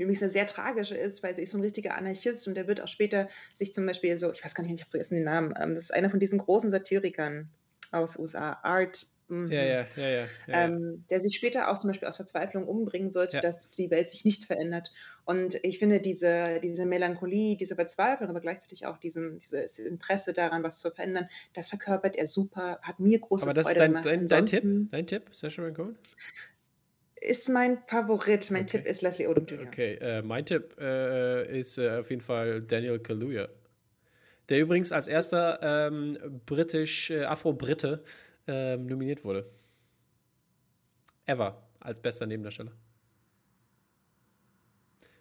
[0.00, 2.80] übrigens eine sehr tragische ist, weil sie ist so ein richtiger Anarchist und der wird
[2.80, 5.54] auch später sich zum Beispiel so, ich weiß gar nicht, ich habe vergessen den Namen,
[5.60, 7.50] ähm, das ist einer von diesen großen Satyrikern
[7.92, 9.06] aus USA, Art.
[9.28, 9.52] Mhm.
[9.52, 13.14] Ja, ja, ja, ja, ja, ähm, der sich später auch zum Beispiel aus Verzweiflung umbringen
[13.14, 13.40] wird, ja.
[13.40, 14.92] dass die Welt sich nicht verändert.
[15.24, 20.64] Und ich finde diese, diese Melancholie, diese Verzweiflung, aber gleichzeitig auch diesen, dieses Interesse daran,
[20.64, 23.90] was zu verändern, das verkörpert er super, hat mir große aber das Freude ist dein,
[23.90, 24.06] gemacht.
[24.06, 24.64] Dein, dein Tipp?
[24.90, 25.96] Dein Tipp, Sasha Baron
[27.20, 28.50] ist mein Favorit.
[28.50, 28.78] Mein okay.
[28.78, 29.66] Tipp ist Leslie Odom Jr.
[29.66, 33.48] Okay, äh, mein Tipp äh, ist äh, auf jeden Fall Daniel Kaluuya.
[34.48, 38.02] Der übrigens als erster ähm, britisch, äh, Afro-Brite
[38.46, 39.48] ähm, nominiert wurde.
[41.26, 42.72] Ever als bester Nebendarsteller.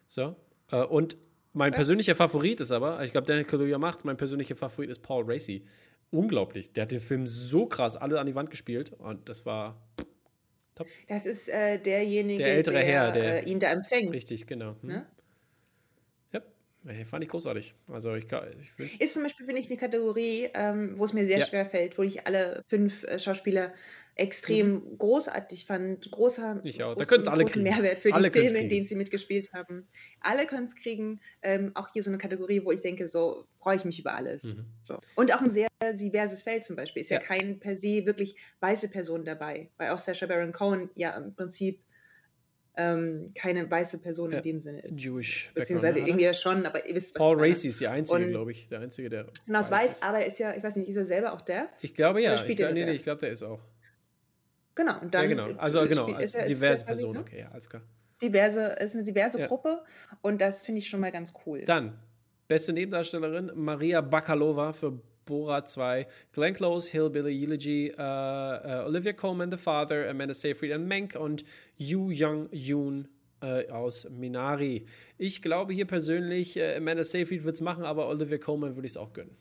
[0.08, 0.36] So.
[0.72, 1.18] Äh, und
[1.54, 5.26] mein persönlicher Favorit ist aber, ich glaube, Daniel Kaluuya macht, mein persönlicher Favorit ist Paul
[5.28, 5.66] Racy.
[6.12, 6.74] Unglaublich.
[6.74, 9.80] Der hat den Film so krass alle an die Wand gespielt und das war
[10.80, 10.88] Top.
[11.10, 14.14] Das ist äh, derjenige, der ältere der, Herr, der äh, ihn da empfängt.
[14.14, 14.76] Richtig, genau.
[14.82, 14.90] Hm.
[14.90, 15.06] Ne?
[16.86, 17.76] Ja, fand ich großartig.
[17.88, 18.26] Also ich,
[18.78, 21.46] ich Ist zum Beispiel, finde ich, eine Kategorie, ähm, wo es mir sehr ja.
[21.46, 23.74] schwer fällt, wo ich alle fünf äh, Schauspieler
[24.16, 24.98] extrem mhm.
[24.98, 26.10] großartig fand.
[26.10, 26.96] Großer, ich auch.
[26.96, 27.64] Da können es alle kriegen.
[27.64, 29.88] Mehrwert für alle die Filme, in denen sie mitgespielt haben.
[30.22, 31.20] Alle können es kriegen.
[31.42, 34.56] Ähm, auch hier so eine Kategorie, wo ich denke, so freue ich mich über alles.
[34.56, 34.66] Mhm.
[34.84, 35.00] So.
[35.16, 37.02] Und auch ein sehr diverses Feld zum Beispiel.
[37.02, 37.20] Ist ja.
[37.20, 39.70] ja kein per se wirklich weiße Person dabei.
[39.78, 41.82] Weil auch Sacha Baron Cohen ja im Prinzip
[42.80, 44.38] ähm, keine weiße Person ja.
[44.38, 44.98] in dem Sinne ist.
[44.98, 45.52] Jewish.
[45.54, 48.70] Beziehungsweise irgendwie ja schon, aber ihr wisst, was Paul Racy ist die Einzige, glaube ich.
[48.70, 49.28] Der Einzige, der.
[49.46, 51.68] Genau, weiß, weiß aber er ist ja, ich weiß nicht, ist er selber auch der?
[51.82, 52.42] Ich glaube ja.
[52.46, 53.60] Ich, glaub, nee, nee, ich glaube, der ist auch.
[54.76, 55.24] Genau, und dann.
[55.24, 55.60] Ja, genau.
[55.60, 57.20] Also, genau, als er, diverse Person, ne?
[57.20, 57.82] okay, ja, alles klar.
[58.22, 59.48] Diverse, ist eine diverse ja.
[59.48, 59.84] Gruppe
[60.22, 61.64] und das finde ich schon mal ganz cool.
[61.66, 62.00] Dann,
[62.48, 69.52] beste Nebendarstellerin, Maria Bakalova für Bora 2, Glenn Close, Hillbilly Eulogy, uh, uh, Olivia Colman,
[69.52, 71.44] The Father, Amanda Seyfried und Menk und
[71.78, 73.08] Yu Young Yoon
[73.44, 74.88] uh, aus Minari.
[75.20, 78.94] Ich glaube hier persönlich, äh, Amanda Seyfried wird es machen, aber Olivia Colman würde ich
[78.94, 79.38] es auch gönnen.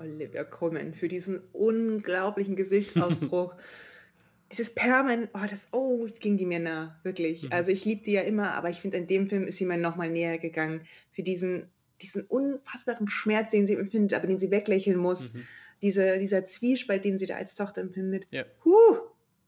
[0.00, 3.56] Olivia Colman für diesen unglaublichen Gesichtsausdruck.
[4.50, 7.44] Dieses Permen, oh, das, oh, ging die mir nah, wirklich.
[7.44, 7.52] Mhm.
[7.52, 9.76] Also ich liebe die ja immer, aber ich finde, in dem Film ist sie mir
[9.76, 10.80] nochmal näher gegangen.
[11.12, 11.68] Für diesen,
[12.00, 15.34] diesen unfassbaren Schmerz, den sie empfindet, aber den sie weglächeln muss.
[15.34, 15.46] Mhm.
[15.82, 18.26] Diese, dieser Zwiespalt, den sie da als Tochter empfindet.
[18.32, 18.44] Ja.
[18.64, 18.98] Huh,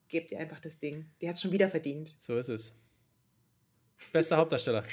[0.09, 1.07] gebt ihr einfach das Ding.
[1.21, 2.15] Die hat es schon wieder verdient.
[2.19, 2.75] So ist es.
[4.13, 4.85] Bester Hauptdarsteller.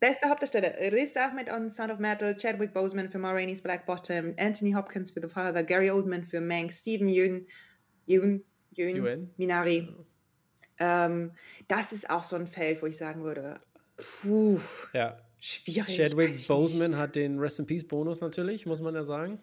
[0.00, 4.34] Bester Hauptdarsteller: Riz Ahmed on Sound of Metal, Chadwick Boseman für Ma Rainey's Black Bottom,
[4.36, 7.46] Anthony Hopkins für The Father, Gary Oldman für Mank, Stephen Yeun,
[8.06, 8.42] Yeun,
[8.76, 9.30] Yeun, Yeun?
[9.36, 9.88] Minari.
[10.78, 11.32] Ähm,
[11.68, 13.60] das ist auch so ein Feld, wo ich sagen würde,
[13.96, 14.58] puh,
[14.92, 15.16] ja.
[15.42, 15.96] Schwierig.
[15.96, 19.38] Chadwick Boseman hat den Rest in Peace Bonus natürlich, muss man ja sagen.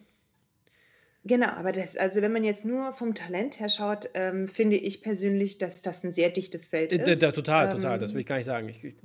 [1.26, 5.02] Genau, aber das, also wenn man jetzt nur vom Talent her schaut, ähm, finde ich
[5.02, 7.22] persönlich, dass das ein sehr dichtes Feld äh, ist.
[7.22, 8.70] Da, total, ähm, total, das will ich gar nicht sagen.
[8.70, 8.96] Ich, ich,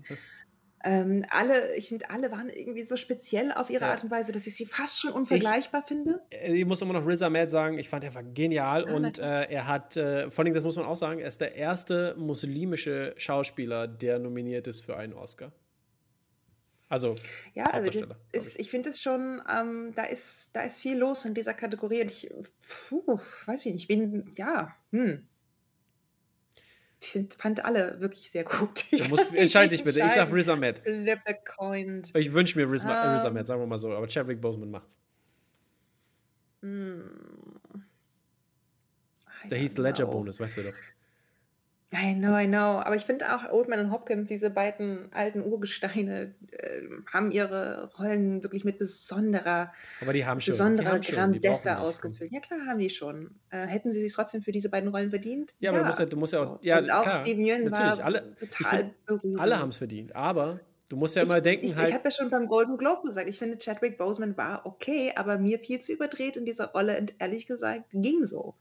[0.84, 3.90] ähm, alle, ich finde, alle waren irgendwie so speziell auf ihre ja.
[3.90, 6.20] Art und Weise, dass ich sie fast schon unvergleichbar ich, finde.
[6.30, 9.18] Äh, ich muss immer noch Riz Ahmed sagen, ich fand, er war genial ah, und
[9.18, 12.14] äh, er hat, äh, vor allem, das muss man auch sagen, er ist der erste
[12.16, 15.52] muslimische Schauspieler, der nominiert ist für einen Oscar.
[16.94, 17.16] Also,
[17.54, 21.24] ja, also das ist, ich finde es schon, ähm, da, ist, da ist viel los
[21.24, 22.32] in dieser Kategorie und ich,
[22.88, 25.26] puh, weiß ich nicht, bin, ja, hm.
[27.00, 28.84] Ich fand alle wirklich sehr gut.
[28.92, 29.98] Du musst, entscheid dich bitte.
[30.06, 30.82] Ich sag Riz Ahmed.
[30.86, 33.10] Ich wünsche mir Riz, um, ähm.
[33.10, 33.92] Riz Ahmed, sagen wir mal so.
[33.92, 34.96] Aber Chadwick Boseman macht's.
[36.62, 37.00] Mm,
[39.50, 40.74] Der Heath Ledger Bonus, weißt du doch.
[41.92, 42.80] I know, I know.
[42.80, 46.82] Aber ich finde auch Oldman und Hopkins, diese beiden alten Urgesteine, äh,
[47.12, 52.32] haben ihre Rollen wirklich mit besonderer, Aber die haben schon, besonderer die haben Grandesse ausgefüllt.
[52.32, 53.30] Ja, klar, haben die schon.
[53.50, 55.54] Äh, hätten sie sich trotzdem für diese beiden Rollen verdient?
[55.60, 55.78] Ja, ja.
[55.78, 56.58] aber du musst ja, du musst ja auch.
[56.64, 59.40] Ja, und auch klar, Steven Yeun war alle, total berührend.
[59.40, 60.16] Alle haben es verdient.
[60.16, 60.60] Aber
[60.90, 61.88] Du musst ja immer denken, ich, halt.
[61.88, 65.38] Ich habe ja schon beim Golden Globe gesagt, ich finde, Chadwick Boseman war okay, aber
[65.38, 68.54] mir viel zu überdreht in dieser Rolle und ehrlich gesagt ging so.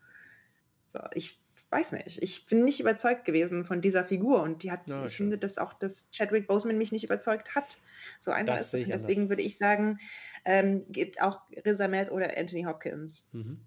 [0.87, 1.42] so ich
[1.73, 5.15] weiß nicht, ich bin nicht überzeugt gewesen von dieser Figur und die hat, ja, ich
[5.15, 5.25] schön.
[5.25, 7.77] finde, dass auch dass Chadwick Boseman mich nicht überzeugt hat.
[8.19, 8.87] So einfach das ist es.
[8.87, 9.99] Deswegen würde ich sagen,
[10.45, 13.27] ähm, geht auch Riz Ahmed oder Anthony Hopkins.
[13.31, 13.59] Mhm.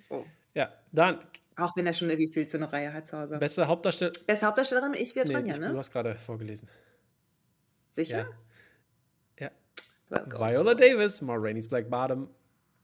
[0.00, 0.26] So.
[0.54, 1.18] Ja, dann.
[1.56, 3.38] Auch wenn er schon irgendwie viel zu einer Reihe hat zu Hause.
[3.38, 4.12] Beste Hauptdarsteller.
[4.26, 5.70] Beste Hauptdarstellerin, ich wäre nee, ne?
[5.70, 6.68] Du hast gerade vorgelesen.
[7.90, 8.28] Sicher?
[9.38, 9.50] Ja.
[10.10, 10.26] ja.
[10.26, 12.28] Viola Davis, Ma Rainey's Black Bottom,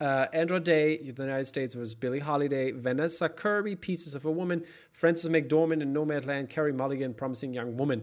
[0.01, 4.65] uh, Andra Day, The United States was Billie Holiday, Vanessa Kirby, Pieces of a Woman,
[4.93, 8.03] Frances McDormand in Nomadland, Carrie Mulligan, Promising Young Woman.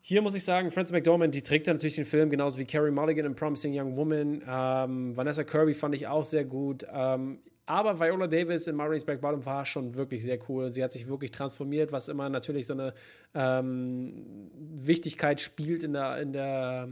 [0.00, 2.90] Hier muss ich sagen, Frances McDormand, die trägt ja natürlich den Film genauso wie Carrie
[2.90, 4.42] Mulligan in Promising Young Woman.
[4.46, 6.84] Ähm, Vanessa Kirby fand ich auch sehr gut.
[6.92, 10.70] Ähm, aber Viola Davis in Marines Back Bottom war schon wirklich sehr cool.
[10.70, 12.92] Sie hat sich wirklich transformiert, was immer natürlich so eine
[13.34, 16.88] ähm, Wichtigkeit spielt in der, in, der,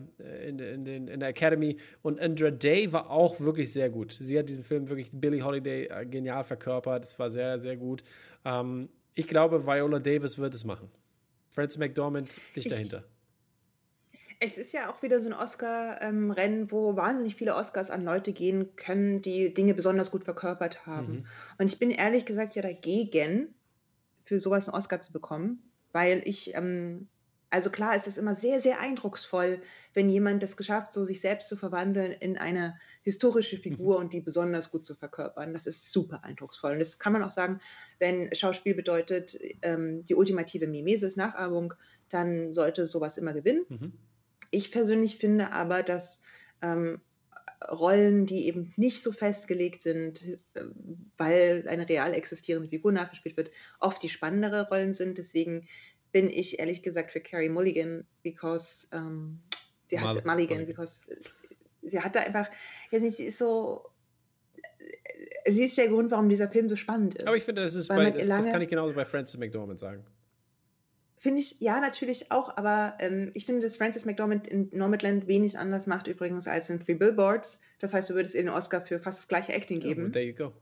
[0.46, 1.76] in, in, in, in der Academy.
[2.00, 4.16] Und Andra Day war auch wirklich sehr gut.
[4.18, 7.04] Sie hat diesen Film wirklich Billie Holiday äh, genial verkörpert.
[7.04, 8.02] Das war sehr, sehr gut.
[8.44, 10.90] Ähm, ich glaube, Viola Davis wird es machen.
[11.50, 13.04] Frances McDormand dich dahinter.
[14.44, 18.74] Es ist ja auch wieder so ein Oscar-Rennen, wo wahnsinnig viele Oscars an Leute gehen
[18.74, 21.12] können, die Dinge besonders gut verkörpert haben.
[21.12, 21.26] Mhm.
[21.58, 23.54] Und ich bin ehrlich gesagt ja dagegen,
[24.24, 27.06] für sowas einen Oscar zu bekommen, weil ich, ähm,
[27.50, 29.60] also klar ist es immer sehr, sehr eindrucksvoll,
[29.94, 34.00] wenn jemand das geschafft, so sich selbst zu verwandeln in eine historische Figur mhm.
[34.06, 35.52] und die besonders gut zu verkörpern.
[35.52, 36.72] Das ist super eindrucksvoll.
[36.72, 37.60] Und das kann man auch sagen,
[38.00, 41.74] wenn Schauspiel bedeutet, ähm, die ultimative Mimesis, Nachahmung,
[42.08, 43.66] dann sollte sowas immer gewinnen.
[43.68, 43.92] Mhm.
[44.52, 46.22] Ich persönlich finde aber, dass
[46.60, 47.00] ähm,
[47.68, 50.22] Rollen, die eben nicht so festgelegt sind,
[50.54, 50.62] äh,
[51.16, 53.50] weil eine real existierende Figur nachgespielt wird,
[53.80, 55.18] oft die spannendere Rollen sind.
[55.18, 55.66] Deswegen
[56.12, 59.40] bin ich ehrlich gesagt für Carrie Mulligan, because ähm,
[59.86, 61.08] sie hat Mal Mulligan, Mulligan, because
[61.82, 62.48] sie hat da einfach,
[62.90, 63.90] weiß nicht, sie ist so
[65.46, 67.26] sie ist der Grund, warum dieser Film so spannend ist.
[67.26, 70.04] Aber ich finde, das ist bei, das, das, kann ich genauso bei Frances McDormand sagen.
[71.22, 75.56] Finde ich, ja, natürlich auch, aber ähm, ich finde, dass Frances McDormand in Nomadland wenig
[75.56, 77.60] anders macht übrigens als in Three Billboards.
[77.78, 80.06] Das heißt, du würdest ihr den Oscar für fast das gleiche Acting geben.
[80.08, 80.52] Oh, there you go.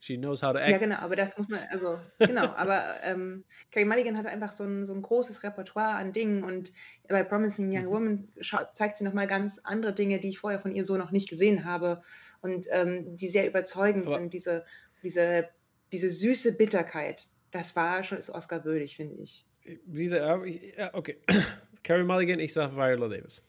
[0.00, 0.70] She knows how to act.
[0.70, 4.64] Ja, genau, aber das muss man, also, genau, aber ähm, Carrie Mulligan hat einfach so
[4.64, 6.72] ein, so ein großes Repertoire an Dingen und
[7.06, 7.90] bei Promising Young mhm.
[7.90, 8.28] Woman
[8.74, 11.64] zeigt sie nochmal ganz andere Dinge, die ich vorher von ihr so noch nicht gesehen
[11.64, 12.02] habe
[12.40, 14.64] und ähm, die sehr überzeugend aber sind, diese,
[15.04, 15.48] diese,
[15.92, 17.28] diese süße Bitterkeit.
[17.52, 19.46] Das war schon, ist Oscar würdig, finde ich.
[19.86, 21.18] Wie gesagt, okay.
[21.82, 23.44] Carrie Mulligan, ich sage Viola Davis.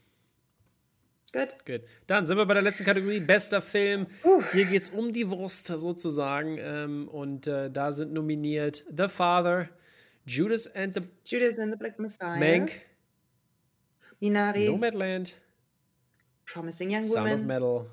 [1.34, 1.56] Gut.
[1.66, 1.82] Gut.
[2.06, 4.06] Dann sind wir bei der letzten Kategorie, bester Film.
[4.24, 4.42] Uh.
[4.52, 6.58] Hier geht es um die Wurst sozusagen.
[6.60, 9.68] Ähm, und äh, da sind nominiert The Father,
[10.28, 12.82] Judas and the, Judas and the Black Messiah, Mank,
[14.22, 15.34] Minari, Nomadland,
[16.46, 17.90] Promising Young Woman, Sound of Metal,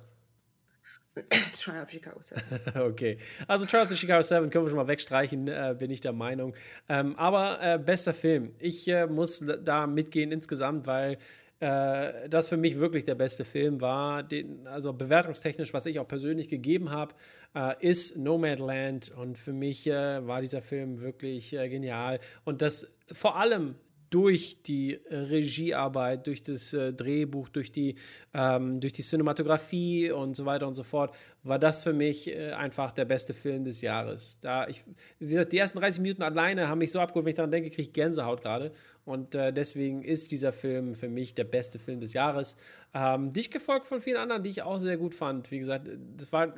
[1.55, 2.41] Trial of Chicago 7.
[2.83, 3.19] okay.
[3.49, 6.55] Also Trial of Chicago 7 können wir schon mal wegstreichen, äh, bin ich der Meinung.
[6.89, 8.55] Ähm, aber äh, bester Film.
[8.59, 11.19] Ich äh, muss da mitgehen insgesamt, weil
[11.59, 16.09] äh, das für mich wirklich der beste Film war, den, also bewertungstechnisch, was ich auch
[16.09, 17.15] persönlich gegeben habe,
[17.55, 23.37] äh, ist Nomadland und für mich äh, war dieser Film wirklich genial und das vor
[23.37, 23.75] allem
[24.11, 27.95] durch die äh, Regiearbeit, durch das äh, Drehbuch, durch die,
[28.35, 32.51] ähm, durch die Cinematografie und so weiter und so fort, war das für mich äh,
[32.51, 34.39] einfach der beste Film des Jahres.
[34.41, 34.83] Da ich,
[35.21, 37.71] wie gesagt, die ersten 30 Minuten alleine haben mich so abgeholt, wenn ich daran denke,
[37.71, 38.73] kriege ich Gänsehaut gerade.
[39.05, 42.57] Und äh, deswegen ist dieser Film für mich der beste Film des Jahres.
[42.93, 45.53] Ähm, dich gefolgt von vielen anderen, die ich auch sehr gut fand.
[45.53, 46.53] Wie gesagt, das war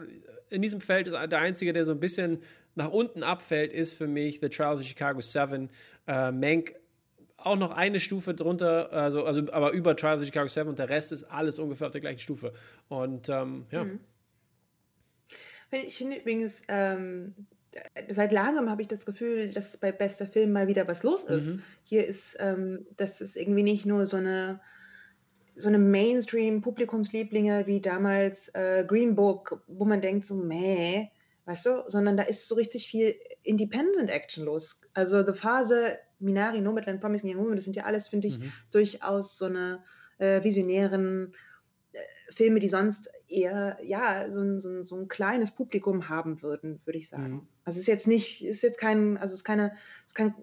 [0.48, 2.38] in diesem Feld ist der einzige, der so ein bisschen
[2.74, 5.68] nach unten abfällt, ist für mich The Trials of Chicago 7.
[6.06, 6.74] Äh, Mank
[7.46, 10.88] auch noch eine Stufe drunter, also, also aber über Trials of Chicago 7 und der
[10.88, 12.52] Rest ist alles ungefähr auf der gleichen Stufe.
[12.88, 13.84] Und ähm, ja.
[13.84, 14.00] Mhm.
[15.70, 17.34] Ich finde übrigens, ähm,
[18.08, 21.48] seit langem habe ich das Gefühl, dass bei bester Film mal wieder was los ist.
[21.48, 21.62] Mhm.
[21.84, 24.60] Hier ist, ähm, das ist irgendwie nicht nur so eine
[25.54, 31.08] so eine Mainstream-Publikumslieblinge wie damals äh, Green Book, wo man denkt so, meh,
[31.44, 34.80] weißt du, sondern da ist so richtig viel Independent-Action los.
[34.94, 38.52] Also The Phase Minari, Nomadland, Promising Young Woman, das sind ja alles, finde ich, mhm.
[38.70, 39.82] durchaus so eine
[40.18, 41.34] äh, visionären
[41.92, 41.98] äh,
[42.30, 46.80] Filme, die sonst eher, ja, so ein, so, ein, so ein kleines Publikum haben würden,
[46.84, 47.32] würde ich sagen.
[47.32, 47.48] Mhm.
[47.64, 50.34] Also es ist jetzt nicht, ist jetzt kein, also es ist keine, es ist kein,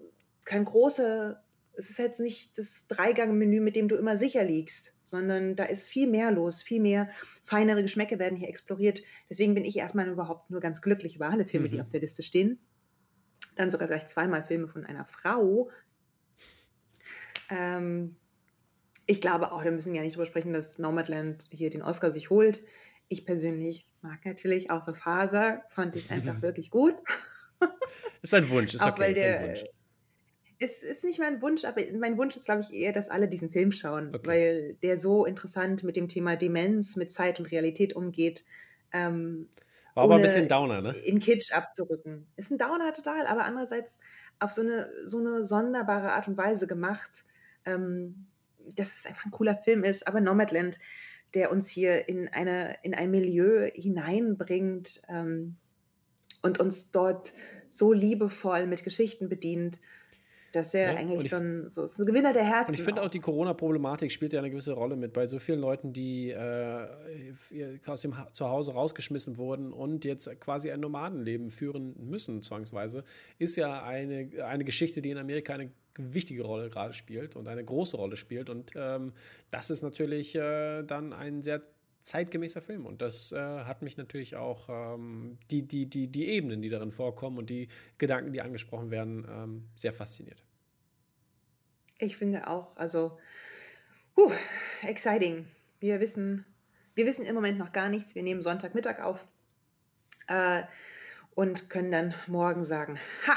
[0.44, 1.40] kein große,
[1.74, 5.88] es ist jetzt nicht das Dreigang-Menü, mit dem du immer sicher liegst, sondern da ist
[5.88, 7.08] viel mehr los, viel mehr
[7.42, 9.02] feinere Geschmäcke werden hier exploriert.
[9.28, 11.72] Deswegen bin ich erstmal überhaupt nur ganz glücklich über alle Filme, mhm.
[11.72, 12.58] die auf der Liste stehen
[13.60, 15.70] dann sogar gleich zweimal Filme von einer Frau.
[17.50, 18.16] Ähm,
[19.06, 22.30] ich glaube auch, wir müssen ja nicht drüber sprechen, dass Nomadland hier den Oscar sich
[22.30, 22.64] holt.
[23.08, 26.94] Ich persönlich mag natürlich auch The Father, fand ich einfach wirklich gut.
[28.22, 29.64] Ist ein Wunsch, ist auch okay, ist ein Wunsch.
[30.62, 33.50] Es ist nicht mein Wunsch, aber mein Wunsch ist, glaube ich, eher, dass alle diesen
[33.50, 34.26] Film schauen, okay.
[34.26, 38.44] weil der so interessant mit dem Thema Demenz, mit Zeit und Realität umgeht.
[38.92, 39.48] Ähm,
[40.00, 40.90] war aber ein bisschen Downer, ne?
[41.04, 42.26] In Kitsch abzurücken.
[42.36, 43.98] Ist ein Downer total, aber andererseits
[44.38, 47.24] auf so eine, so eine sonderbare Art und Weise gemacht,
[47.64, 48.26] ähm,
[48.74, 50.06] dass es einfach ein cooler Film ist.
[50.06, 50.78] Aber Nomadland,
[51.34, 55.56] der uns hier in, eine, in ein Milieu hineinbringt ähm,
[56.42, 57.32] und uns dort
[57.68, 59.78] so liebevoll mit Geschichten bedient,
[60.52, 62.70] dass er ja, eigentlich ich, schon so ist ein Gewinner der Herzen.
[62.70, 65.60] Und ich finde auch, die Corona-Problematik spielt ja eine gewisse Rolle mit bei so vielen
[65.60, 66.86] Leuten, die äh,
[67.86, 73.04] aus dem ha Zuhause rausgeschmissen wurden und jetzt quasi ein Nomadenleben führen müssen, zwangsweise,
[73.38, 77.64] ist ja eine, eine Geschichte, die in Amerika eine wichtige Rolle gerade spielt und eine
[77.64, 78.50] große Rolle spielt.
[78.50, 79.12] Und ähm,
[79.50, 81.62] das ist natürlich äh, dann ein sehr
[82.02, 82.86] zeitgemäßer Film.
[82.86, 86.90] Und das äh, hat mich natürlich auch ähm, die, die, die, die Ebenen, die darin
[86.90, 87.68] vorkommen und die
[87.98, 90.42] Gedanken, die angesprochen werden, ähm, sehr fasziniert.
[91.98, 93.18] Ich finde auch, also,
[94.16, 94.32] uh,
[94.82, 95.46] exciting.
[95.80, 96.46] Wir wissen,
[96.94, 98.14] wir wissen im Moment noch gar nichts.
[98.14, 99.26] Wir nehmen Sonntagmittag auf
[100.26, 100.62] äh,
[101.34, 103.36] und können dann morgen sagen, ha,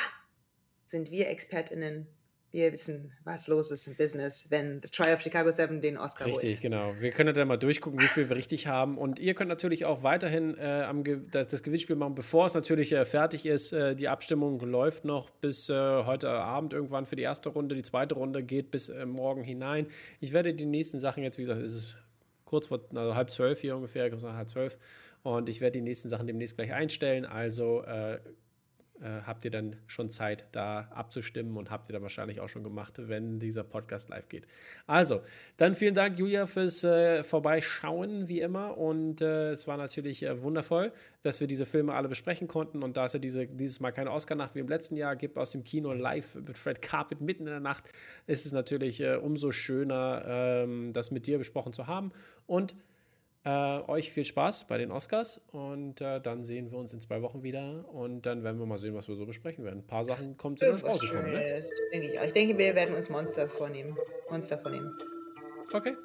[0.85, 2.07] sind wir ExpertInnen
[2.53, 6.27] wir wissen, was los ist im Business, wenn The Trial of Chicago 7 den Oscar
[6.27, 6.43] richtig, holt.
[6.43, 6.93] Richtig, genau.
[6.99, 8.99] Wir können dann mal durchgucken, wie viel wir richtig haben.
[8.99, 12.91] Und ihr könnt natürlich auch weiterhin äh, am das, das, Gewinnspiel machen, bevor es natürlich
[12.91, 13.73] äh, fertig ist.
[13.73, 17.73] Äh, die Abstimmung läuft noch bis äh, heute Abend irgendwann für die erste Runde.
[17.73, 19.87] Die zweite Runde geht bis äh, morgen hinein.
[20.19, 21.97] Ich werde die nächsten Sachen jetzt, wie gesagt, es ist
[22.45, 24.77] kurz vor also halb zwölf hier ungefähr, halb zwölf.
[25.23, 27.25] Und ich werde die nächsten Sachen demnächst gleich einstellen.
[27.25, 27.83] Also
[29.01, 32.63] äh, habt ihr dann schon Zeit, da abzustimmen und habt ihr dann wahrscheinlich auch schon
[32.63, 34.45] gemacht, wenn dieser Podcast live geht.
[34.85, 35.21] Also,
[35.57, 38.77] dann vielen Dank, Julia, fürs äh, Vorbeischauen, wie immer.
[38.77, 42.83] Und äh, es war natürlich äh, wundervoll, dass wir diese Filme alle besprechen konnten.
[42.83, 45.51] Und da es ja diese, dieses Mal keine Oscar-Nacht wie im letzten Jahr gibt, aus
[45.51, 47.85] dem Kino live mit Fred Carpet mitten in der Nacht,
[48.27, 52.11] ist es natürlich äh, umso schöner, ähm, das mit dir besprochen zu haben.
[52.45, 52.75] Und
[53.45, 57.21] äh, euch viel Spaß bei den Oscars und äh, dann sehen wir uns in zwei
[57.21, 59.79] Wochen wieder und dann werden wir mal sehen, was wir so besprechen werden.
[59.79, 61.61] Ein paar Sachen kommen zu uns rausgekommen, ne?
[61.91, 62.19] denke ich.
[62.19, 63.97] ich denke, wir werden uns Monsters vornehmen.
[64.29, 64.97] Monster vornehmen.
[65.73, 65.95] Okay,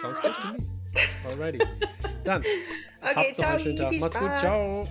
[0.00, 0.58] sounds good to me.
[1.28, 1.58] Alrighty.
[2.24, 3.98] Dann, okay, habt noch einen schönen Tag.
[3.98, 4.88] Macht's gut, ciao.